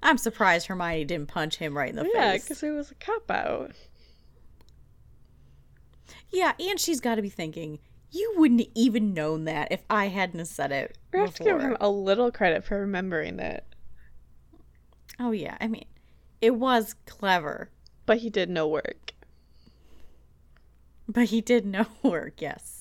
I'm 0.04 0.18
surprised 0.18 0.68
Hermione 0.68 1.06
didn't 1.06 1.28
punch 1.28 1.56
him 1.58 1.78
right 1.78 1.90
in 1.90 1.96
the 1.96 2.10
yeah, 2.14 2.32
face. 2.34 2.44
because 2.44 2.64
it 2.64 2.72
was 2.72 2.92
a 2.92 2.96
cop 2.96 3.30
out. 3.32 3.72
Yeah, 6.30 6.54
and 6.60 6.80
she's 6.80 7.00
got 7.00 7.16
to 7.16 7.22
be 7.22 7.30
thinking, 7.30 7.80
you 8.12 8.34
wouldn't 8.38 8.68
even 8.76 9.14
known 9.14 9.46
that 9.46 9.72
if 9.72 9.82
I 9.90 10.08
hadn't 10.08 10.46
said 10.46 10.72
it 10.72 10.98
We 11.14 11.20
have 11.20 11.36
to 11.36 11.44
give 11.44 11.62
him 11.62 11.78
a 11.80 11.90
little 11.90 12.32
credit 12.32 12.64
for 12.64 12.80
remembering 12.80 13.40
it, 13.40 13.64
Oh 15.20 15.32
yeah, 15.32 15.58
I 15.62 15.68
mean, 15.68 15.86
it 16.42 16.56
was 16.56 16.96
clever, 17.06 17.70
but 18.06 18.18
he 18.18 18.30
did 18.30 18.50
no 18.50 18.68
work. 18.68 19.14
but 21.08 21.26
he 21.26 21.40
did 21.40 21.66
no 21.66 21.86
work. 22.04 22.42
Yes, 22.42 22.73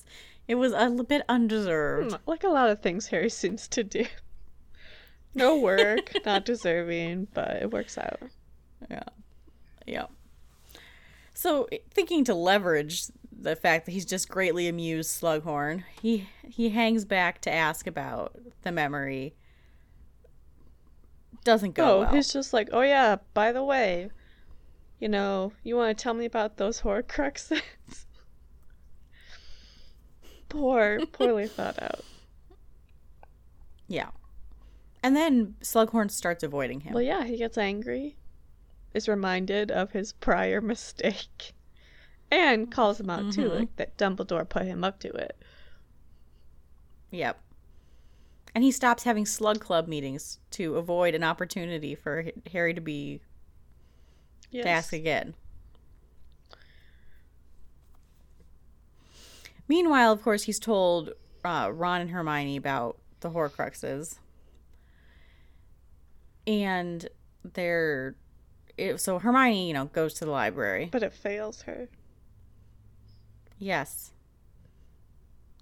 it 0.49 0.57
was 0.57 0.73
a 0.73 0.89
little 0.89 1.05
bit 1.05 1.23
undeserved. 1.29 2.13
Hmm, 2.13 2.17
Like 2.27 2.45
a 2.45 2.49
lot 2.49 2.71
of 2.71 2.81
things 2.81 3.07
Harry 3.09 3.31
seems 3.31 3.69
to 3.69 3.85
do. 3.85 4.05
No 5.35 5.57
work, 5.57 6.13
not 6.27 6.45
deserving, 6.45 7.29
but 7.33 7.63
it 7.63 7.71
works 7.71 7.97
out. 7.97 8.21
Yeah, 8.91 9.03
yeah. 9.87 10.07
So 11.33 11.69
thinking 11.91 12.23
to 12.25 12.35
leverage 12.35 13.05
the 13.35 13.57
fact 13.57 13.87
that 13.87 13.93
he's 13.93 14.05
just 14.05 14.29
greatly 14.29 14.69
amused 14.69 15.11
Slughorn, 15.23 15.85
he 16.03 16.29
he 16.47 16.69
hangs 16.69 17.07
back 17.07 17.41
to 17.41 17.51
ask 17.51 17.87
about 17.87 18.37
the 18.61 18.71
memory. 18.71 19.35
Doesn't 21.45 21.75
go 21.75 21.85
Oh, 21.85 22.01
well. 22.01 22.15
he's 22.15 22.33
just 22.33 22.53
like, 22.53 22.69
oh 22.73 22.83
yeah, 22.83 23.17
by 23.35 23.53
the 23.53 23.65
way, 23.65 24.11
you 25.01 25.09
know, 25.09 25.53
you 25.65 25.77
want 25.77 25.97
to 25.97 26.03
tell 26.03 26.15
me 26.15 26.25
about 26.27 26.57
those 26.59 26.83
Horcruxes? 26.83 27.63
Poor, 30.53 31.05
poorly 31.13 31.47
thought 31.49 31.83
out. 31.83 32.05
Yeah. 33.89 34.11
And 35.03 35.17
then 35.17 35.55
Slughorn 35.63 36.11
starts 36.11 36.43
avoiding 36.45 36.81
him. 36.81 36.93
Well, 36.95 37.03
yeah, 37.03 37.25
he 37.25 37.37
gets 37.39 37.57
angry, 37.59 38.17
is 38.95 39.09
reminded 39.09 39.71
of 39.71 39.93
his 39.93 40.13
prior 40.13 40.61
mistake, 40.61 41.53
and 42.31 42.71
calls 42.71 43.01
him 43.01 43.11
out 43.11 43.33
too, 43.33 43.49
Mhm. 43.51 43.59
like 43.61 43.77
that 43.77 43.97
Dumbledore 43.97 44.49
put 44.49 44.65
him 44.67 44.85
up 44.85 45.01
to 45.01 45.09
it. 45.11 45.37
Yep. 47.11 47.41
And 48.55 48.63
he 48.63 48.71
stops 48.71 49.03
having 49.05 49.25
slug 49.27 49.61
club 49.61 49.89
meetings 49.89 50.39
to 50.53 50.77
avoid 50.77 51.15
an 51.15 51.25
opportunity 51.25 51.95
for 51.95 52.27
Harry 52.53 52.75
to 52.75 52.81
be 52.81 53.21
Yes. 54.51 54.65
to 54.65 54.69
ask 54.69 54.93
again. 54.93 55.35
Meanwhile, 59.73 60.13
of 60.13 60.21
course, 60.21 60.43
he's 60.43 60.59
told 60.59 61.15
uh, 61.47 61.71
Ron 61.73 62.03
and 62.03 62.11
Hermione 62.11 62.59
about 62.59 62.99
the 63.21 63.31
Horcruxes, 63.31 64.19
and 66.47 67.09
they're 67.43 68.15
it, 68.77 69.01
so 69.01 69.19
Hermione, 69.19 69.69
you 69.69 69.73
know, 69.73 69.87
goes 69.87 70.13
to 70.15 70.27
the 70.27 70.31
library. 70.31 70.91
But 70.93 71.03
it 71.03 71.15
fails 71.15 71.63
her. 71.63 71.89
Yes. 73.59 74.13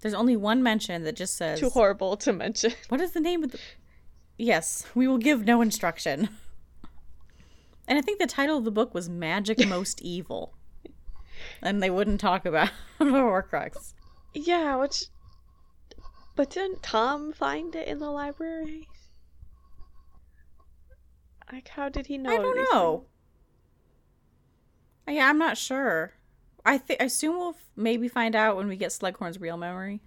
There's 0.01 0.13
only 0.13 0.35
one 0.35 0.61
mention 0.61 1.03
that 1.05 1.15
just 1.15 1.37
says 1.37 1.61
Too 1.61 1.69
horrible 1.69 2.17
to 2.17 2.33
mention. 2.33 2.73
What 2.89 2.99
is 2.99 3.11
the 3.13 3.21
name 3.21 3.45
of 3.45 3.51
the 3.51 3.59
Yes, 4.37 4.87
we 4.93 5.07
will 5.07 5.19
give 5.19 5.45
no 5.45 5.61
instruction. 5.61 6.27
And 7.87 7.97
I 7.97 8.01
think 8.01 8.19
the 8.19 8.27
title 8.27 8.57
of 8.57 8.65
the 8.65 8.71
book 8.71 8.93
was 8.93 9.07
Magic 9.07 9.65
Most 9.65 10.01
Evil. 10.01 10.53
And 11.61 11.81
they 11.81 11.89
wouldn't 11.89 12.19
talk 12.19 12.45
about 12.45 12.71
the 12.99 13.05
Horcrux. 13.05 13.93
Yeah, 14.33 14.75
which. 14.77 15.05
But 16.35 16.49
didn't 16.51 16.81
Tom 16.81 17.33
find 17.33 17.75
it 17.75 17.87
in 17.87 17.99
the 17.99 18.09
library? 18.09 18.87
Like, 21.51 21.67
how 21.67 21.89
did 21.89 22.07
he 22.07 22.17
know? 22.17 22.31
I 22.31 22.37
don't 22.37 22.73
know. 22.73 23.05
Yeah, 25.07 25.27
I'm 25.27 25.37
not 25.37 25.57
sure. 25.57 26.13
I 26.65 26.77
think 26.77 27.01
I 27.01 27.05
assume 27.05 27.37
we'll 27.37 27.49
f- 27.49 27.69
maybe 27.75 28.07
find 28.07 28.35
out 28.35 28.55
when 28.55 28.67
we 28.67 28.77
get 28.77 28.91
Slughorn's 28.91 29.41
real 29.41 29.57
memory. 29.57 30.01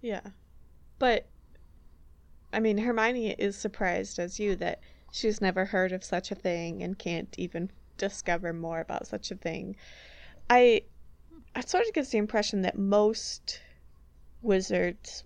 Yeah. 0.00 0.22
But. 0.98 1.26
I 2.52 2.58
mean, 2.58 2.78
Hermione 2.78 3.30
is 3.38 3.56
surprised 3.56 4.18
as 4.18 4.40
you 4.40 4.56
that 4.56 4.80
she's 5.12 5.40
never 5.40 5.66
heard 5.66 5.92
of 5.92 6.02
such 6.02 6.32
a 6.32 6.34
thing 6.34 6.82
and 6.82 6.98
can't 6.98 7.32
even 7.38 7.70
discover 7.96 8.52
more 8.52 8.80
about 8.80 9.06
such 9.06 9.30
a 9.30 9.36
thing. 9.36 9.76
I. 10.48 10.82
I 11.54 11.60
sort 11.62 11.86
of 11.86 11.92
gives 11.94 12.10
the 12.10 12.18
impression 12.18 12.62
that 12.62 12.78
most 12.78 13.60
wizards 14.42 15.24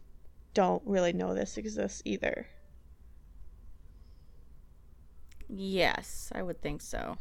don't 0.55 0.83
really 0.87 1.13
know 1.13 1.35
this 1.35 1.57
exists 1.57 2.03
either. 2.05 2.47
Yes, 5.49 6.33
I 6.35 6.43
would 6.43 6.61
think 6.63 6.81
so. 6.81 7.17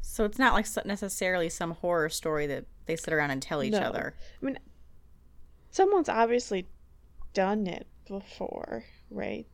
So 0.00 0.24
it's 0.24 0.38
not 0.38 0.54
like 0.54 0.66
necessarily 0.86 1.48
some 1.48 1.72
horror 1.72 2.08
story 2.08 2.46
that 2.46 2.66
they 2.86 2.96
sit 2.96 3.12
around 3.12 3.30
and 3.30 3.42
tell 3.42 3.62
each 3.62 3.72
No. 3.72 3.80
other. 3.80 4.14
I 4.40 4.44
mean, 4.44 4.58
someone's 5.70 6.08
obviously 6.08 6.68
done 7.34 7.66
it 7.66 7.86
before, 8.06 8.84
right? 9.10 9.46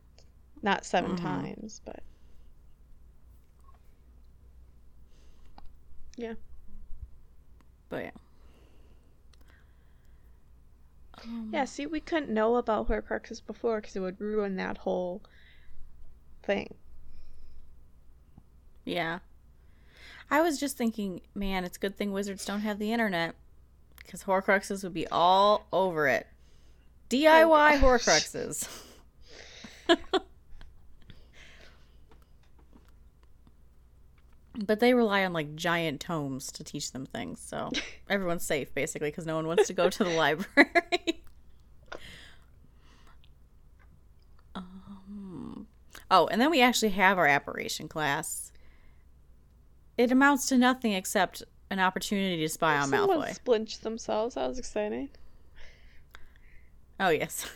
Not 0.61 0.85
7 0.85 1.15
Mhm. 1.15 1.21
times, 1.21 1.81
but 1.85 2.03
yeah. 6.17 6.33
But 7.89 8.03
yeah. 8.03 8.11
Um, 11.23 11.49
Yeah, 11.53 11.65
see, 11.65 11.85
we 11.85 11.99
couldn't 11.99 12.29
know 12.29 12.55
about 12.55 12.87
Horcruxes 12.87 13.45
before 13.45 13.81
because 13.81 13.95
it 13.95 13.99
would 13.99 14.21
ruin 14.21 14.55
that 14.57 14.77
whole 14.79 15.21
thing. 16.43 16.73
Yeah. 18.85 19.19
I 20.31 20.41
was 20.41 20.59
just 20.59 20.77
thinking, 20.77 21.21
man, 21.33 21.65
it's 21.65 21.77
a 21.77 21.79
good 21.79 21.97
thing 21.97 22.11
wizards 22.11 22.45
don't 22.45 22.61
have 22.61 22.79
the 22.79 22.91
internet 22.93 23.35
because 23.97 24.23
Horcruxes 24.23 24.83
would 24.83 24.93
be 24.93 25.07
all 25.07 25.65
over 25.73 26.07
it. 26.07 26.27
DIY 27.09 27.43
Oh. 27.43 27.79
Horcruxes. 27.81 28.67
but 34.65 34.79
they 34.79 34.93
rely 34.93 35.23
on 35.25 35.33
like 35.33 35.55
giant 35.55 35.99
tomes 36.01 36.51
to 36.53 36.63
teach 36.63 36.91
them 36.91 37.05
things, 37.05 37.39
so 37.41 37.69
everyone's 38.09 38.45
safe 38.45 38.73
basically 38.73 39.09
because 39.09 39.25
no 39.25 39.35
one 39.35 39.47
wants 39.47 39.67
to 39.67 39.73
go 39.73 39.89
to 39.89 40.03
the 40.03 40.09
library. 40.09 41.23
um, 44.55 45.67
oh, 46.11 46.27
and 46.27 46.41
then 46.41 46.51
we 46.51 46.61
actually 46.61 46.89
have 46.89 47.17
our 47.17 47.27
apparition 47.27 47.87
class. 47.87 48.51
It 49.97 50.11
amounts 50.11 50.47
to 50.47 50.57
nothing 50.57 50.93
except 50.93 51.43
an 51.69 51.79
opportunity 51.79 52.41
to 52.41 52.49
spy 52.49 52.77
on 52.77 52.89
Someone 52.89 53.19
Malfoy. 53.19 53.35
splinched 53.35 53.83
themselves. 53.83 54.35
That 54.35 54.47
was 54.47 54.59
exciting. 54.59 55.09
Oh 56.99 57.09
yes. 57.09 57.49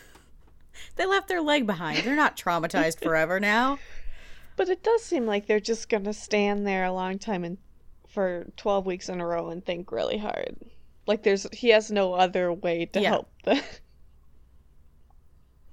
they 0.96 1.06
left 1.06 1.28
their 1.28 1.42
leg 1.42 1.66
behind. 1.66 2.00
They're 2.00 2.16
not 2.16 2.38
traumatized 2.38 3.02
forever 3.02 3.40
now. 3.40 3.80
But 4.56 4.70
it 4.70 4.84
does 4.84 5.04
seem 5.04 5.26
like 5.26 5.48
they're 5.48 5.60
just 5.60 5.90
gonna 5.90 6.14
stand 6.14 6.66
there 6.68 6.84
a 6.86 6.92
long 6.94 7.18
time 7.20 7.44
and 7.44 7.58
for 8.08 8.46
twelve 8.58 8.86
weeks 8.86 9.10
in 9.10 9.20
a 9.20 9.26
row 9.26 9.50
and 9.50 9.66
think 9.66 9.92
really 9.92 10.18
hard. 10.18 10.56
Like 11.08 11.24
there's 11.24 11.48
he 11.52 11.70
has 11.70 11.90
no 11.92 12.14
other 12.14 12.54
way 12.54 12.86
to 12.88 13.02
Yeah. 13.02 13.10
help 13.10 13.30
them. 13.44 13.62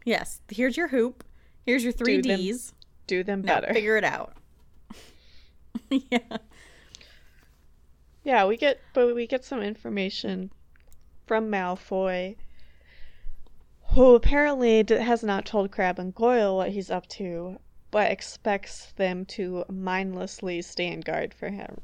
Yes. 0.05 0.41
Here's 0.49 0.77
your 0.77 0.89
hoop. 0.89 1.25
Here's 1.67 1.85
your 1.85 1.93
three 1.93 2.21
Do 2.23 2.29
them 2.31 2.41
Ds. 2.41 2.73
do 3.07 3.23
them 3.23 3.43
Now 3.43 3.61
better. 3.61 3.75
figure 3.75 3.97
it 3.99 4.05
out. 4.05 4.35
yeah. 5.91 6.39
Yeah, 8.25 8.47
we 8.47 8.57
get 8.57 8.81
but 8.95 9.15
we 9.15 9.27
get 9.27 9.45
some 9.45 9.61
information 9.63 10.51
from 11.27 11.51
Malfoy, 11.51 12.37
who 13.93 14.15
apparently 14.15 14.85
has 14.89 15.23
not 15.23 15.45
told 15.47 15.71
Crabbe 15.71 15.99
and 15.99 16.15
Goyle 16.15 16.57
what 16.57 16.71
he's 16.71 16.91
up 16.91 17.07
to, 17.11 17.59
but 17.91 18.11
expects 18.11 18.93
them 18.93 19.25
to 19.25 19.65
mindlessly 19.69 20.63
stand 20.63 21.05
guard 21.05 21.35
for 21.35 21.49
him. 21.49 21.81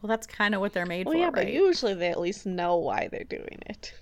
Well, 0.00 0.08
that's 0.08 0.26
kind 0.26 0.54
of 0.54 0.60
what 0.60 0.72
they're 0.72 0.86
made 0.86 1.06
Well, 1.06 1.14
for, 1.14 1.18
yeah, 1.18 1.30
but 1.30 1.52
usually 1.52 1.94
they 1.94 2.08
at 2.08 2.20
least 2.20 2.46
know 2.46 2.76
why 2.76 3.08
they're 3.10 3.24
doing 3.24 3.58
it. 3.66 3.92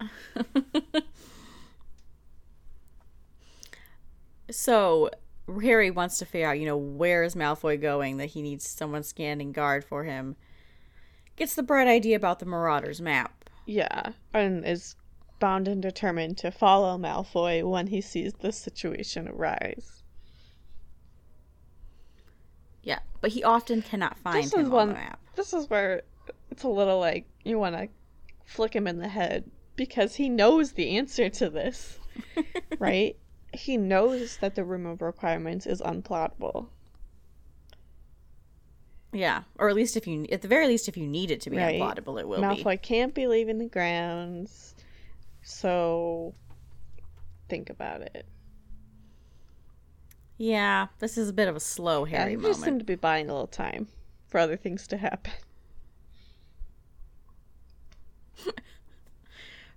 so 4.50 5.10
Harry 5.62 5.90
wants 5.90 6.18
to 6.18 6.24
figure 6.24 6.48
out, 6.48 6.58
you 6.58 6.66
know, 6.66 6.76
where 6.76 7.22
is 7.22 7.34
Malfoy 7.34 7.80
going 7.80 8.16
that 8.16 8.26
he 8.26 8.40
needs 8.40 8.66
someone 8.66 9.02
standing 9.02 9.52
guard 9.52 9.84
for 9.84 10.04
him. 10.04 10.36
Gets 11.36 11.54
the 11.54 11.62
bright 11.62 11.88
idea 11.88 12.16
about 12.16 12.38
the 12.38 12.46
Marauders 12.46 13.00
map. 13.00 13.50
Yeah, 13.66 14.12
and 14.32 14.64
is 14.66 14.96
bound 15.40 15.66
and 15.66 15.82
determined 15.82 16.38
to 16.38 16.50
follow 16.52 16.96
Malfoy 16.96 17.68
when 17.68 17.88
he 17.88 18.00
sees 18.00 18.34
the 18.34 18.52
situation 18.52 19.26
arise. 19.26 20.02
Yeah, 22.82 23.00
but 23.20 23.30
he 23.32 23.42
often 23.42 23.82
cannot 23.82 24.18
find 24.18 24.44
This 24.44 24.52
him 24.54 24.60
is 24.60 24.66
on 24.66 24.72
one- 24.72 24.88
the 24.88 24.94
map. 24.94 25.20
This 25.34 25.52
is 25.52 25.68
where 25.68 26.02
it's 26.50 26.62
a 26.62 26.68
little 26.68 26.98
like 26.98 27.26
you 27.44 27.58
want 27.58 27.76
to 27.76 27.88
flick 28.44 28.74
him 28.74 28.86
in 28.86 28.98
the 28.98 29.08
head 29.08 29.50
because 29.76 30.14
he 30.16 30.28
knows 30.28 30.72
the 30.72 30.96
answer 30.96 31.28
to 31.30 31.48
this, 31.50 31.98
right? 32.78 33.16
he 33.52 33.76
knows 33.76 34.36
that 34.36 34.54
the 34.54 34.62
room 34.62 34.86
of 34.86 35.02
requirements 35.02 35.66
is 35.66 35.80
unplottable. 35.80 36.68
Yeah, 39.12 39.42
or 39.58 39.68
at 39.68 39.74
least 39.74 39.96
if 39.96 40.06
you, 40.06 40.24
at 40.30 40.42
the 40.42 40.46
very 40.48 40.68
least, 40.68 40.88
if 40.88 40.96
you 40.96 41.06
need 41.08 41.32
it 41.32 41.40
to 41.42 41.50
be 41.50 41.56
Right. 41.56 41.80
unplottable, 41.80 42.20
it 42.20 42.28
will 42.28 42.38
Malfoy 42.38 42.56
be. 42.56 42.62
Malfoy 42.62 42.82
can't 42.82 43.12
be 43.14 43.26
leaving 43.26 43.58
the 43.58 43.66
grounds, 43.66 44.76
so 45.42 46.34
think 47.48 47.70
about 47.70 48.02
it. 48.02 48.26
Yeah, 50.38 50.86
this 51.00 51.18
is 51.18 51.28
a 51.28 51.32
bit 51.34 51.48
of 51.48 51.56
a 51.56 51.60
slow 51.60 52.06
Yeah, 52.06 52.20
Harry 52.20 52.30
he 52.30 52.36
moment. 52.36 52.54
just 52.54 52.64
seemed 52.64 52.78
to 52.78 52.84
be 52.84 52.94
buying 52.94 53.28
a 53.28 53.32
little 53.32 53.46
time 53.46 53.88
for 54.28 54.38
other 54.38 54.56
things 54.56 54.86
to 54.86 54.96
happen. 54.96 55.32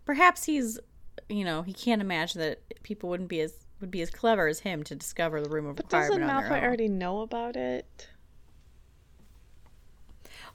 Perhaps 0.05 0.45
he's, 0.45 0.79
you 1.27 1.43
know, 1.43 1.63
he 1.63 1.73
can't 1.73 2.01
imagine 2.01 2.39
that 2.39 2.61
people 2.83 3.09
wouldn't 3.09 3.29
be 3.29 3.41
as 3.41 3.53
would 3.81 3.91
be 3.91 4.01
as 4.01 4.09
clever 4.09 4.47
as 4.47 4.61
him 4.61 4.81
to 4.81 4.95
discover 4.95 5.41
the 5.41 5.49
room 5.49 5.65
of 5.65 5.75
But 5.75 5.89
doesn't 5.89 6.21
requirement 6.21 6.49
Malfoy 6.49 6.63
already 6.63 6.87
know 6.87 7.19
about 7.19 7.57
it? 7.57 8.07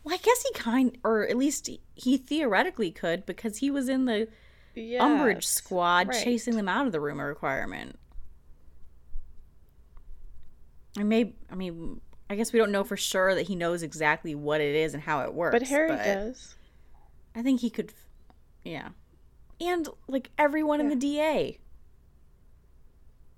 Well, 0.02 0.14
I 0.14 0.18
guess 0.18 0.42
he 0.42 0.52
kind, 0.54 0.96
or 1.04 1.26
at 1.28 1.36
least 1.36 1.68
he 1.94 2.16
theoretically 2.16 2.90
could 2.90 3.26
because 3.26 3.59
he 3.59 3.70
was 3.70 3.90
in 3.90 4.06
the 4.06 4.28
Umbridge 4.78 5.44
squad 5.44 6.08
right. 6.08 6.24
chasing 6.24 6.56
them 6.56 6.68
out 6.68 6.86
of 6.86 6.92
the 6.92 7.00
room 7.00 7.20
of 7.20 7.26
requirement. 7.26 7.98
I 10.98 11.02
may, 11.02 11.32
I 11.50 11.54
mean, 11.54 12.00
I 12.28 12.34
guess 12.34 12.52
we 12.52 12.58
don't 12.58 12.72
know 12.72 12.84
for 12.84 12.96
sure 12.96 13.34
that 13.34 13.46
he 13.46 13.54
knows 13.54 13.82
exactly 13.82 14.34
what 14.34 14.60
it 14.60 14.74
is 14.74 14.94
and 14.94 15.02
how 15.02 15.20
it 15.22 15.32
works. 15.32 15.52
But 15.52 15.62
Harry 15.68 15.90
does. 15.90 16.56
I 17.34 17.42
think 17.42 17.60
he 17.60 17.70
could, 17.70 17.92
yeah, 18.64 18.88
and 19.60 19.88
like 20.08 20.30
everyone 20.38 20.80
in 20.80 20.88
the 20.88 20.96
DA. 20.96 21.58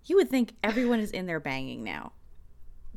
You 0.07 0.17
would 0.17 0.31
think 0.31 0.55
everyone 0.65 1.01
is 1.01 1.11
in 1.11 1.27
there 1.27 1.41
banging 1.41 1.85
now. 1.85 2.13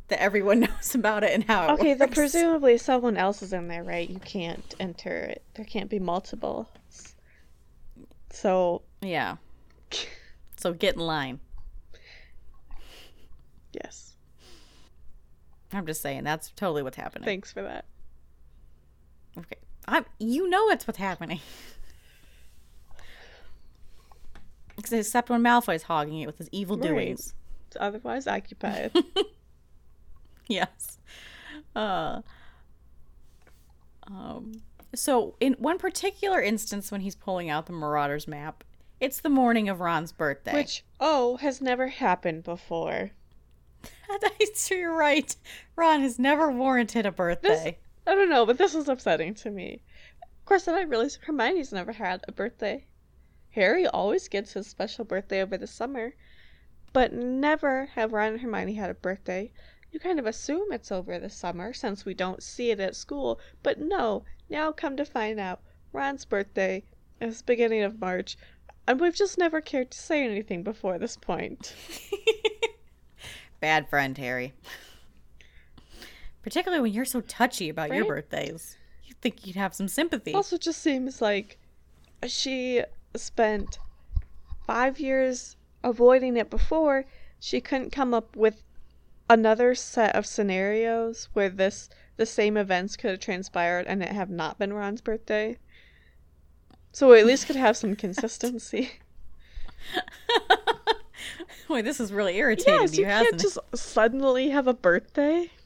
That 0.07 0.21
everyone 0.21 0.59
knows 0.61 0.95
about 0.95 1.23
it 1.23 1.31
and 1.31 1.43
how 1.43 1.67
it 1.67 1.71
Okay, 1.73 1.93
then 1.93 2.07
works. 2.07 2.17
presumably 2.17 2.77
someone 2.77 3.17
else 3.17 3.41
is 3.41 3.53
in 3.53 3.67
there, 3.67 3.83
right? 3.83 4.09
You 4.09 4.19
can't 4.19 4.73
enter 4.79 5.15
it. 5.15 5.43
There 5.55 5.65
can't 5.65 5.89
be 5.89 5.99
multiple. 5.99 6.69
So, 8.33 8.81
Yeah. 9.01 9.37
So 10.57 10.73
get 10.73 10.95
in 10.95 11.01
line. 11.01 11.39
yes. 13.71 14.15
I'm 15.71 15.85
just 15.85 16.01
saying 16.01 16.23
that's 16.23 16.49
totally 16.51 16.83
what's 16.83 16.97
happening. 16.97 17.25
Thanks 17.25 17.51
for 17.51 17.61
that. 17.63 17.85
Okay. 19.37 19.57
I'm 19.87 20.05
you 20.19 20.47
know 20.49 20.69
it's 20.69 20.85
what's 20.87 20.99
happening. 20.99 21.39
Except 24.77 25.29
when 25.29 25.41
Malfoy's 25.41 25.83
hogging 25.83 26.19
it 26.21 26.27
with 26.27 26.37
his 26.37 26.49
evil 26.51 26.77
Right. 26.77 26.87
doings. 26.89 27.33
It's 27.67 27.77
otherwise 27.79 28.27
occupied. 28.27 28.91
Yes. 30.47 30.97
Uh 31.73 32.21
um 34.07 34.51
So, 34.95 35.35
in 35.39 35.53
one 35.53 35.79
particular 35.79 36.41
instance, 36.41 36.91
when 36.91 37.01
he's 37.01 37.15
pulling 37.15 37.49
out 37.49 37.65
the 37.65 37.73
Marauders 37.73 38.27
map, 38.27 38.63
it's 38.99 39.19
the 39.19 39.29
morning 39.29 39.67
of 39.67 39.79
Ron's 39.79 40.11
birthday. 40.11 40.53
Which, 40.53 40.83
oh, 40.99 41.37
has 41.37 41.61
never 41.61 41.87
happened 41.87 42.43
before. 42.43 43.11
so 44.53 44.75
you're 44.75 44.95
right. 44.95 45.35
Ron 45.75 46.01
has 46.01 46.19
never 46.19 46.51
warranted 46.51 47.05
a 47.05 47.11
birthday. 47.11 47.77
I 48.05 48.15
don't 48.15 48.29
know, 48.29 48.45
but 48.45 48.57
this 48.57 48.73
was 48.73 48.87
upsetting 48.87 49.33
to 49.35 49.49
me. 49.49 49.81
Of 50.21 50.45
course, 50.45 50.65
then 50.65 50.75
I 50.75 50.81
realized 50.81 51.19
Hermione's 51.23 51.71
never 51.71 51.93
had 51.93 52.23
a 52.27 52.31
birthday. 52.31 52.85
Harry 53.51 53.87
always 53.87 54.27
gets 54.27 54.53
his 54.53 54.67
special 54.67 55.05
birthday 55.05 55.41
over 55.41 55.57
the 55.57 55.67
summer, 55.67 56.13
but 56.91 57.13
never 57.13 57.85
have 57.87 58.13
Ron 58.13 58.33
and 58.33 58.41
Hermione 58.41 58.73
had 58.73 58.89
a 58.89 58.95
birthday. 58.95 59.51
You 59.91 59.99
kind 59.99 60.19
of 60.19 60.25
assume 60.25 60.71
it's 60.71 60.91
over 60.91 61.19
the 61.19 61.29
summer 61.29 61.71
since 61.71 62.03
we 62.03 62.13
don't 62.13 62.41
see 62.41 62.71
it 62.71 62.79
at 62.79 62.95
school, 62.95 63.39
but 63.61 63.79
no, 63.79 64.25
now 64.49 64.71
come 64.71 64.97
to 64.97 65.05
find 65.05 65.39
out, 65.39 65.61
Ron's 65.91 66.25
birthday 66.25 66.83
is 67.19 67.41
beginning 67.41 67.83
of 67.83 67.99
March, 67.99 68.37
and 68.87 68.99
we've 68.99 69.15
just 69.15 69.37
never 69.37 69.61
cared 69.61 69.91
to 69.91 69.97
say 69.97 70.23
anything 70.23 70.63
before 70.63 70.97
this 70.97 71.15
point. 71.15 71.73
Bad 73.59 73.89
friend, 73.89 74.17
Harry. 74.17 74.53
Particularly 76.41 76.81
when 76.81 76.91
you're 76.91 77.05
so 77.05 77.21
touchy 77.21 77.69
about 77.69 77.93
your 77.93 78.05
birthdays. 78.05 78.77
You'd 79.05 79.21
think 79.21 79.47
you'd 79.47 79.55
have 79.55 79.73
some 79.73 79.87
sympathy. 79.87 80.33
Also, 80.33 80.57
just 80.57 80.81
seems 80.81 81.21
like 81.21 81.57
she 82.27 82.83
spent 83.15 83.79
five 84.65 84.99
years 84.99 85.55
avoiding 85.83 86.35
it 86.35 86.49
before. 86.49 87.05
She 87.39 87.61
couldn't 87.61 87.91
come 87.91 88.13
up 88.13 88.35
with 88.35 88.63
another 89.29 89.75
set 89.75 90.15
of 90.15 90.25
scenarios 90.25 91.29
where 91.33 91.49
this 91.49 91.89
the 92.17 92.25
same 92.25 92.57
events 92.57 92.95
could 92.95 93.11
have 93.11 93.19
transpired 93.19 93.85
and 93.87 94.03
it 94.03 94.09
have 94.09 94.29
not 94.29 94.59
been 94.59 94.73
Ron's 94.73 95.01
birthday. 95.01 95.57
So 96.91 97.09
we 97.11 97.19
at 97.19 97.25
least 97.25 97.47
could 97.47 97.55
have 97.55 97.75
some 97.77 97.95
consistency. 98.05 98.91
Wait, 101.69 101.83
this 101.85 101.99
is 101.99 102.11
really 102.13 102.37
irritating 102.37 102.73
yes, 102.81 102.93
you 102.93 102.99
you, 103.01 103.05
can't 103.05 103.39
just 103.39 103.57
suddenly 103.73 104.49
have 104.49 104.67
a 104.67 104.73
birthday. 104.73 105.49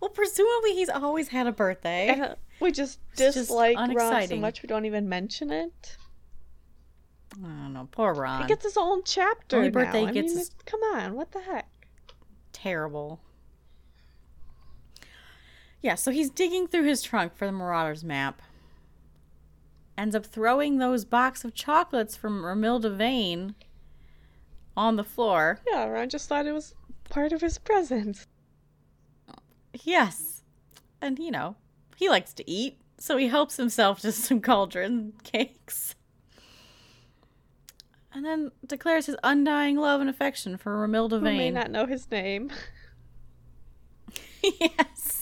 Well, 0.00 0.10
presumably 0.10 0.74
he's 0.74 0.88
always 0.90 1.28
had 1.28 1.46
a 1.46 1.52
birthday. 1.52 2.08
And 2.08 2.36
we 2.60 2.72
just 2.72 2.98
It's 3.12 3.20
just 3.20 3.38
dislike 3.38 3.76
Ron 3.76 4.26
so 4.26 4.36
much 4.36 4.62
we 4.62 4.66
don't 4.66 4.84
even 4.84 5.08
mention 5.08 5.50
it. 5.52 5.96
I 7.38 7.46
don't 7.46 7.72
know. 7.72 7.88
Poor 7.90 8.12
Ron. 8.12 8.42
He 8.42 8.48
gets 8.48 8.64
his 8.64 8.76
own 8.76 9.02
chapter 9.04 9.58
Only 9.58 9.70
now. 9.70 9.72
birthday 9.74 10.02
I 10.06 10.10
gets 10.12 10.28
mean, 10.30 10.38
his- 10.38 10.50
come 10.66 10.80
on, 10.82 11.14
what 11.14 11.30
the 11.32 11.40
heck? 11.40 11.68
terrible. 12.52 13.20
Yeah, 15.82 15.96
so 15.96 16.12
he's 16.12 16.30
digging 16.30 16.68
through 16.68 16.84
his 16.84 17.02
trunk 17.02 17.34
for 17.36 17.44
the 17.44 17.52
Marauders 17.52 18.04
map. 18.04 18.40
Ends 19.98 20.14
up 20.14 20.24
throwing 20.24 20.78
those 20.78 21.04
box 21.04 21.44
of 21.44 21.54
chocolates 21.54 22.16
from 22.16 22.42
Romilda 22.42 22.94
Vane 22.94 23.56
on 24.76 24.96
the 24.96 25.04
floor. 25.04 25.60
Yeah, 25.66 25.86
Ron 25.86 26.08
just 26.08 26.28
thought 26.28 26.46
it 26.46 26.52
was 26.52 26.74
part 27.10 27.32
of 27.32 27.40
his 27.40 27.58
present. 27.58 28.26
Yes. 29.82 30.42
And 31.00 31.18
you 31.18 31.30
know, 31.30 31.56
he 31.96 32.08
likes 32.08 32.32
to 32.34 32.50
eat, 32.50 32.78
so 32.98 33.16
he 33.16 33.28
helps 33.28 33.56
himself 33.56 34.00
to 34.00 34.12
some 34.12 34.40
cauldron 34.40 35.14
cakes. 35.24 35.94
And 38.14 38.24
then 38.24 38.52
declares 38.66 39.06
his 39.06 39.16
undying 39.24 39.76
love 39.76 40.00
and 40.00 40.08
affection 40.08 40.58
for 40.58 40.76
Romilda 40.76 41.20
Vane. 41.20 41.32
Who 41.32 41.38
may 41.38 41.50
not 41.50 41.70
know 41.70 41.86
his 41.86 42.10
name. 42.10 42.50
yes. 44.42 45.21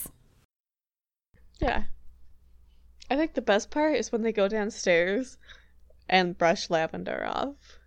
Yeah. 1.61 1.83
I 3.09 3.15
think 3.15 3.33
the 3.33 3.41
best 3.41 3.69
part 3.69 3.95
is 3.95 4.11
when 4.11 4.23
they 4.23 4.31
go 4.31 4.47
downstairs 4.47 5.37
and 6.09 6.37
brush 6.37 6.69
Lavender 6.69 7.25
off. 7.25 7.77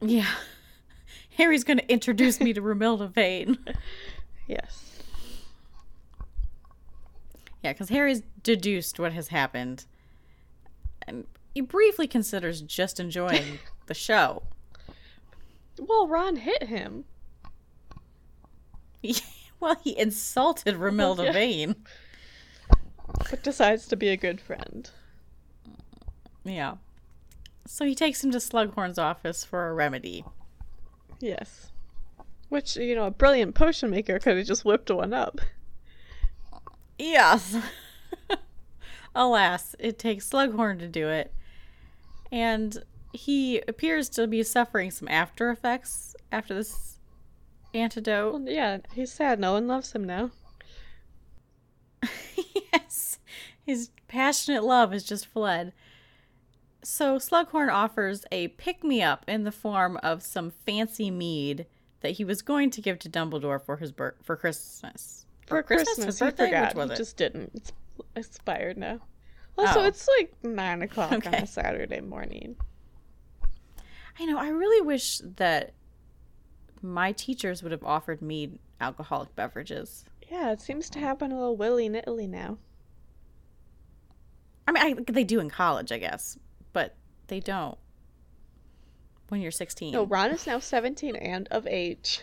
Yeah. 0.00 0.30
Harry's 1.36 1.64
going 1.64 1.78
to 1.78 1.92
introduce 1.92 2.40
me 2.40 2.52
to 2.52 2.60
Romilda 2.62 3.12
Vane. 3.12 3.58
Yes. 4.46 5.00
Yeah, 7.62 7.72
because 7.72 7.88
Harry's 7.88 8.22
deduced 8.42 8.98
what 9.00 9.12
has 9.12 9.28
happened. 9.28 9.86
And 11.06 11.26
he 11.54 11.60
briefly 11.60 12.06
considers 12.06 12.60
just 12.62 13.00
enjoying 13.00 13.58
the 13.86 13.94
show. 13.94 14.42
Well, 15.78 16.08
Ron 16.08 16.36
hit 16.36 16.64
him. 16.64 17.04
well, 19.60 19.76
he 19.82 19.98
insulted 19.98 20.76
Romilda 20.76 21.26
yeah. 21.26 21.32
Vane. 21.32 21.76
but 23.30 23.42
decides 23.42 23.86
to 23.88 23.96
be 23.96 24.08
a 24.08 24.16
good 24.16 24.40
friend. 24.40 24.90
Yeah. 26.44 26.76
So 27.66 27.84
he 27.84 27.94
takes 27.94 28.22
him 28.22 28.30
to 28.30 28.38
Slughorn's 28.38 28.98
office 28.98 29.44
for 29.44 29.68
a 29.68 29.74
remedy. 29.74 30.24
Yes. 31.20 31.72
Which, 32.48 32.76
you 32.76 32.94
know, 32.94 33.06
a 33.06 33.10
brilliant 33.10 33.54
potion 33.54 33.90
maker 33.90 34.18
could 34.18 34.36
have 34.36 34.46
just 34.46 34.64
whipped 34.64 34.90
one 34.90 35.12
up. 35.12 35.40
Yes. 36.98 37.56
Alas, 39.14 39.74
it 39.78 39.98
takes 39.98 40.28
Slughorn 40.28 40.78
to 40.78 40.88
do 40.88 41.08
it. 41.08 41.32
And 42.30 42.84
he 43.12 43.60
appears 43.66 44.08
to 44.10 44.26
be 44.26 44.42
suffering 44.42 44.90
some 44.90 45.08
after 45.08 45.50
effects 45.50 46.14
after 46.30 46.54
this 46.54 46.95
antidote. 47.74 48.32
Well, 48.32 48.42
yeah, 48.46 48.78
he's 48.94 49.12
sad. 49.12 49.38
No 49.40 49.52
one 49.54 49.66
loves 49.66 49.92
him 49.92 50.04
now. 50.04 50.30
yes. 52.72 53.18
His 53.64 53.90
passionate 54.08 54.64
love 54.64 54.92
has 54.92 55.04
just 55.04 55.26
fled. 55.26 55.72
So 56.82 57.16
Slughorn 57.18 57.72
offers 57.72 58.24
a 58.30 58.48
pick 58.48 58.84
me 58.84 59.02
up 59.02 59.24
in 59.26 59.44
the 59.44 59.52
form 59.52 59.96
of 60.02 60.22
some 60.22 60.50
fancy 60.50 61.10
mead 61.10 61.66
that 62.00 62.12
he 62.12 62.24
was 62.24 62.42
going 62.42 62.70
to 62.70 62.80
give 62.80 62.98
to 63.00 63.08
Dumbledore 63.10 63.60
for 63.64 63.76
his 63.78 63.90
bir- 63.90 64.16
for 64.22 64.36
Christmas. 64.36 65.26
For 65.46 65.62
Christmas? 65.62 65.88
Christmas, 65.96 66.06
His 66.06 66.18
he 66.18 66.24
birthday? 66.26 66.44
forgot. 66.46 66.74
Which 66.76 66.86
he 66.88 66.92
it? 66.94 66.96
just 66.96 67.16
didn't. 67.16 67.52
It's 67.54 67.72
expired 68.14 68.76
now. 68.76 69.00
Also, 69.58 69.80
Oh. 69.80 69.84
it's 69.84 70.06
like 70.18 70.34
9 70.44 70.82
o'clock 70.82 71.26
on 71.26 71.34
a 71.34 71.46
Saturday 71.46 72.00
morning. 72.00 72.56
I 74.20 74.24
know. 74.26 74.38
I 74.38 74.48
really 74.48 74.80
wish 74.86 75.18
that 75.36 75.72
my 76.82 77.12
teachers 77.12 77.62
would 77.62 77.72
have 77.72 77.84
offered 77.84 78.22
me 78.22 78.58
alcoholic 78.80 79.34
beverages. 79.36 80.04
Yeah, 80.30 80.52
it 80.52 80.60
seems 80.60 80.90
to 80.90 80.98
happen 80.98 81.32
a 81.32 81.36
little 81.36 81.56
willy 81.56 81.88
nilly 81.88 82.26
now. 82.26 82.58
I 84.68 84.72
mean, 84.72 84.82
I, 84.82 85.12
they 85.12 85.24
do 85.24 85.38
in 85.38 85.48
college, 85.48 85.92
I 85.92 85.98
guess, 85.98 86.38
but 86.72 86.94
they 87.28 87.40
don't 87.40 87.78
when 89.28 89.40
you're 89.40 89.50
16. 89.50 89.92
No, 89.92 90.04
Ron 90.04 90.30
is 90.30 90.46
now 90.46 90.58
17 90.58 91.16
and 91.16 91.48
of 91.50 91.66
age. 91.66 92.20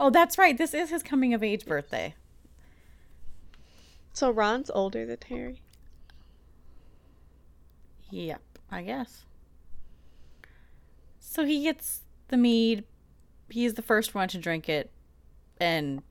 Oh, 0.00 0.10
that's 0.10 0.38
right. 0.38 0.56
This 0.56 0.74
is 0.74 0.90
his 0.90 1.02
coming 1.02 1.34
of 1.34 1.42
age 1.42 1.64
birthday. 1.64 2.14
So 4.12 4.30
Ron's 4.30 4.70
older 4.70 5.06
than 5.06 5.18
Harry. 5.28 5.62
Yep, 8.10 8.40
I 8.70 8.82
guess. 8.82 9.24
So 11.20 11.44
he 11.44 11.62
gets 11.62 12.00
the 12.28 12.36
mead. 12.36 12.84
He's 13.48 13.74
the 13.74 13.82
first 13.82 14.14
one 14.14 14.28
to 14.28 14.38
drink 14.38 14.68
it 14.68 14.90
and 15.58 16.02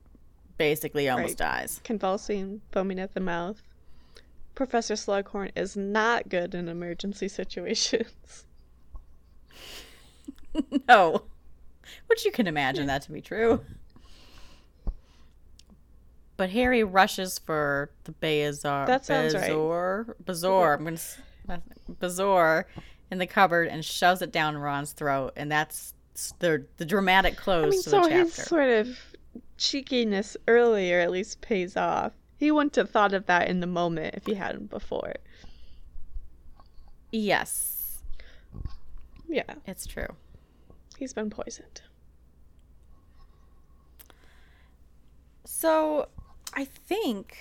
basically 0.57 1.07
almost 1.09 1.37
dies. 1.37 1.79
Convulsing, 1.83 2.61
foaming 2.71 2.99
at 2.99 3.13
the 3.13 3.19
mouth. 3.19 3.61
Professor 4.55 4.95
Slughorn 4.95 5.51
is 5.55 5.77
not 5.77 6.29
good 6.29 6.55
in 6.55 6.67
emergency 6.67 7.27
situations. 7.27 8.45
no. 10.87 11.23
Which 12.07 12.25
you 12.25 12.31
can 12.31 12.47
imagine 12.47 12.87
that 12.87 13.03
to 13.03 13.11
be 13.11 13.21
true. 13.21 13.61
But 16.35 16.51
Harry 16.51 16.83
rushes 16.83 17.39
for 17.39 17.89
the 18.03 18.13
Beazar. 18.13 18.85
That 18.85 19.05
sounds 19.05 19.33
right. 19.33 20.05
Bazor. 20.25 20.73
I'm 20.73 20.83
gonna. 20.83 21.61
Bazor 21.99 22.67
in 23.09 23.17
the 23.17 23.27
cupboard 23.27 23.67
and 23.67 23.83
shoves 23.83 24.21
it 24.21 24.31
down 24.31 24.57
Ron's 24.57 24.91
throat, 24.91 25.33
and 25.35 25.51
that's 25.51 25.93
the 26.39 26.65
the 26.77 26.85
dramatic 26.85 27.37
close 27.37 27.65
I 27.65 27.69
mean, 27.69 27.83
to 27.83 27.89
so 27.89 28.01
the 28.03 28.09
his 28.09 28.35
chapter. 28.35 28.49
sort 28.49 28.69
of 28.69 28.97
cheekiness 29.57 30.37
earlier 30.47 30.99
at 30.99 31.11
least 31.11 31.41
pays 31.41 31.75
off. 31.77 32.13
He 32.37 32.51
wouldn't 32.51 32.75
have 32.75 32.89
thought 32.91 33.13
of 33.13 33.25
that 33.27 33.47
in 33.49 33.59
the 33.59 33.67
moment 33.67 34.15
if 34.15 34.25
he 34.25 34.35
hadn't 34.35 34.69
before. 34.69 35.13
Yes, 37.11 38.03
Yeah, 39.27 39.55
it's 39.65 39.85
true. 39.87 40.07
he's 40.97 41.13
been 41.13 41.29
poisoned. 41.29 41.81
So, 45.45 46.09
I 46.53 46.65
think 46.65 47.37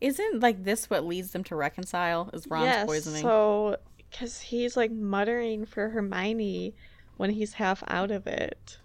isn't 0.00 0.40
like 0.40 0.64
this 0.64 0.90
what 0.90 1.04
leads 1.04 1.30
them 1.32 1.44
to 1.44 1.56
reconcile? 1.56 2.30
Is 2.32 2.46
Ron's 2.48 2.64
yes, 2.66 2.86
poisoning? 2.86 3.22
so 3.22 3.76
because 4.16 4.40
he's 4.40 4.76
like 4.76 4.90
muttering 4.90 5.66
for 5.66 5.90
Hermione 5.90 6.74
when 7.18 7.30
he's 7.30 7.54
half 7.54 7.82
out 7.86 8.10
of 8.10 8.26
it. 8.26 8.78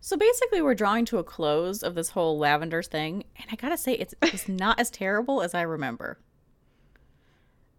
So 0.00 0.16
basically, 0.16 0.60
we're 0.60 0.74
drawing 0.74 1.06
to 1.06 1.18
a 1.18 1.24
close 1.24 1.82
of 1.82 1.94
this 1.94 2.10
whole 2.10 2.38
lavender 2.38 2.82
thing, 2.82 3.24
and 3.36 3.46
I 3.50 3.56
gotta 3.56 3.78
say, 3.78 3.94
it's 3.94 4.14
it's 4.22 4.48
not 4.48 4.78
as 4.78 4.90
terrible 4.90 5.42
as 5.42 5.54
I 5.54 5.62
remember. 5.62 6.18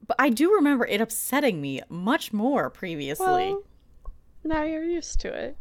But 0.06 0.16
I 0.18 0.30
do 0.30 0.54
remember 0.56 0.86
it 0.88 1.02
upsetting 1.02 1.62
me 1.62 1.82
much 1.88 2.34
more 2.34 2.72
previously. 2.72 3.26
Well, 3.26 3.64
now 4.44 4.64
you're 4.64 4.84
used 4.84 5.20
to 5.22 5.28
it. 5.28 5.58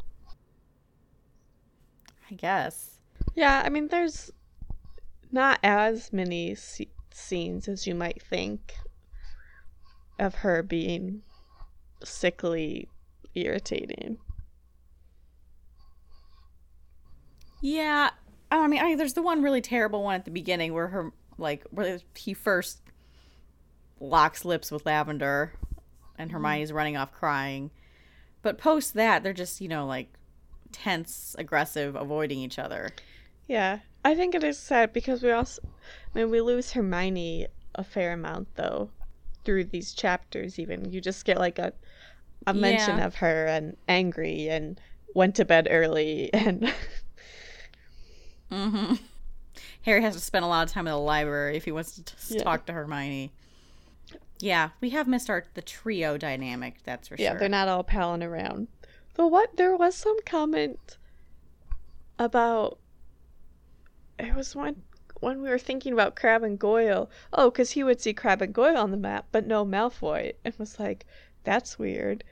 I 2.30 2.34
guess. 2.34 3.00
Yeah, 3.34 3.62
I 3.64 3.68
mean, 3.68 3.88
there's 3.88 4.32
not 5.30 5.58
as 5.62 6.12
many 6.12 6.54
se- 6.54 6.88
scenes 7.18 7.68
as 7.68 7.86
you 7.86 7.94
might 7.94 8.22
think 8.22 8.74
of 10.18 10.36
her 10.36 10.62
being 10.62 11.22
sickly 12.04 12.88
irritating. 13.34 14.18
Yeah, 17.60 18.10
I 18.50 18.66
mean, 18.66 18.80
I, 18.80 18.94
there's 18.94 19.14
the 19.14 19.22
one 19.22 19.42
really 19.42 19.60
terrible 19.60 20.02
one 20.02 20.14
at 20.14 20.24
the 20.24 20.30
beginning 20.30 20.72
where 20.72 20.88
her 20.88 21.12
like 21.36 21.64
where 21.70 22.00
he 22.16 22.34
first 22.34 22.80
locks 24.00 24.44
lips 24.44 24.70
with 24.70 24.86
Lavender, 24.86 25.52
and 26.16 26.30
mm-hmm. 26.30 26.36
Hermione's 26.36 26.72
running 26.72 26.96
off 26.96 27.12
crying. 27.12 27.70
But 28.42 28.58
post 28.58 28.94
that, 28.94 29.22
they're 29.22 29.32
just 29.32 29.60
you 29.60 29.68
know 29.68 29.86
like 29.86 30.08
tense, 30.72 31.34
aggressive, 31.38 31.96
avoiding 31.96 32.38
each 32.38 32.58
other. 32.58 32.90
Yeah, 33.48 33.80
I 34.04 34.14
think 34.14 34.34
it 34.34 34.44
is 34.44 34.58
sad 34.58 34.92
because 34.92 35.22
we 35.22 35.32
also, 35.32 35.62
I 36.14 36.18
mean, 36.18 36.30
we 36.30 36.40
lose 36.40 36.72
Hermione 36.72 37.46
a 37.74 37.82
fair 37.82 38.12
amount 38.12 38.54
though 38.54 38.90
through 39.44 39.64
these 39.64 39.92
chapters. 39.94 40.58
Even 40.58 40.90
you 40.92 41.00
just 41.00 41.24
get 41.24 41.38
like 41.38 41.58
a 41.58 41.72
a 42.46 42.54
mention 42.54 42.98
Yeah. 42.98 43.06
of 43.06 43.16
her 43.16 43.46
and 43.46 43.76
angry 43.88 44.48
and 44.48 44.80
went 45.14 45.34
to 45.36 45.44
bed 45.44 45.66
early 45.70 46.32
and 46.32 46.72
Mm-hmm. 48.50 48.94
Harry 49.82 50.00
has 50.02 50.14
to 50.14 50.20
spend 50.20 50.44
a 50.44 50.48
lot 50.48 50.66
of 50.66 50.72
time 50.72 50.86
in 50.86 50.92
the 50.92 50.98
library 50.98 51.56
if 51.56 51.64
he 51.64 51.72
wants 51.72 51.96
to 52.00 52.34
Yeah. 52.34 52.42
talk 52.42 52.64
to 52.66 52.72
Hermione. 52.72 53.32
Yeah, 54.38 54.70
we 54.80 54.90
have 54.90 55.06
missed 55.08 55.28
our 55.28 55.44
the 55.54 55.62
trio 55.62 56.16
dynamic. 56.16 56.76
That's 56.84 57.08
for 57.08 57.16
yeah, 57.18 57.30
sure. 57.30 57.34
Yeah, 57.34 57.38
they're 57.40 57.48
not 57.48 57.68
all 57.68 57.82
palling 57.84 58.22
around. 58.22 58.68
Though 59.14 59.26
what 59.26 59.56
there 59.56 59.76
was 59.76 59.94
some 59.96 60.16
comment 60.24 60.96
about 62.18 62.78
it 64.18 64.34
was 64.34 64.54
when 64.54 64.82
when 65.20 65.42
we 65.42 65.48
were 65.48 65.58
thinking 65.58 65.92
about 65.92 66.16
Crabbe 66.16 66.44
and 66.44 66.58
Goyle. 66.58 67.10
Oh, 67.32 67.50
because 67.50 67.72
he 67.72 67.82
would 67.82 68.00
see 68.00 68.12
Crabbe 68.12 68.42
and 68.42 68.54
Goyle 68.54 68.76
on 68.76 68.90
the 68.90 68.96
map, 68.96 69.26
but 69.32 69.46
no 69.46 69.64
Malfoy. 69.64 70.34
and 70.44 70.54
was 70.58 70.78
like, 70.78 71.06
that's 71.44 71.78
weird. 71.78 72.24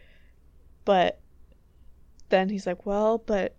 But 0.85 1.19
then 2.29 2.49
he's 2.49 2.67
like, 2.67 2.87
well, 2.87 3.19
but 3.19 3.57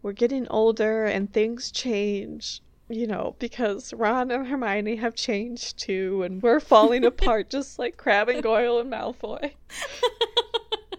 we're 0.00 0.12
getting 0.12 0.48
older 0.48 1.04
and 1.04 1.32
things 1.32 1.70
change. 1.70 2.62
You 2.88 3.06
know, 3.06 3.36
because 3.38 3.94
Ron 3.94 4.30
and 4.30 4.46
Hermione 4.46 4.96
have 4.96 5.14
changed 5.14 5.78
too, 5.78 6.22
and 6.24 6.42
we're 6.42 6.60
falling 6.60 7.04
apart 7.06 7.48
just 7.48 7.78
like 7.78 7.96
Crabbe 7.96 8.28
and 8.28 8.42
Goyle 8.42 8.80
and 8.80 8.92
Malfoy. 8.92 9.52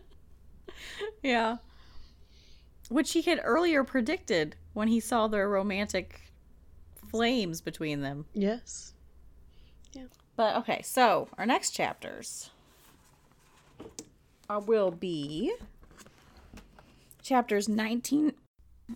yeah. 1.24 1.57
Which 2.89 3.11
he 3.11 3.21
had 3.21 3.41
earlier 3.43 3.84
predicted 3.84 4.55
when 4.74 4.88
he 4.88 4.99
saw 4.99 5.28
their 5.28 5.47
romantic 5.47 6.22
flames 7.14 7.61
between 7.61 8.01
them. 8.01 8.26
Yes. 8.34 8.95
Yeah. 9.93 10.05
But 10.36 10.55
okay, 10.57 10.82
so 10.84 11.28
our 11.38 11.45
next 11.45 11.72
chapters 11.72 12.49
will 14.66 14.89
be 14.89 15.53
chapters 17.22 17.70
19. 17.70 18.34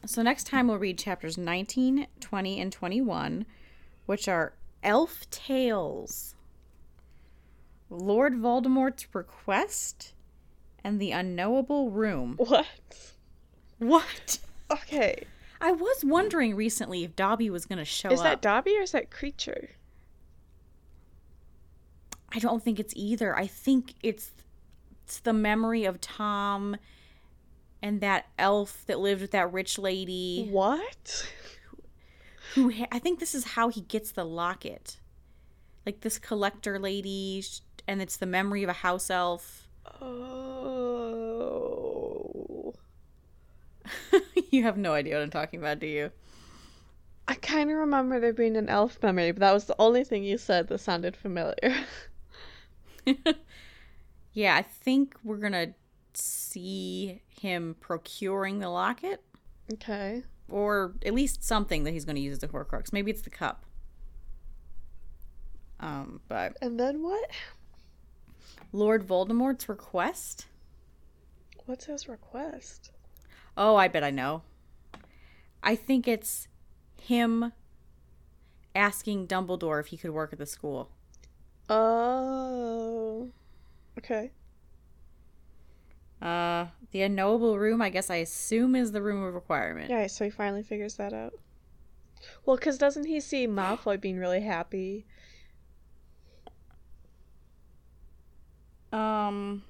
So 0.06 0.24
next 0.24 0.48
time 0.48 0.68
we'll 0.68 0.80
read 0.80 0.98
chapters 0.98 1.38
19, 1.38 2.08
20, 2.20 2.60
and 2.60 2.72
21, 2.72 3.46
which 4.08 4.28
are 4.28 4.54
Elf 4.84 5.30
Tales, 5.30 6.34
Lord 7.92 8.34
Voldemort's 8.34 9.14
Request, 9.14 10.14
and 10.84 11.00
The 11.00 11.12
Unknowable 11.12 11.92
Room. 11.92 12.34
What? 12.38 13.14
What? 13.78 14.40
Okay. 14.72 15.24
I 15.60 15.72
was 15.72 16.04
wondering 16.06 16.56
recently 16.56 17.04
if 17.04 17.16
Dobby 17.16 17.50
was 17.50 17.66
going 17.66 17.80
to 17.80 17.86
show 17.86 18.10
up. 18.10 18.14
Is 18.14 18.22
that 18.22 18.34
up. 18.36 18.42
Dobby 18.42 18.78
or 18.78 18.82
is 18.82 18.92
that 18.92 19.10
Kreacher? 19.10 19.70
I 22.34 22.40
don't 22.40 22.64
think 22.64 22.80
it's 22.80 22.94
either. 22.96 23.36
I 23.38 23.48
think 23.48 23.96
it's 24.04 24.32
it's 25.06 25.20
the 25.20 25.34
memory 25.34 25.86
of 25.86 26.02
Tom 26.02 26.76
and 27.82 28.02
that 28.02 28.28
elf 28.38 28.84
that 28.88 29.00
lived 29.00 29.22
with 29.22 29.32
that 29.32 29.54
rich 29.54 29.80
lady 29.80 30.50
What? 30.52 31.32
who 32.56 32.74
I 32.92 33.00
think 33.00 33.20
this 33.20 33.34
is 33.34 33.46
how 33.46 33.70
he 33.70 33.82
gets 33.82 34.12
the 34.12 34.26
locket. 34.26 34.98
Like 35.86 36.02
this 36.02 36.20
collector 36.20 36.78
lady 36.78 37.44
and 37.88 38.02
it's 38.02 38.18
the 38.18 38.26
memory 38.26 38.64
of 38.64 38.70
a 38.70 38.74
house 38.74 39.10
elf. 39.10 39.70
Oh. 40.02 40.04
you 44.52 44.64
have 44.64 44.78
no 44.78 44.94
idea 44.94 45.16
what 45.16 45.24
I'm 45.24 45.30
talking 45.30 45.60
about, 45.60 45.80
do 45.80 45.88
you? 45.88 46.12
I 47.28 47.36
kind 47.36 47.70
of 47.70 47.78
remember 47.78 48.20
there 48.20 48.34
being 48.34 48.56
an 48.56 48.70
elf 48.70 49.02
memory, 49.04 49.32
but 49.32 49.42
that 49.42 49.54
was 49.54 49.66
the 49.66 49.76
only 49.80 50.04
thing 50.04 50.24
you 50.24 50.38
said 50.38 50.68
that 50.70 50.80
sounded 50.80 51.18
familiar. 51.18 51.76
yeah, 54.34 54.56
I 54.56 54.62
think 54.62 55.16
we're 55.24 55.38
going 55.38 55.52
to 55.52 55.74
see 56.14 57.22
him 57.28 57.76
procuring 57.80 58.60
the 58.60 58.70
locket 58.70 59.22
okay. 59.74 60.24
or 60.50 60.96
at 61.06 61.14
least 61.14 61.44
something 61.44 61.84
that 61.84 61.92
he's 61.92 62.06
going 62.06 62.16
to 62.16 62.22
use 62.22 62.38
as 62.38 62.44
a 62.44 62.48
horcrux. 62.48 62.94
Maybe 62.94 63.12
it's 63.12 63.22
the 63.22 63.30
cup. 63.30 63.66
Um, 65.80 66.22
but 66.28 66.58
And 66.62 66.80
then 66.80 67.04
what? 67.04 67.30
Lord 68.72 69.06
Voldemort's 69.06 69.70
request? 69.70 70.48
What's 71.66 71.86
his 71.86 72.08
request? 72.08 72.92
Oh, 73.58 73.76
I 73.76 73.88
bet 73.88 74.04
I 74.04 74.12
know. 74.12 74.44
I 75.64 75.76
think 75.76 76.08
it's 76.08 76.48
him 77.02 77.52
asking 78.76 79.28
Dumbledore 79.28 79.80
if 79.80 79.88
he 79.88 79.98
could 79.98 80.12
work 80.12 80.32
at 80.32 80.40
the 80.40 80.46
school. 80.46 80.92
Oh. 81.68 83.32
Okay. 83.98 84.32
Uh, 86.22 86.68
the 86.92 87.02
unknowable 87.02 87.58
room, 87.58 87.82
I 87.82 87.90
guess 87.90 88.10
I 88.10 88.18
assume 88.18 88.76
is 88.76 88.92
the 88.92 89.02
room 89.02 89.24
of 89.24 89.34
requirement. 89.34 89.90
Yeah, 89.90 90.08
so 90.08 90.26
he 90.26 90.30
finally 90.30 90.64
figures 90.64 90.96
that 90.96 91.14
out. 91.14 91.34
Well, 92.46 92.58
because 92.58 92.78
doesn't 92.78 93.06
he 93.06 93.20
see 93.20 93.48
Malfoy 93.48 94.00
being 94.00 94.18
really 94.18 94.42
happy? 94.42 95.06
Um, 98.92 99.64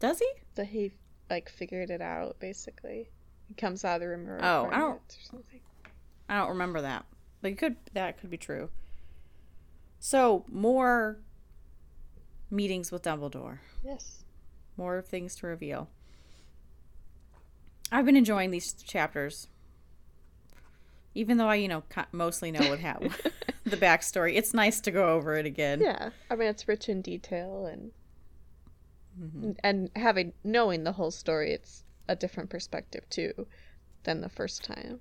does 0.00 0.18
he? 0.18 0.28
That 0.56 0.66
he, 0.66 0.92
like, 1.30 1.48
figured 1.48 1.90
it 1.90 2.00
out, 2.00 2.38
basically. 2.38 3.08
He 3.48 3.54
comes 3.54 3.84
out 3.84 3.96
of 3.96 4.00
the 4.02 4.08
room 4.08 4.38
Oh, 4.42 4.68
I 4.70 4.78
don't- 4.78 4.94
or 4.96 5.00
something. 5.22 5.60
I 6.28 6.38
don't 6.38 6.48
remember 6.50 6.80
that, 6.80 7.04
but 7.42 7.50
it 7.52 7.58
could 7.58 7.76
that 7.92 8.18
could 8.18 8.30
be 8.30 8.38
true. 8.38 8.70
So 10.00 10.44
more 10.48 11.18
meetings 12.50 12.90
with 12.90 13.02
Dumbledore, 13.02 13.58
Yes. 13.84 14.24
more 14.76 15.02
things 15.02 15.34
to 15.36 15.46
reveal. 15.46 15.88
I've 17.92 18.06
been 18.06 18.16
enjoying 18.16 18.50
these 18.50 18.72
chapters, 18.72 19.48
even 21.14 21.36
though 21.36 21.48
I, 21.48 21.56
you 21.56 21.68
know, 21.68 21.82
mostly 22.12 22.50
know 22.50 22.68
what 22.70 22.78
happened, 22.80 23.14
the 23.64 23.76
backstory. 23.76 24.36
It's 24.36 24.54
nice 24.54 24.80
to 24.80 24.90
go 24.90 25.10
over 25.14 25.36
it 25.36 25.46
again. 25.46 25.80
Yeah, 25.80 26.10
I 26.30 26.36
mean 26.36 26.48
it's 26.48 26.66
rich 26.66 26.88
in 26.88 27.02
detail 27.02 27.66
and 27.66 27.92
Mhm. 29.20 29.56
and 29.62 29.90
having 29.96 30.32
knowing 30.42 30.84
the 30.84 30.92
whole 30.92 31.10
story, 31.10 31.52
it's 31.52 31.84
a 32.08 32.16
different 32.16 32.50
perspective 32.50 33.08
too 33.10 33.46
than 34.04 34.20
the 34.20 34.28
first 34.28 34.64
time. 34.64 35.00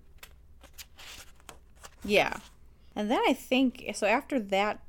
Yeah. 2.05 2.37
And 2.95 3.09
then 3.09 3.21
I 3.27 3.33
think 3.33 3.89
so 3.95 4.05
after 4.07 4.39
that 4.39 4.79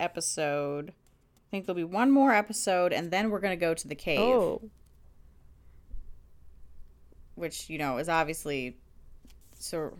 episode, 0.00 0.90
I 0.90 1.46
think 1.50 1.66
there'll 1.66 1.76
be 1.76 1.84
one 1.84 2.10
more 2.10 2.32
episode 2.32 2.92
and 2.92 3.10
then 3.10 3.30
we're 3.30 3.40
going 3.40 3.56
to 3.56 3.60
go 3.60 3.74
to 3.74 3.88
the 3.88 3.94
cave, 3.94 4.18
Oh, 4.20 4.62
which, 7.34 7.70
you 7.70 7.78
know, 7.78 7.98
is 7.98 8.08
obviously 8.08 8.76
so 9.58 9.92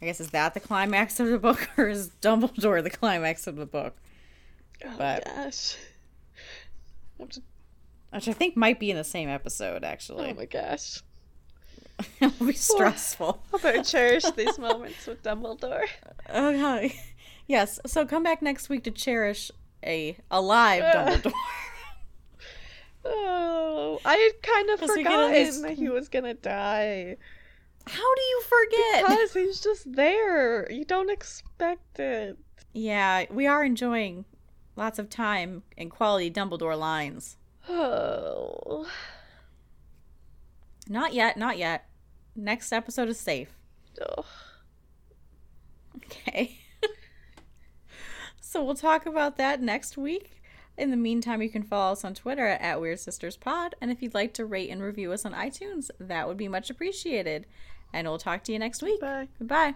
I 0.00 0.06
guess 0.06 0.20
is 0.20 0.30
that 0.30 0.54
the 0.54 0.60
climax 0.60 1.18
of 1.20 1.28
the 1.28 1.38
book 1.38 1.68
or 1.76 1.88
is 1.88 2.10
Dumbledore 2.22 2.82
the 2.82 2.90
climax 2.90 3.46
of 3.46 3.56
the 3.56 3.66
book? 3.66 3.96
oh 4.84 4.94
But- 4.98 5.24
gosh. 5.24 5.76
Which 7.18 7.38
I 8.28 8.32
think 8.32 8.56
might 8.56 8.80
be 8.80 8.90
in 8.90 8.96
the 8.96 9.04
same 9.04 9.28
episode 9.28 9.84
actually. 9.84 10.30
oh 10.30 10.34
my 10.34 10.46
gosh. 10.46 11.02
It'll 12.20 12.46
be 12.46 12.52
stressful. 12.54 13.42
I 13.54 13.58
better 13.58 13.82
cherish 13.82 14.24
these 14.36 14.58
moments 14.58 15.06
with 15.06 15.22
Dumbledore. 15.22 15.86
Okay. 16.32 16.98
Yes, 17.46 17.80
so 17.86 18.06
come 18.06 18.22
back 18.22 18.40
next 18.42 18.68
week 18.68 18.84
to 18.84 18.90
cherish 18.90 19.50
a 19.84 20.16
alive. 20.30 20.82
Dumbledore. 20.82 21.32
Oh, 23.04 24.00
I 24.04 24.16
had 24.16 24.42
kind 24.42 24.70
of 24.70 24.80
'Cause 24.80 24.90
we 24.94 25.02
get 25.02 25.12
at 25.12 25.28
forgotten 25.46 25.62
that 25.62 25.72
he 25.78 25.88
was 25.88 26.08
gonna 26.08 26.34
die. 26.34 27.16
How 27.86 28.14
do 28.14 28.20
you 28.22 28.42
forget? 28.42 29.06
Because 29.06 29.32
he's 29.32 29.60
just 29.60 29.90
there. 29.92 30.70
You 30.70 30.84
don't 30.84 31.10
expect 31.10 31.98
it. 32.00 32.36
Yeah, 32.74 33.24
we 33.30 33.46
are 33.46 33.64
enjoying 33.64 34.24
lots 34.78 34.98
of 34.98 35.10
time 35.10 35.64
and 35.76 35.90
quality 35.90 36.30
Dumbledore 36.30 36.78
lines. 36.78 37.36
Oh. 37.68 38.86
Not 40.88 41.12
yet, 41.12 41.36
not 41.36 41.58
yet. 41.58 41.86
Next 42.34 42.72
episode 42.72 43.10
is 43.10 43.20
safe. 43.20 43.50
Ugh. 44.00 44.24
Okay. 45.96 46.60
so 48.40 48.64
we'll 48.64 48.74
talk 48.74 49.04
about 49.04 49.36
that 49.36 49.60
next 49.60 49.98
week. 49.98 50.40
In 50.78 50.90
the 50.90 50.96
meantime, 50.96 51.42
you 51.42 51.50
can 51.50 51.62
follow 51.62 51.92
us 51.92 52.04
on 52.04 52.14
Twitter 52.14 52.46
at 52.46 52.80
Weird 52.80 53.00
Sisters 53.00 53.36
Pod, 53.36 53.74
and 53.82 53.90
if 53.90 54.00
you'd 54.00 54.14
like 54.14 54.32
to 54.34 54.46
rate 54.46 54.70
and 54.70 54.80
review 54.80 55.12
us 55.12 55.26
on 55.26 55.34
iTunes, 55.34 55.90
that 56.00 56.26
would 56.26 56.38
be 56.38 56.48
much 56.48 56.70
appreciated. 56.70 57.44
And 57.92 58.08
we'll 58.08 58.16
talk 58.16 58.44
to 58.44 58.52
you 58.52 58.58
next 58.58 58.82
week. 58.82 58.98
Bye. 59.00 59.28
Goodbye. 59.38 59.74